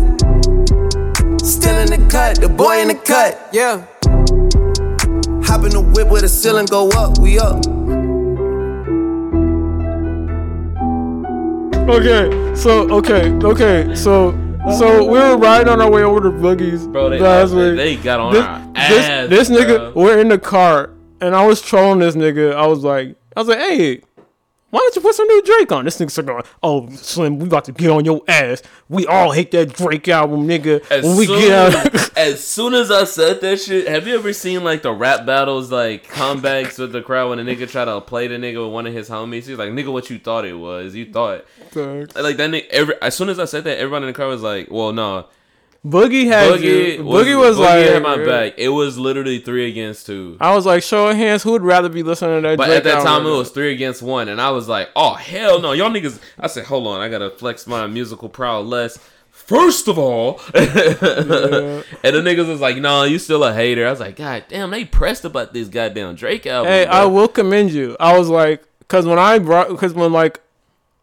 [1.44, 3.50] Still in the cut, the boy in the cut.
[3.52, 3.78] Yeah.
[5.46, 7.66] Hop in the whip where the ceiling go up, we up.
[11.90, 14.32] Okay, so okay, okay, so
[14.78, 17.76] so we were riding on our way over to Boogie's Bro, they- last they- week.
[17.78, 20.04] they got on this, our this, this nigga, bro.
[20.04, 20.90] we're in the car,
[21.22, 22.54] and I was trolling this nigga.
[22.54, 24.02] I was like, I was like, hey.
[24.78, 25.86] Why don't you put some new Drake on?
[25.86, 28.62] This nigga started going, "Oh, Slim, we about to get on your ass.
[28.90, 30.86] We all hate that Drake album, nigga.
[30.92, 34.14] As when we soon, get out, as soon as I said that shit, have you
[34.14, 37.86] ever seen like the rap battles, like comebacks with the crowd when a nigga try
[37.86, 39.48] to play the nigga with one of his homies?
[39.48, 40.94] He's like, "Nigga, what you thought it was?
[40.94, 41.46] You thought."
[42.16, 42.68] Like that nigga.
[42.70, 45.26] Every as soon as I said that, everyone in the crowd was like, "Well, no."
[45.86, 47.04] Boogie had you.
[47.04, 48.54] Boogie was like- had my back.
[48.58, 50.36] It was literally three against two.
[50.42, 52.58] I was like, show of hands, who would rather be listening to that?
[52.58, 55.14] But Drake at that time, it was three against one, and I was like, "Oh
[55.14, 58.98] hell no, y'all niggas!" I said, "Hold on, I gotta flex my musical prowess."
[59.32, 64.00] First of all, and the niggas was like, "No, you still a hater." I was
[64.00, 67.72] like, "God damn, they pressed about this goddamn Drake album." Hey, bro." I will commend
[67.72, 67.96] you.
[68.00, 70.42] I was like, because when I brought, because when like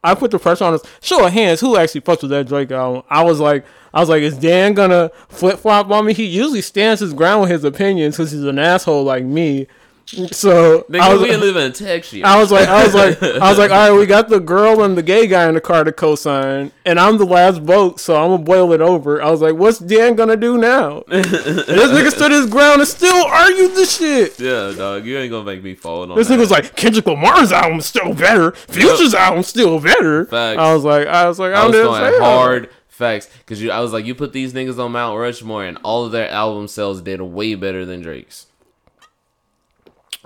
[0.04, 2.70] I put the pressure on us, show of hands, who actually fucks with that Drake
[2.70, 3.02] album?
[3.08, 6.12] I was like, I was like, is Dan gonna flip flop on me?
[6.12, 9.66] He usually stands his ground with his opinions because he's an asshole like me.
[10.06, 12.20] So Nigga, I was, we live in Texas.
[12.24, 14.82] I was like, I was like, I was like, all right, we got the girl
[14.82, 18.14] and the gay guy in the car to co-sign, and I'm the last vote, so
[18.22, 19.22] I'm gonna boil it over.
[19.22, 21.02] I was like, what's Dan gonna do now?
[21.08, 24.38] This nigga stood his ground and still argued the shit.
[24.38, 26.34] Yeah, dog, you ain't gonna make me fall on This that.
[26.34, 28.52] nigga was like, Kendrick Lamar's album's still better.
[28.52, 30.26] Future's album's still better.
[30.26, 30.58] Facts.
[30.60, 33.66] I was like, I was like, I I'm was going hard facts because.
[33.68, 36.68] I was like, you put these niggas on Mount Rushmore, and all of their album
[36.68, 38.46] sales did way better than Drake's.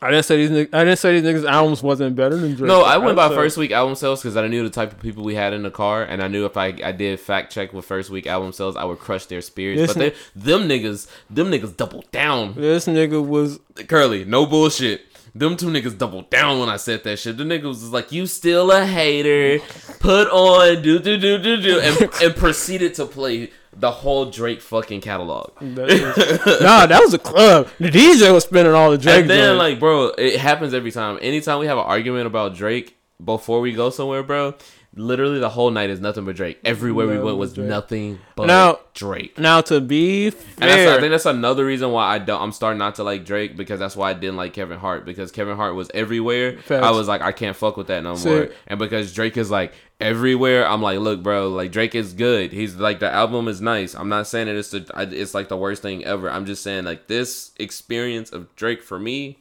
[0.01, 0.51] I didn't say these.
[0.51, 2.69] nigg- I didn't say these niggas' albums wasn't better than Drake.
[2.69, 5.25] No, I went by first week album sales because I knew the type of people
[5.25, 7.85] we had in the car, and I knew if I, I did fact check with
[7.85, 9.81] first week album sales, I would crush their spirits.
[9.81, 10.01] Listen.
[10.01, 12.55] but they, them niggas, them niggas doubled down.
[12.55, 13.59] This nigga was
[13.89, 15.03] Curly, no bullshit.
[15.35, 17.37] Them two niggas doubled down when I said that shit.
[17.37, 19.63] The niggas was like, "You still a hater?
[20.01, 24.61] Put on do do do do do," and, and proceeded to play the whole Drake
[24.61, 25.53] fucking catalog.
[25.61, 27.69] That is- nah, that was a club.
[27.79, 29.21] The DJ was spinning all the Drake.
[29.23, 29.59] and then joints.
[29.59, 31.19] like, bro, it happens every time.
[31.23, 34.55] Anytime we have an argument about Drake before we go somewhere, bro,
[34.95, 36.59] literally the whole night is nothing but Drake.
[36.65, 37.69] Everywhere we went was Drake.
[37.69, 39.39] nothing but Now- Drake.
[39.39, 42.41] now to be And that's, I think that's another reason why I don't.
[42.43, 45.31] I'm starting not to like Drake because that's why I didn't like Kevin Hart because
[45.31, 46.59] Kevin Hart was everywhere.
[46.59, 46.85] Facts.
[46.85, 48.49] I was like, I can't fuck with that no See- more.
[48.67, 52.53] And because Drake is like everywhere, I'm like, look, bro, like Drake is good.
[52.53, 53.95] He's like the album is nice.
[53.95, 56.31] I'm not saying that it's the, it's like the worst thing ever.
[56.31, 59.39] I'm just saying like this experience of Drake for me,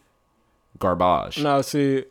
[0.80, 1.42] garbage.
[1.42, 2.06] No, see,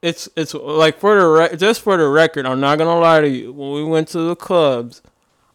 [0.00, 3.28] it's it's like for the rec- just for the record, I'm not gonna lie to
[3.28, 3.52] you.
[3.52, 5.02] When we went to the clubs,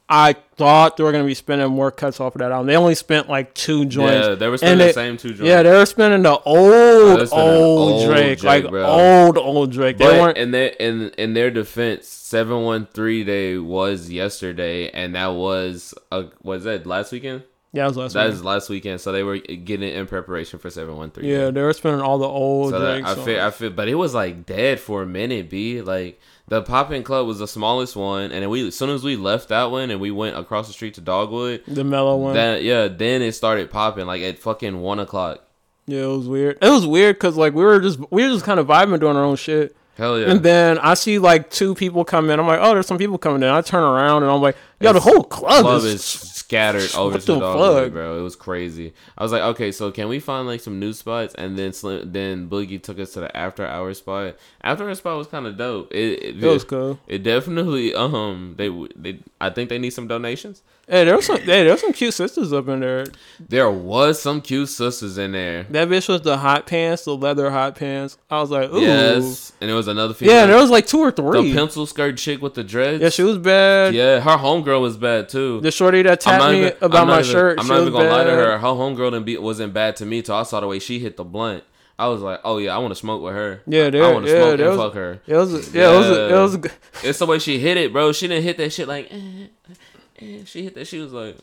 [0.10, 2.68] I thought they were gonna be spending more cuts off of that album.
[2.68, 4.28] They only spent like two joints.
[4.28, 5.42] Yeah, they were spending the same two joints.
[5.42, 8.86] Yeah, they were spending the old, spending old, old Drake, Drake, like bro.
[8.86, 9.98] old, old Drake.
[9.98, 10.38] They But weren't.
[10.38, 15.94] in their in in their defense, seven one three day was yesterday, and that was
[16.12, 17.44] a, was that last weekend?
[17.74, 18.34] Yeah, it was last That weekend.
[18.38, 21.30] is last weekend, so they were getting in preparation for seven one three.
[21.30, 23.04] Yeah, they were spending all the old So Drake.
[23.06, 25.50] I feel I feel, but it was like dead for a minute.
[25.50, 26.18] B like
[26.48, 29.50] the popping club was the smallest one, and then we as soon as we left
[29.50, 32.34] that one and we went across the street to Dogwood, The mellow one.
[32.36, 35.44] That yeah, then it started popping like at fucking one o'clock.
[35.86, 36.58] Yeah, it was weird.
[36.62, 39.16] It was weird because like we were just we were just kind of vibing doing
[39.18, 39.76] our own shit.
[39.98, 40.30] Hell yeah.
[40.30, 42.40] And then I see like two people come in.
[42.40, 43.50] I'm like, oh, there's some people coming in.
[43.50, 47.18] I turn around and I'm like, yo, the whole club, club is, is scattered over
[47.18, 47.92] the fuck?
[47.92, 48.18] bro.
[48.20, 48.94] It was crazy.
[49.18, 51.36] I was like, okay, so can we find like some new spots?
[51.36, 54.38] And then Slim, then Boogie took us to the after hour spot.
[54.62, 55.92] After hour spot was kind of dope.
[55.92, 57.00] It, it, It was cool.
[57.08, 60.62] It definitely um they they I think they need some donations.
[60.90, 63.06] Hey, there was some hey, there was some cute sisters up in there.
[63.50, 65.64] There was some cute sisters in there.
[65.64, 68.18] That bitch was the hot pants, the leather hot pants.
[68.30, 68.80] I was like, ooh.
[68.80, 70.34] Yes, and there was another female.
[70.34, 71.52] Yeah, there was like two or three.
[71.52, 73.02] The pencil skirt chick with the dreads.
[73.04, 73.94] Yeah, she was bad.
[73.96, 75.60] Yeah, her homegirl was bad too.
[75.60, 78.24] The shorty that tapped me even- about my even- shirt, I'm not even gonna lie
[78.24, 78.58] to her.
[78.58, 81.18] Her homegirl didn't be, wasn't bad to me till I saw the way she hit
[81.18, 81.66] the blunt.
[82.00, 83.62] I was like, oh yeah, I want to smoke with her.
[83.68, 85.20] Yeah, I there- want to yeah, smoke and was- fuck her.
[85.28, 86.72] it was- yeah, it was it was
[87.04, 88.14] It's the way she hit it, bro.
[88.14, 89.12] She didn't hit that shit like.
[89.12, 89.48] eh,
[90.20, 90.40] eh.
[90.46, 90.88] She hit that.
[90.88, 91.38] She was like,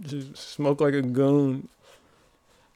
[0.00, 1.68] Just smoke like a goon.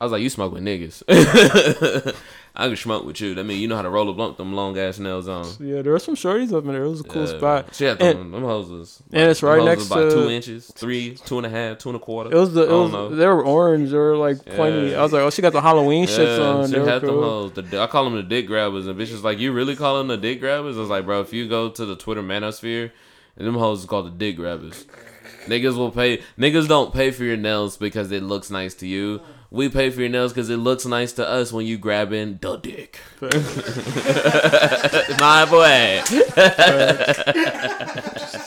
[0.00, 1.02] I was like, you smoke with niggas.
[2.54, 3.34] I can smoke with you.
[3.34, 5.44] That mean you know how to roll a blunt them long ass nails on.
[5.60, 6.84] Yeah, there were some shorties up in there.
[6.84, 7.36] It was a cool Yeah.
[7.38, 7.74] spot.
[7.74, 9.02] She had And- them, them hoses.
[9.12, 11.96] and it's right next about to- two inches, three, two and a half, two and
[11.96, 12.30] a quarter.
[12.30, 13.08] It was the I it don't was know.
[13.16, 13.90] they were orange.
[13.90, 14.90] They were like pointy.
[14.90, 15.00] Yeah.
[15.00, 16.66] I was like, oh, she got the Halloween shits on.
[16.66, 17.22] She They were had them cool.
[17.22, 17.52] hoes.
[17.52, 20.16] The, I call them the dick grabbers, and bitches like, you really call them the
[20.16, 20.76] dick grabbers?
[20.76, 22.90] I was like, bro, if you go to the Twitter manosphere,
[23.38, 24.84] and them hoes is called the dick grabbers.
[25.46, 26.22] Niggas will pay.
[26.38, 29.22] Niggas don't pay for your nails because it looks nice to you.
[29.50, 32.56] We pay for your nails because it looks nice to us when you grabbing the
[32.56, 33.00] dick.
[35.18, 36.02] my boy.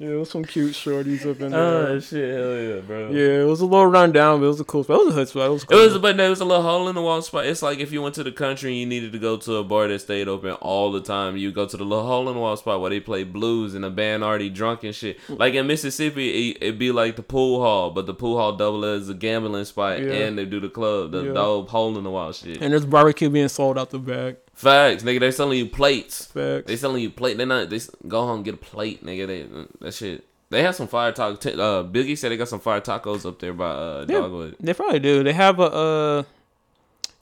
[0.00, 1.88] Yeah, it was some cute shorties up in oh, there.
[1.88, 3.10] Oh shit, hell yeah, bro.
[3.10, 5.00] Yeah, it was a little run down, but it was a cool spot.
[5.00, 5.46] It was a hood spot.
[5.46, 7.46] It was It was, but there was a little hole in the wall spot.
[7.46, 9.64] It's like if you went to the country and you needed to go to a
[9.64, 12.40] bar that stayed open all the time, you go to the little hole in the
[12.40, 15.18] wall spot where they play blues and the band already drunk and shit.
[15.26, 15.40] Mm.
[15.40, 18.84] Like in Mississippi, it, it'd be like the pool hall, but the pool hall double
[18.84, 20.12] as a gambling spot Yeah.
[20.12, 21.32] and they do the club, the, Yeah.
[21.68, 22.62] hole in the wall shit.
[22.62, 24.36] and there's barbecue being sold out the back.
[24.58, 25.20] Facts, nigga.
[25.20, 26.26] They selling you plates.
[26.26, 26.66] Facts.
[26.66, 27.38] They selling you plate.
[27.38, 27.70] They not.
[27.70, 27.78] They
[28.08, 29.26] go home and get a plate, nigga.
[29.28, 29.46] They
[29.80, 30.24] that shit.
[30.50, 31.46] They have some fire tacos.
[31.46, 34.56] Uh, Biggie said they got some fire tacos up there by uh, Yeah, Dogwood.
[34.58, 35.22] they probably do.
[35.22, 36.22] They have a uh,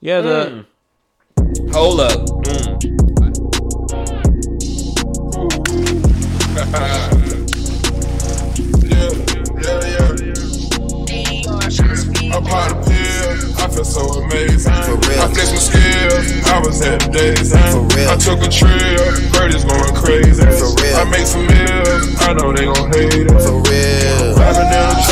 [0.00, 0.64] yeah, the
[1.72, 2.20] Hold up.
[2.46, 3.86] Mm.
[8.86, 9.10] yeah,
[9.60, 10.06] yeah, yeah.
[12.32, 12.88] I popped
[13.76, 14.72] feel so amazing.
[14.72, 15.20] For real.
[15.20, 17.52] I flexed my skills, I was at the days.
[17.52, 18.08] For real.
[18.08, 20.40] I took a trip, bird is going crazy.
[20.56, 20.96] For real.
[20.96, 23.36] I make some meals, I know they gon' hate it.
[23.36, 24.36] For real.
[24.40, 25.02] Rapping down the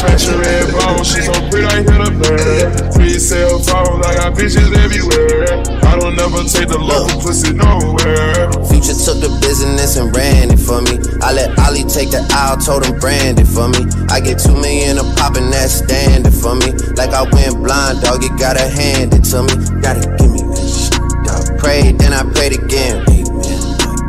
[0.00, 2.94] Smashing red bone, she so pretty, I hit a bird.
[2.94, 5.60] Three cell phones, I got bitches everywhere.
[5.84, 8.48] I don't never take the local pussy nowhere.
[8.64, 10.96] Future took the business and ran it for me.
[11.20, 13.84] I let Ollie take the aisle, told him brand it for me.
[14.08, 16.72] I get two million a pop and that's standard for me.
[16.96, 19.52] Like I went blind, dog, you gotta hand it to me.
[19.84, 20.96] Gotta give me that shit,
[21.28, 21.44] dog.
[21.60, 23.04] Prayed, then I prayed again.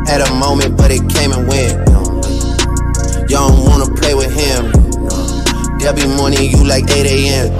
[0.08, 1.76] Had a moment, but it came and went.
[3.28, 4.81] Y'all don't wanna play with him.
[5.90, 7.50] Be morning you like 8 a.m.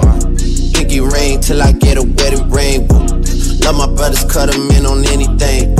[0.73, 2.87] Pinky ring till I get a wedding ring.
[3.59, 5.77] Love my brothers, cut them in on anything.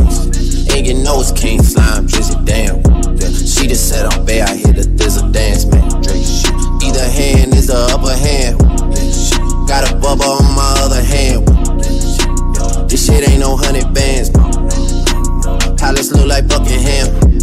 [0.69, 2.83] And you know it's King Slime, Drizzy, damn.
[3.17, 5.87] She just said I'm bad, I hit the thizzle dance, man.
[6.83, 8.59] Either hand is the upper hand.
[9.67, 11.47] Got a bubble on my other hand.
[12.87, 14.29] This shit ain't no hundred bands.
[15.79, 17.42] Palace look like Buckingham.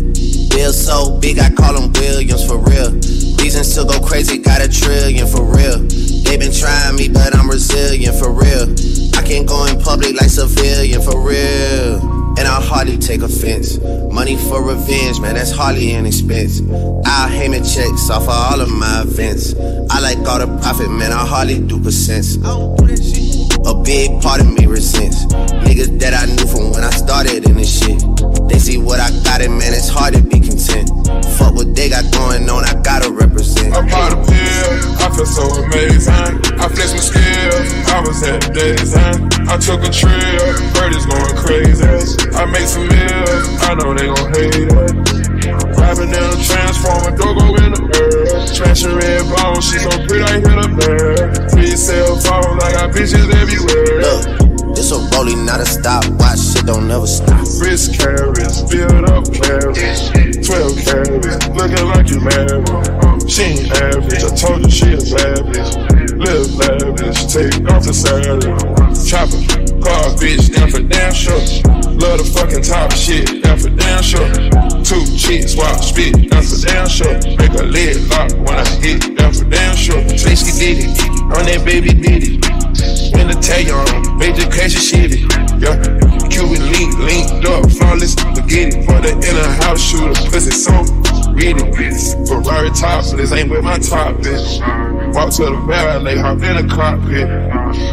[0.51, 2.93] Bill so big, I call him Williams for real.
[3.41, 5.79] Reasons to go crazy, got a trillion for real.
[5.79, 8.69] They been trying me, but I'm resilient for real.
[9.17, 12.21] I can't go in public like civilian for real.
[12.39, 13.79] And I hardly take offense.
[14.13, 16.61] Money for revenge, man, that's hardly an expense.
[17.07, 19.55] I'll Heyman checks off of all of my events.
[19.91, 22.39] I like all the profit, man, I hardly do percents.
[23.67, 25.27] A big part of me resents
[25.67, 28.03] niggas that I knew from when I started in this shit.
[28.49, 30.91] They see what I got, and man, it's hard to be content.
[31.39, 33.75] Fuck what they got going on, I gotta represent.
[33.75, 36.13] I popped a pill, I feel so amazing.
[36.59, 38.95] I flexed my skills, I was at the days.
[38.97, 41.87] I took a trip, bird is going crazy.
[42.35, 45.10] I make some meals, I know they gon' hate it.
[45.91, 48.55] Rapping down the transformer, Dogo in the earth.
[48.55, 51.51] Smashing red bone, she so pretty, I hit a bird.
[51.51, 53.99] Three cell phones, I got bitches everywhere.
[53.99, 57.43] Look, this a rolling, not a stopwatch, shit don't never stop.
[57.59, 60.15] Wrist carats, build up carats.
[60.47, 62.71] 12 carats, looking like you married.
[63.27, 65.75] She ain't average, I told you she a bad bitch.
[66.23, 68.39] Live lavish, take off the saddle.
[68.95, 69.43] Chopper,
[69.91, 71.43] car bitch, down for damn sure.
[71.99, 74.31] Love the fucking top shit, down for damn sure.
[74.87, 77.15] Two cheeks, swap spit, down for damn sure.
[77.39, 80.03] Make a lid lock when I hit, down for damn sure.
[80.15, 81.01] She did it,
[81.35, 82.39] on that baby did it.
[83.15, 85.27] When the tag on, major crash of shit.
[85.59, 85.77] Yeah,
[86.41, 88.81] Cuban link, linked up, flawless spaghetti.
[88.87, 90.73] For the inner house shooter, pussy so
[91.37, 92.27] read it.
[92.27, 94.57] Ferrari topless, ain't with my top bitch.
[95.15, 97.29] Walk to the valet, hop in the cockpit.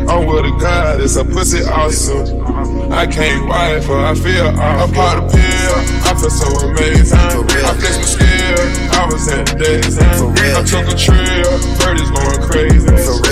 [0.07, 2.41] I'm with a god, it's a pussy awesome.
[2.89, 4.91] I can't wife her, I feel off.
[4.91, 5.73] I popped a pill,
[6.07, 7.19] I feel so amazing.
[7.19, 9.97] I flexed my skills, I was at the days.
[9.99, 11.47] I took a trip,
[11.79, 12.87] bird is going crazy.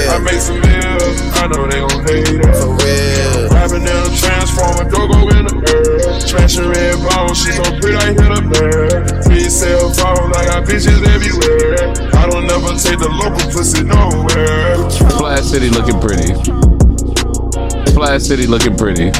[0.08, 2.56] I make some meals, I know they gon' hate it.
[2.56, 3.50] For real.
[3.50, 6.28] Rapping down the transformer, Dogo in the earth.
[6.28, 9.24] Smashing red bone, she so pretty, I hit a bird.
[9.26, 11.94] Three cell phones, I got bitches everywhere.
[12.14, 14.90] I don't never take the local pussy nowhere.
[14.90, 16.34] Splash City looking pretty.
[17.92, 19.12] Splash City looking pretty.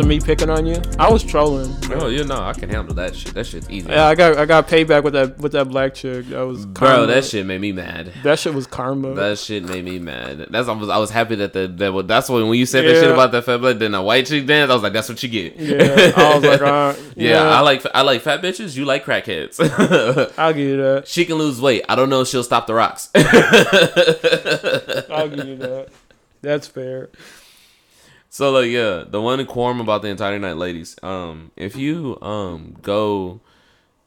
[0.00, 0.80] It me picking on you?
[0.98, 1.76] I was trolling.
[1.90, 3.34] Oh, you know, I can handle that shit.
[3.34, 3.90] That shit's easy.
[3.90, 6.24] Yeah, I got I got payback with that with that black chick.
[6.28, 7.06] That was Bro, karma.
[7.08, 8.10] that shit made me mad.
[8.22, 9.12] That shit was karma.
[9.12, 10.46] That shit made me mad.
[10.48, 12.84] That's I was I was happy that the that was, that's when when you said
[12.84, 14.70] that shit about that fat black then a white chick dance.
[14.70, 15.56] I was like, that's what you get.
[15.56, 17.50] Yeah, I was like, uh, yeah, yeah.
[17.50, 18.78] I like I like fat bitches.
[18.78, 19.60] You like crackheads.
[20.38, 21.08] I'll give you that.
[21.08, 21.84] She can lose weight.
[21.90, 23.10] I don't know if she'll stop the rocks.
[23.14, 25.88] I'll give you that.
[26.40, 27.10] That's fair.
[28.30, 30.96] So like yeah, the one quorum about the entire night, ladies.
[31.02, 33.40] Um, if you um go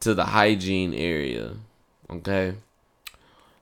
[0.00, 1.54] to the hygiene area.
[2.10, 2.54] Okay,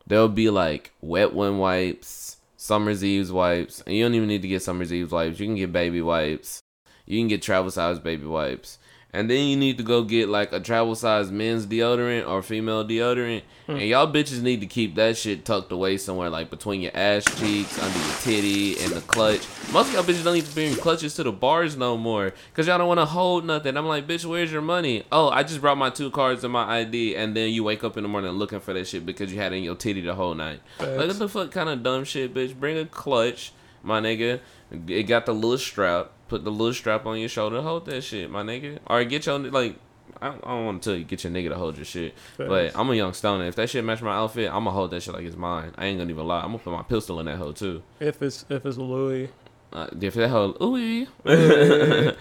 [0.06, 4.48] there'll be like wet one wipes, summer's eve's wipes, and you don't even need to
[4.48, 5.38] get summer's eve's wipes.
[5.38, 6.60] You can get baby wipes.
[7.06, 8.78] You can get travel size baby wipes.
[9.14, 12.82] And then you need to go get like a travel size men's deodorant or female
[12.82, 13.42] deodorant.
[13.66, 13.72] Hmm.
[13.72, 17.24] And y'all bitches need to keep that shit tucked away somewhere like between your ass
[17.38, 19.46] cheeks, under your titty, and the clutch.
[19.70, 22.32] Most of y'all bitches don't even bring clutches to the bars no more.
[22.54, 23.76] Cause y'all don't wanna hold nothing.
[23.76, 25.04] I'm like, bitch, where's your money?
[25.12, 27.98] Oh, I just brought my two cards and my ID and then you wake up
[27.98, 30.14] in the morning looking for that shit because you had it in your titty the
[30.14, 30.60] whole night.
[30.80, 32.58] Like what the fuck kind of dumb shit, bitch?
[32.58, 33.52] Bring a clutch,
[33.82, 34.40] my nigga.
[34.88, 36.10] It got the little strap.
[36.28, 37.60] Put the little strap on your shoulder.
[37.60, 38.78] Hold that shit, my nigga.
[38.86, 39.76] Or get your like.
[40.20, 42.76] I I don't want to tell you get your nigga to hold your shit, but
[42.76, 43.44] I'm a young stoner.
[43.46, 45.72] If that shit match my outfit, I'm gonna hold that shit like it's mine.
[45.76, 46.40] I ain't gonna even lie.
[46.40, 47.82] I'm gonna put my pistol in that hoe too.
[47.98, 49.30] If it's if it's Louis,
[49.72, 50.52] Uh, if that hoe,
[51.24, 52.16] That's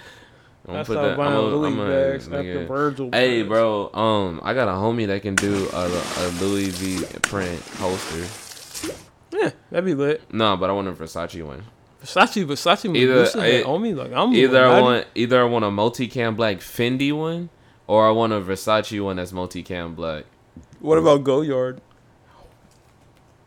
[0.68, 1.20] I'm how put that.
[1.20, 2.66] I'm a, Louis I'm a, bags after.
[2.66, 3.50] Virgil Hey, bags.
[3.50, 3.92] bro.
[3.94, 8.94] Um, I got a homie that can do a, a Louis V print holster.
[9.38, 10.22] yeah, that'd be lit.
[10.32, 11.64] No, but I want a Versace one.
[12.04, 15.70] Versace, Versace, Either I- on me like I'm either I want either I want a
[15.70, 17.50] multicam black Fendi one,
[17.88, 20.26] or I want a Versace one that's multicam black.
[20.80, 21.80] What about Goyard?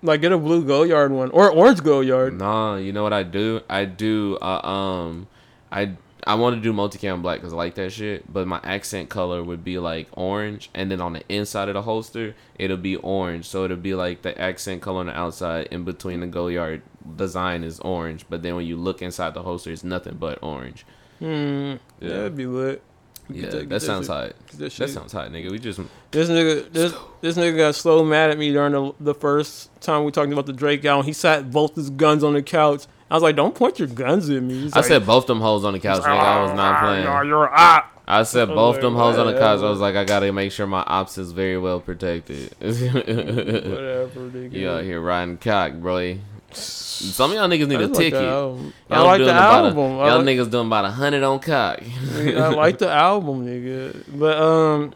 [0.02, 2.38] Like get a blue Goyard one or orange Goyard.
[2.38, 3.60] Nah, you know what I do?
[3.68, 4.38] I do.
[4.40, 5.26] Uh, um,
[5.72, 5.92] I
[6.26, 8.32] I want to do multicam black because I like that shit.
[8.32, 11.82] But my accent color would be like orange, and then on the inside of the
[11.82, 13.46] holster, it'll be orange.
[13.46, 15.68] So it'll be like the accent color on the outside.
[15.70, 16.82] In between the Goyard
[17.16, 20.86] design is orange, but then when you look inside the holster, it's nothing but orange.
[21.18, 21.74] Hmm.
[22.00, 22.82] Yeah, that'd be lit.
[23.30, 24.32] Yeah, that- that, sounds shit- hot.
[24.58, 25.50] That, that sounds hot, nigga.
[25.50, 25.80] We just
[26.10, 30.04] This nigga, this this nigga got slow mad at me during the the first time
[30.04, 31.06] we talked about the Drake album.
[31.06, 32.84] He sat both his guns on the couch.
[33.14, 35.40] I was like, "Don't point your guns at me." He's I like, said both them
[35.40, 36.16] hoes on the couch, He's nigga.
[36.18, 37.04] like, I was not "Ah, playing.
[37.04, 39.60] nah, you're a op." I said I was both like, them hoes on the couch.
[39.60, 42.52] I was like, I gotta make sure my ops is very well protected.
[42.60, 44.52] Whatever, nigga.
[44.52, 46.16] You out here riding cock, bro.
[46.50, 48.20] Some of y'all niggas need I a just like ticket.
[48.20, 48.70] I Y'all
[49.06, 49.78] like the album.
[49.78, 51.80] A, I y'all like- niggas doing about a hundred on cock.
[52.16, 54.04] I like the album, nigga.
[54.18, 54.92] But um,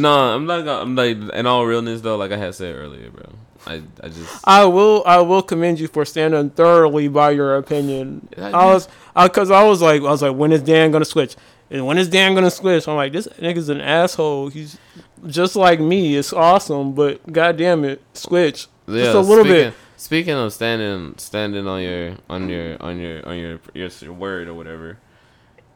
[0.00, 0.64] no, I'm not.
[0.64, 3.24] Gonna, I'm like, in all realness though, like I had said earlier, bro.
[3.66, 8.28] I, I just I will I will commend you for standing thoroughly by your opinion.
[8.36, 8.88] I I was
[9.22, 11.36] because I, was like I was like when is Dan gonna switch?
[11.70, 12.86] And when is Dan gonna switch?
[12.86, 14.48] I'm like this nigga's an asshole.
[14.48, 14.78] He's
[15.26, 16.16] just like me.
[16.16, 19.74] It's awesome, but goddamn it, switch just a little speaking, bit.
[19.96, 24.48] Speaking of standing, standing on your on your on your on your your, your word
[24.48, 24.98] or whatever.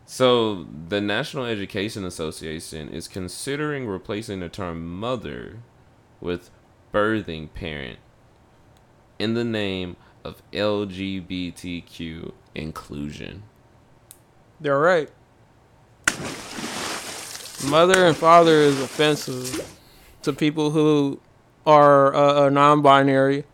[0.06, 5.58] So the National Education Association is considering replacing the term mother
[6.20, 6.50] with
[6.92, 7.98] birthing parent
[9.18, 13.42] in the name of LGBTQ inclusion.
[14.60, 15.08] They're right.
[17.68, 19.76] Mother and father is offensive
[20.22, 21.20] to people who
[21.66, 23.44] are uh, uh, non-binary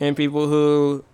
[0.00, 1.04] and people who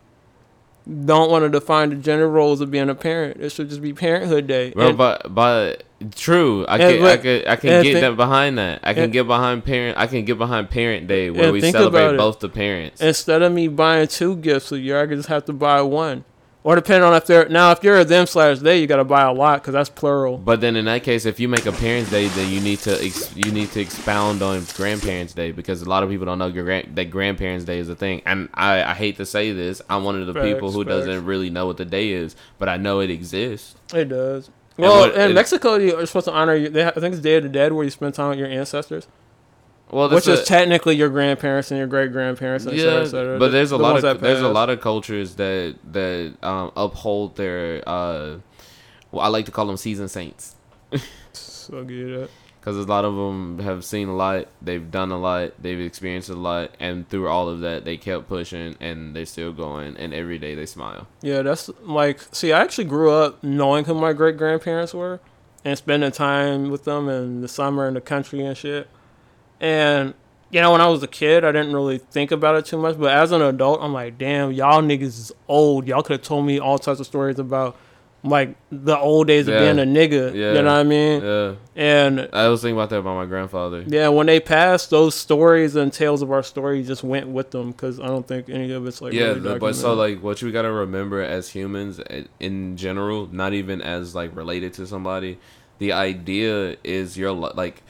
[1.04, 3.38] don't want to define the gender roles of being a parent.
[3.40, 4.72] It should just be Parenthood Day.
[4.74, 5.84] Well, And- but but
[6.14, 8.80] true, I And can I look, can I can get think- that behind that.
[8.82, 9.98] I can and- get behind parent.
[9.98, 13.00] I can get behind Parent Day where we celebrate both the parents.
[13.00, 16.24] Instead of me buying two gifts a year, I could just have to buy one.
[16.64, 19.04] Or depending on if they're now if you're a them slash they, you got to
[19.04, 20.36] buy a lot because that's plural.
[20.36, 23.02] But then in that case, if you make a Parents Day, then you need to
[23.02, 26.50] ex- you need to expound on Grandparents Day because a lot of people don't know
[26.50, 28.20] that Grandparents Day is a thing.
[28.26, 31.06] And I, I hate to say this, I'm one of the people who facts.
[31.06, 33.76] doesn't really know what the day is, but I know it exists.
[33.94, 34.50] It does.
[34.78, 36.54] Well, what- in it- Mexico, you're supposed to honor.
[36.54, 38.38] Your, they have, I think it's Day of the Dead, where you spend time with
[38.38, 39.06] your ancestors.
[39.90, 42.66] Well, which that's is technically your grandparents and your great grandparents.
[42.66, 43.38] Et cetera, Yeah, et cetera.
[43.38, 47.36] but there's a The lot of there's a lot of cultures that that um, uphold
[47.36, 48.36] their uh,
[49.10, 50.56] well, I like to call them season saints.
[51.32, 52.28] So good.
[52.68, 56.28] Because a lot of them have seen a lot, they've done a lot, they've experienced
[56.28, 60.12] a lot, and through all of that, they kept pushing, and they're still going, and
[60.12, 61.06] every day they smile.
[61.22, 62.20] Yeah, that's like.
[62.30, 65.18] See, I actually grew up knowing who my great grandparents were,
[65.64, 68.86] and spending time with them in the summer in the country and shit.
[69.58, 70.12] And
[70.50, 72.98] you know, when I was a kid, I didn't really think about it too much.
[72.98, 75.88] But as an adult, I'm like, damn, y'all niggas is old.
[75.88, 77.78] Y'all could have told me all types of stories about
[78.24, 80.34] like the old days of being a nigga.
[80.34, 80.54] Yeah.
[80.54, 81.22] You know what I mean?
[81.22, 81.54] Yeah.
[81.76, 83.84] And I was thinking about that about my grandfather.
[83.86, 87.70] yeah, when they passed, those stories and tales of our story just went with them
[87.70, 90.50] because I don't think any of it's like yeah, really but so like what you
[90.50, 92.00] gotta remember as humans
[92.40, 95.38] in general, not even as like related to somebody,
[95.78, 97.82] the idea is your li- like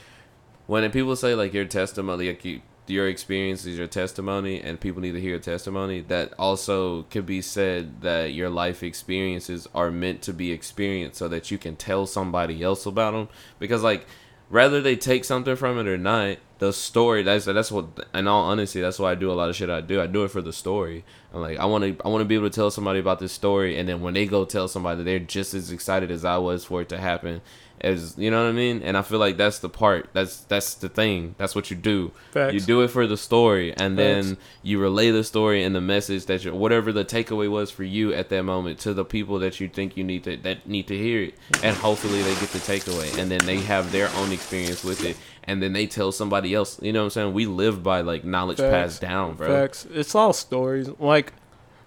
[0.67, 5.01] when people say like your testimony, like you, your experience is your testimony, and people
[5.01, 6.01] need to hear your testimony.
[6.01, 11.27] That also could be said that your life experiences are meant to be experienced so
[11.27, 13.29] that you can tell somebody else about them.
[13.59, 14.05] Because like
[14.49, 17.21] Rather they take something from it or not, the story.
[17.21, 18.07] That's that's what.
[18.15, 20.01] In all honesty, that's why I do a lot of shit I do.
[20.01, 21.05] I do it for the story.
[21.31, 23.31] I'm like, I want to, I want to be able to tell somebody about this
[23.31, 26.65] story, and then when they go tell somebody, they're just as excited as I was
[26.65, 27.41] for it to happen.
[27.81, 28.81] As you know what I mean?
[28.81, 30.09] And I feel like that's the part.
[30.11, 31.35] That's that's the thing.
[31.37, 32.11] That's what you do.
[32.31, 32.53] Facts.
[32.53, 36.25] You do it for the story, and then you relay the story and the message
[36.25, 39.61] that you whatever the takeaway was for you at that moment to the people that
[39.61, 42.59] you think you need to that need to hear it, and hopefully they get the
[42.59, 45.15] takeaway, and then they have their own experience with it,
[45.45, 46.81] and then they tell somebody else.
[46.81, 47.33] You know what I'm saying?
[47.33, 48.71] We live by like knowledge Facts.
[48.71, 49.47] passed down, bro.
[49.47, 49.87] Facts.
[49.89, 50.89] It's all stories.
[50.99, 51.31] Like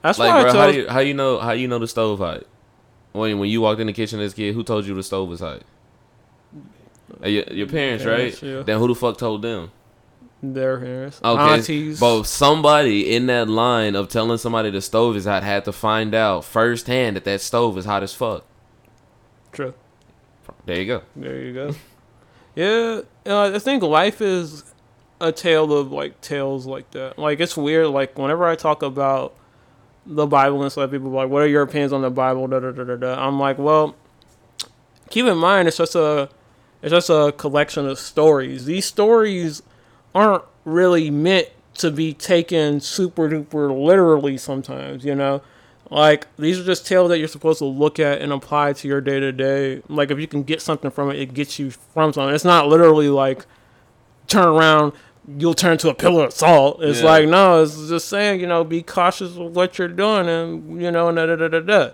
[0.00, 2.18] that's like, why I bro, how you how you know how you know the stove
[2.18, 2.44] hot?
[3.12, 5.28] When when you walked in the kitchen as a kid, who told you the stove
[5.28, 5.64] was hot?
[7.24, 8.48] Uh, Your, your parents, Parents, right?
[8.50, 8.62] yeah.
[8.62, 9.70] Then who the fuck told them?
[10.44, 12.00] their parents, Okay, aunties.
[12.00, 16.16] but somebody in that line of telling somebody the stove is hot had to find
[16.16, 18.44] out firsthand that that stove is hot as fuck.
[19.52, 19.72] True.
[20.66, 21.02] There you go.
[21.14, 21.74] There you go.
[22.56, 24.64] yeah, uh, I think life is
[25.20, 27.20] a tale of like tales like that.
[27.20, 27.86] Like it's weird.
[27.88, 29.34] Like whenever I talk about
[30.04, 32.58] the Bible and stuff, people are like, "What are your opinions on the Bible?" Da,
[32.58, 33.14] da, da, da, da.
[33.24, 33.94] I'm like, well,
[35.10, 36.28] keep in mind, it's just a,
[36.82, 38.64] it's just a collection of stories.
[38.66, 39.62] These stories
[40.14, 44.36] aren't really meant to be taken super duper literally.
[44.36, 45.42] Sometimes, you know.
[45.90, 49.02] Like these are just tales that you're supposed to look at and apply to your
[49.02, 49.82] day to day.
[49.88, 52.34] Like if you can get something from it, it gets you from something.
[52.34, 53.44] It's not literally like
[54.26, 54.92] turn around,
[55.36, 56.82] you'll turn to a pillar of salt.
[56.82, 57.04] It's Yeah.
[57.06, 60.90] like no, it's just saying you know be cautious of what you're doing and you
[60.90, 61.90] know da da da da da.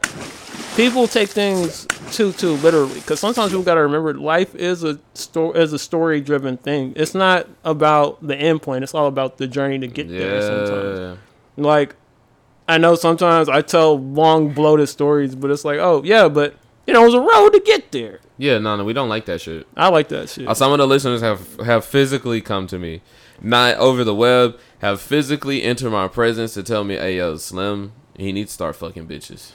[0.79, 5.59] People take things too too literally because sometimes people gotta remember life is a story
[5.61, 6.93] is a story driven thing.
[6.95, 8.85] It's not about the end point.
[8.85, 10.41] It's all about the journey to get there.
[10.41, 11.17] Sometimes Yeah.
[11.57, 11.97] like
[12.69, 16.55] I know sometimes I tell long bloated stories, but it's like, oh yeah, but
[16.87, 18.21] you know, it was a road to get there.
[18.37, 19.67] Yeah, no, no, we don't like that shit.
[19.77, 20.47] I like that shit.
[20.47, 23.03] Uh, Some of the listeners have have physically come to me,
[23.43, 27.91] not over the web, have physically entered my presence to tell me, "Hey, yo, Slim,
[28.17, 29.51] he needs to start fucking bitches."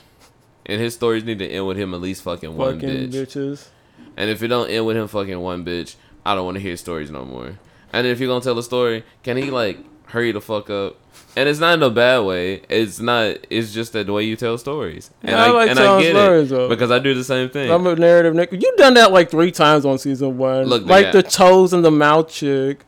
[0.66, 3.12] And his stories need to end with him at least fucking one Fucking bitch.
[3.12, 3.68] bitches.
[4.16, 5.96] And if it don't end with him fucking one bitch,
[6.26, 7.58] I don't want to hear stories no more.
[7.92, 9.78] And if you're gonna tell a story, can he like
[10.08, 10.98] hurry the fuck up?
[11.36, 12.62] And it's not in a bad way.
[12.70, 13.38] It's not.
[13.50, 15.10] It's just that the way you tell stories.
[15.22, 16.70] And Yeah, I like and telling get stories, it though.
[16.70, 17.72] because I do the same thing.
[17.72, 18.62] I'm a narrative nigga.
[18.62, 20.66] You done that like three times on season one.
[20.66, 22.86] Look, like the toes and the mouth chick.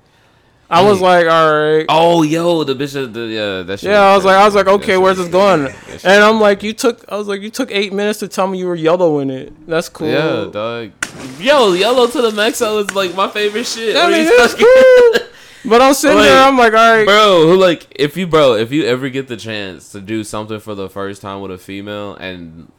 [0.70, 1.86] I was like, all right.
[1.90, 3.92] Oh, yo, the bitch, the, yeah, that shit.
[3.92, 5.68] Yeah, I was like, I was like, okay, where's this going?
[6.04, 8.58] And I'm like, you took, I was like, you took eight minutes to tell me
[8.58, 9.54] you were yellow in it.
[9.68, 10.08] That's cool.
[10.08, 10.92] Yeah, dog.
[11.40, 13.96] Yo, yellow to the Mexo is like my favorite shit.
[13.96, 15.28] I mean, it's cool.
[15.68, 17.06] But I'm sitting Like, there, I'm like, all right.
[17.08, 17.48] bro.
[17.48, 20.76] Who like if you, bro, if you ever get the chance to do something for
[20.76, 22.72] the first time with a female and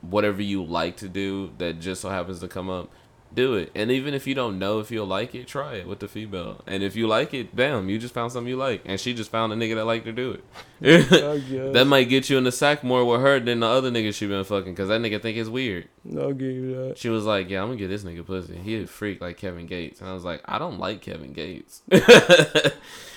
[0.00, 2.90] whatever you like to do that just so happens to come up,
[3.34, 3.70] do it.
[3.74, 6.62] And even if you don't know if you'll like it, try it with the female.
[6.66, 9.30] And if you like it, damn, you just found something you like, and she just
[9.30, 10.44] found a nigga that like to do it.
[10.80, 14.26] that might get you in the sack more with her than the other nigga she
[14.26, 15.88] been fucking, cause that nigga think it's weird.
[16.16, 16.98] I'll give you that.
[16.98, 18.56] She was like, "Yeah, I'm gonna get this nigga pussy.
[18.56, 21.82] He a freak like Kevin Gates." And I was like, "I don't like Kevin Gates."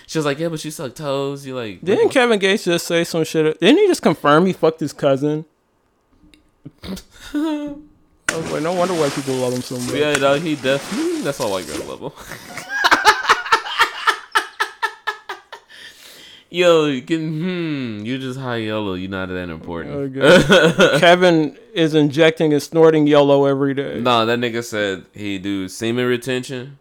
[0.06, 1.46] she was like, "Yeah, but you suck toes.
[1.46, 3.60] You like." Didn't Kevin Gates just say some shit?
[3.60, 5.46] Didn't he just confirm he fucked his cousin?
[8.34, 9.94] I was like, no wonder why people love him so much.
[9.94, 10.42] Yeah, dog.
[10.42, 11.22] He definitely.
[11.22, 12.12] That's all girls love him.
[16.50, 17.40] Yo, you can,
[18.00, 18.96] hmm, you just high yellow.
[18.96, 20.18] You're not that important.
[20.18, 21.00] Okay.
[21.00, 24.00] Kevin is injecting and snorting yellow every day.
[24.00, 26.80] No, that nigga said he do semen retention.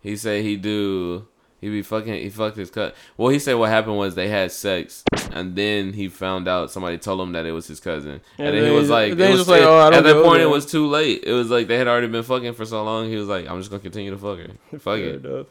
[0.00, 1.26] He said he do
[1.64, 2.94] he be fucking he fucked his cut.
[3.16, 6.98] Well, he said what happened was they had sex and then he found out somebody
[6.98, 8.20] told him that it was his cousin.
[8.38, 9.96] And, And then, then he was like, then it he was was like, "Oh, I
[9.96, 11.24] at that point it was too late.
[11.24, 13.08] It was like they had already been fucking for so long.
[13.08, 14.78] He was like, I'm just gonna continue to fuck her.
[14.78, 15.24] Fuck it.
[15.24, 15.46] enough.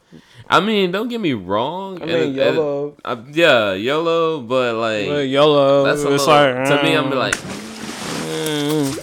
[0.48, 2.00] I mean, don't get me wrong.
[2.00, 2.96] I and mean, YOLO.
[3.04, 6.96] uh, yeah, yellow, but like Well, YOLO, That's a little, like, to me.
[6.96, 9.03] I'm be mm.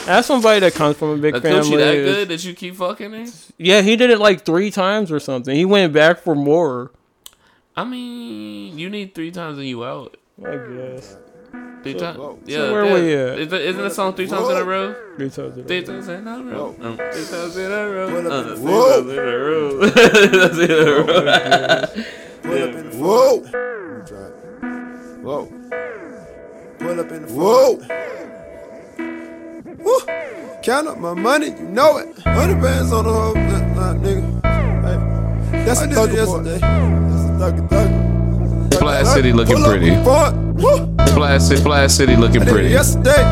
[0.00, 2.44] Like, As somebody that comes from a big a family, coochie that is- good that
[2.44, 3.24] you keep fucking her?
[3.58, 5.54] yeah, he did it like three times or something.
[5.54, 6.90] He went back for more.
[7.76, 10.16] I mean, you need three times and you out.
[10.44, 11.16] I guess.
[11.82, 12.16] Three So- times.
[12.18, 12.70] so Yeah.
[12.72, 12.94] where yeah.
[12.94, 13.38] we at?
[13.40, 14.94] Is the- Isn't the song three times in a row?
[15.16, 15.86] Three times in a Three row.
[15.86, 16.74] times in a row.
[16.82, 18.08] Um, Three times in a row.
[18.08, 18.22] Three
[18.62, 18.90] Whoa.
[18.90, 19.88] times in a row.
[19.90, 21.86] Three times in a row.
[23.00, 23.36] Whoa.
[25.22, 25.46] Whoa.
[26.78, 27.78] Pull up in the Whoa.
[29.82, 29.98] Woo.
[30.62, 32.18] Count up my money, you know it.
[32.20, 34.42] Hundred bands on the whole nah, nah, nigga.
[35.50, 36.58] Hey, that's a thugger yesterday.
[36.58, 38.78] That's a thugger thugger.
[38.78, 39.90] Flash City looking Pull pretty.
[39.90, 40.36] in front.
[40.56, 40.96] Woo.
[41.14, 42.68] Flash City, Flash City looking I did it pretty.
[42.70, 43.22] yesterday.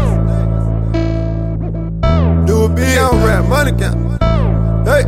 [2.47, 4.21] Do it big on rap money count.
[4.89, 5.05] Hey.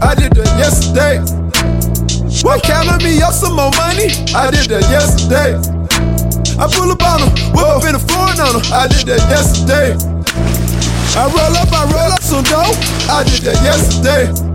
[0.00, 1.18] I did that yesterday.
[2.44, 4.10] Well, count on me up some more money.
[4.34, 5.54] I did that yesterday.
[6.64, 8.64] I pull up on them, whip up in the foreign on them.
[8.72, 9.92] I did that yesterday.
[11.12, 12.72] I roll up, I roll up some dope.
[13.04, 14.53] I did that yesterday.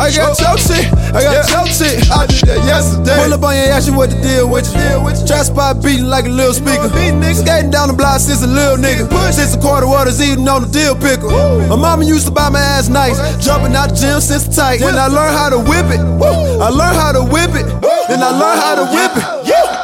[0.00, 2.08] I got shit, I got your shit.
[2.08, 3.20] I did that yesterday.
[3.20, 4.80] Pull up on your ass, you what the deal with you.
[4.80, 5.28] Deal with you.
[5.28, 6.88] Trap spot beating like a little speaker.
[6.88, 7.44] Beating niggas.
[7.44, 9.04] Skating down the block since a little nigga.
[9.12, 11.28] Push Since a quarter waters eating on the deal picker.
[11.68, 13.20] My mama used to buy my ass nice.
[13.44, 14.80] Jumping out the gym since tight.
[14.80, 16.00] Then I learned how to whip it.
[16.00, 17.68] I learned how to whip it.
[18.08, 19.26] Then I learned how to whip it.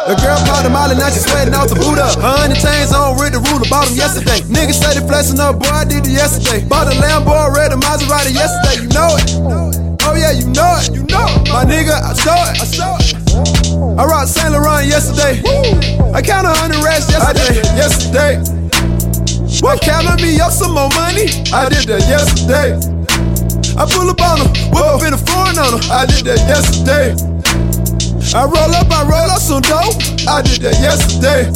[0.08, 2.16] The girl called a mile and now she sweating out the boot up.
[2.16, 4.40] Hundred chains on, read the ruler, bought them yesterday.
[4.48, 6.64] Niggas say they flexing up, boy, I did it yesterday.
[6.64, 9.85] Bought a Lambo, red a Maserati yesterday, you know it.
[10.06, 11.50] Oh yeah, you know it, you know it.
[11.50, 13.10] My nigga, I saw it, I saw it.
[13.98, 15.42] I rocked Saint Laurent yesterday.
[16.14, 17.66] I count a hundred racks yesterday.
[17.74, 18.32] yesterday.
[19.60, 21.26] Well, count on me up some more money.
[21.50, 22.78] I did that yesterday.
[23.74, 25.82] I pull up on them, whip up in the foreign on them.
[25.90, 27.10] I did that yesterday.
[28.30, 29.98] I roll up, I roll up some dope.
[30.30, 31.50] I did that yesterday.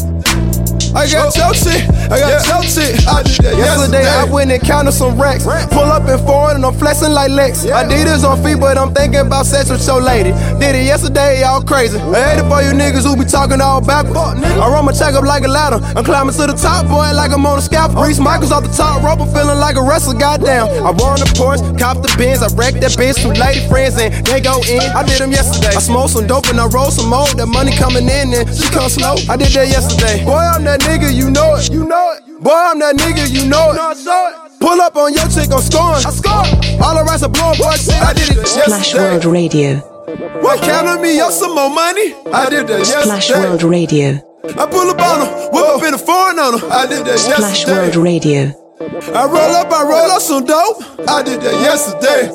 [0.91, 3.07] I got shit, I got your shit.
[3.07, 4.07] I did that yesterday.
[4.07, 5.45] I went and counted some racks.
[5.45, 7.65] Pull up in foreign and I'm flexing like Lex.
[7.65, 10.31] Adidas on feet, but I'm thinking about sex with your lady.
[10.59, 11.99] Did it yesterday, y'all crazy.
[11.99, 14.43] I hate it for you niggas who be talking all backwards.
[14.43, 15.79] I run my check up like a ladder.
[15.95, 18.07] I'm climbing to the top, boy, like I'm on a scaffold.
[18.07, 20.67] Reese Michaels off the top rope, I'm feeling like a wrestler, goddamn.
[20.83, 23.95] I wore on the Porsche, cop the Benz, I wrecked that bitch, two lady friends,
[23.99, 24.83] and they go in.
[24.91, 25.71] I did them yesterday.
[25.77, 27.31] I smoked some dope and I rolled some more.
[27.39, 29.15] That money coming in and she come slow.
[29.31, 30.25] I did that yesterday.
[30.25, 32.43] Boy, I'm that nigga, you know it, you know it.
[32.43, 34.61] Boy, I'm that nigga, you know it.
[34.61, 36.05] Pull up on your chick, I'm scoring.
[36.05, 36.45] I score.
[36.85, 37.97] All the rest are blowing, boy, shit.
[38.01, 39.03] I did it Splash yesterday.
[39.03, 39.69] World Radio.
[40.43, 42.15] What count on me up some more money?
[42.33, 43.49] I did that Splash yesterday.
[43.49, 44.09] World Radio.
[44.45, 46.73] I pull up on them, whip up in the foreign on them.
[46.73, 47.79] I did that Splash yesterday.
[47.79, 48.43] World Radio.
[49.13, 50.81] I roll up, I roll up some dope.
[51.09, 52.33] I did that yesterday.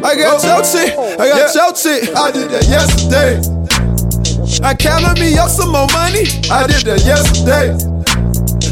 [0.00, 0.56] I got oh.
[0.56, 2.16] your shit, I got your shit.
[2.16, 3.61] I did that yesterday.
[4.60, 6.28] I count on me up some more money.
[6.52, 7.72] I did that yesterday.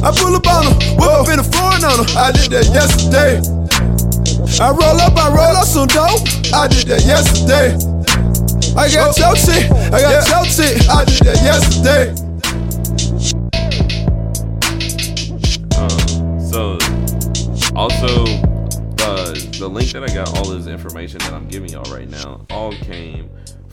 [0.05, 2.09] I pull up on them, whip up in the foreign on them.
[2.17, 3.41] I did that yesterday.
[4.61, 6.21] I roll up, I roll up some dope.
[6.53, 7.77] I did that yesterday.
[8.77, 10.89] I got your shit, I got your shit.
[10.89, 12.13] I did that yesterday.
[15.81, 16.79] Um, so
[17.75, 18.25] also
[18.97, 22.47] the the link that I got all this information that I'm giving y'all right now
[22.51, 23.31] all came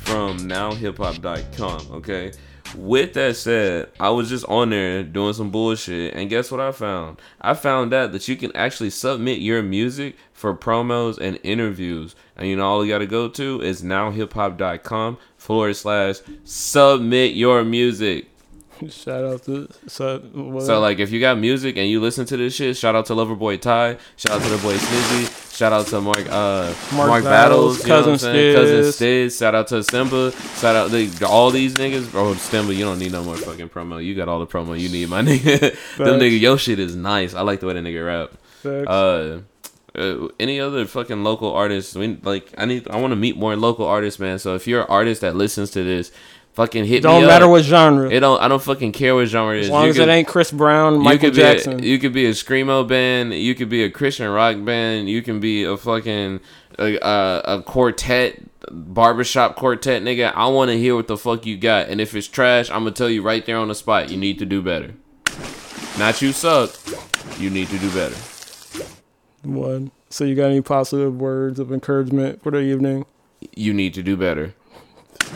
[0.08, 1.98] from nowhiphop.com.
[1.98, 2.32] Okay.
[2.76, 6.72] With that said, I was just on there doing some bullshit, and guess what I
[6.72, 7.22] found?
[7.42, 12.16] I found out that you can actually submit your music for promos and interviews.
[12.36, 18.28] And you know, all you gotta go to is nowhiphop.com forward slash submit your music.
[18.90, 20.22] Shout out to so,
[20.60, 23.14] So like if you got music and you listen to this shit, shout out to
[23.14, 27.24] Loverboy Ty, shout out to the boy Snizzy, shout out to Mark uh Mark Mark,
[27.24, 28.56] Battles, Battles, you know what I'm Cousin saying?
[28.56, 29.28] Cousin Stiz.
[29.28, 32.12] Stiz, shout out to Simba, shout out to all these niggas.
[32.12, 34.04] Bro, Simba, you don't need no more fucking promo.
[34.04, 35.60] You got all the promo you need, my nigga.
[35.98, 37.34] Them nigga, your shit is nice.
[37.34, 38.32] I like the way the nigga rap.
[38.62, 38.88] Facts.
[38.88, 39.42] Uh
[39.98, 41.96] uh, any other fucking local artists?
[41.96, 42.54] We like.
[42.58, 42.88] I need.
[42.88, 44.38] I want to meet more local artists, man.
[44.38, 46.12] So if you're an artist that listens to this,
[46.58, 47.30] fucking hit Don't me up.
[47.30, 48.10] matter what genre.
[48.10, 48.42] It don't.
[48.42, 49.66] I don't fucking care what genre it is.
[49.68, 51.80] As long You as could- it ain't Chris Brown, Michael you could Jackson.
[51.80, 53.34] A, you could be a screamo band.
[53.36, 55.08] You could be a Christian rock band.
[55.08, 56.40] You can be a fucking
[56.80, 60.34] a, a, a quartet, barbershop quartet, nigga.
[60.36, 61.90] I want to hear what the fuck you got.
[61.90, 64.10] And if it's trash, I'm gonna tell you right there on the spot.
[64.10, 64.94] You need to do better.
[66.00, 66.72] Not you suck.
[67.40, 68.16] You need to do better.
[69.44, 69.92] One.
[70.10, 73.06] So you got any positive words of encouragement for the evening?
[73.56, 74.54] You need to do better.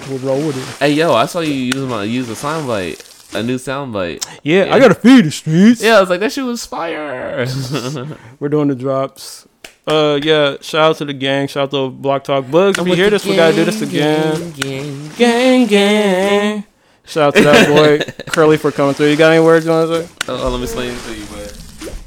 [0.09, 0.77] We'll roll with it.
[0.79, 4.25] Hey yo, I saw you use my use a soundbite, a new soundbite.
[4.43, 5.81] Yeah, I gotta feed the streets.
[5.81, 7.45] Yeah, I was like that shit was fire.
[8.39, 9.47] We're doing the drops.
[9.87, 10.57] Uh, yeah.
[10.61, 11.47] Shout out to the gang.
[11.47, 12.77] Shout out to Block Talk Bugs.
[12.77, 14.51] If I'm you hear the this, we gotta do this again.
[14.51, 16.63] gang, gang, gang.
[17.05, 19.07] Shout out to that boy Curly for coming through.
[19.07, 20.13] You got any words you want to say?
[20.29, 21.57] Oh, let me explain it to you, but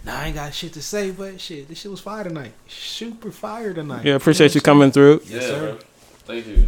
[0.04, 2.52] Nah, I ain't got shit to say, but shit, this shit was fire tonight.
[2.68, 4.04] Super fire tonight.
[4.04, 5.22] Yeah, appreciate you coming through.
[5.26, 5.78] Yes, sir.
[6.24, 6.66] Thank you.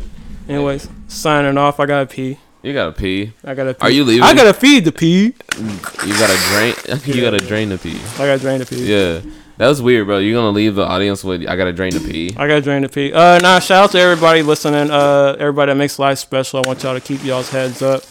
[0.48, 1.80] Anyways, signing off.
[1.80, 2.38] I gotta pee.
[2.62, 3.32] You gotta pee.
[3.44, 3.74] I gotta.
[3.74, 3.80] Pee.
[3.80, 4.22] Are you leaving?
[4.24, 5.34] I gotta feed the pee.
[5.58, 6.74] You gotta drain.
[7.04, 7.98] You gotta drain the pee.
[8.14, 8.84] I gotta drain the pee.
[8.84, 9.20] Yeah,
[9.56, 10.18] that was weird, bro.
[10.18, 12.30] You're gonna leave the audience with I gotta drain the pee.
[12.36, 13.12] I gotta drain the pee.
[13.12, 13.58] Uh, nah.
[13.58, 14.90] Shout out to everybody listening.
[14.90, 16.62] Uh, everybody that makes life special.
[16.64, 18.02] I want y'all to keep y'all's heads up.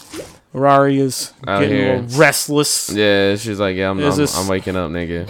[0.53, 1.95] Rari is Out getting here.
[1.95, 2.89] a little restless.
[2.89, 5.27] Yeah, she's like, yeah, I'm, I'm, this- I'm waking up, nigga.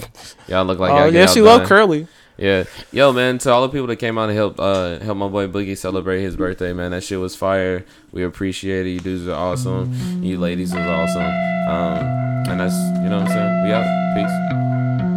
[0.47, 2.07] Y'all look like Oh, yeah, she love Curly.
[2.37, 3.37] Yeah, yo, man.
[3.39, 6.21] To all the people that came out and helped, uh, help my boy Boogie celebrate
[6.21, 6.91] his birthday, man.
[6.91, 7.85] That shit was fire.
[8.11, 8.89] We appreciate it.
[8.89, 9.93] You dudes are awesome.
[10.23, 11.23] You ladies was awesome.
[11.23, 12.05] Um,
[12.47, 13.63] and that's you know what I'm saying.
[13.65, 14.15] We out.
[14.15, 15.14] Peace.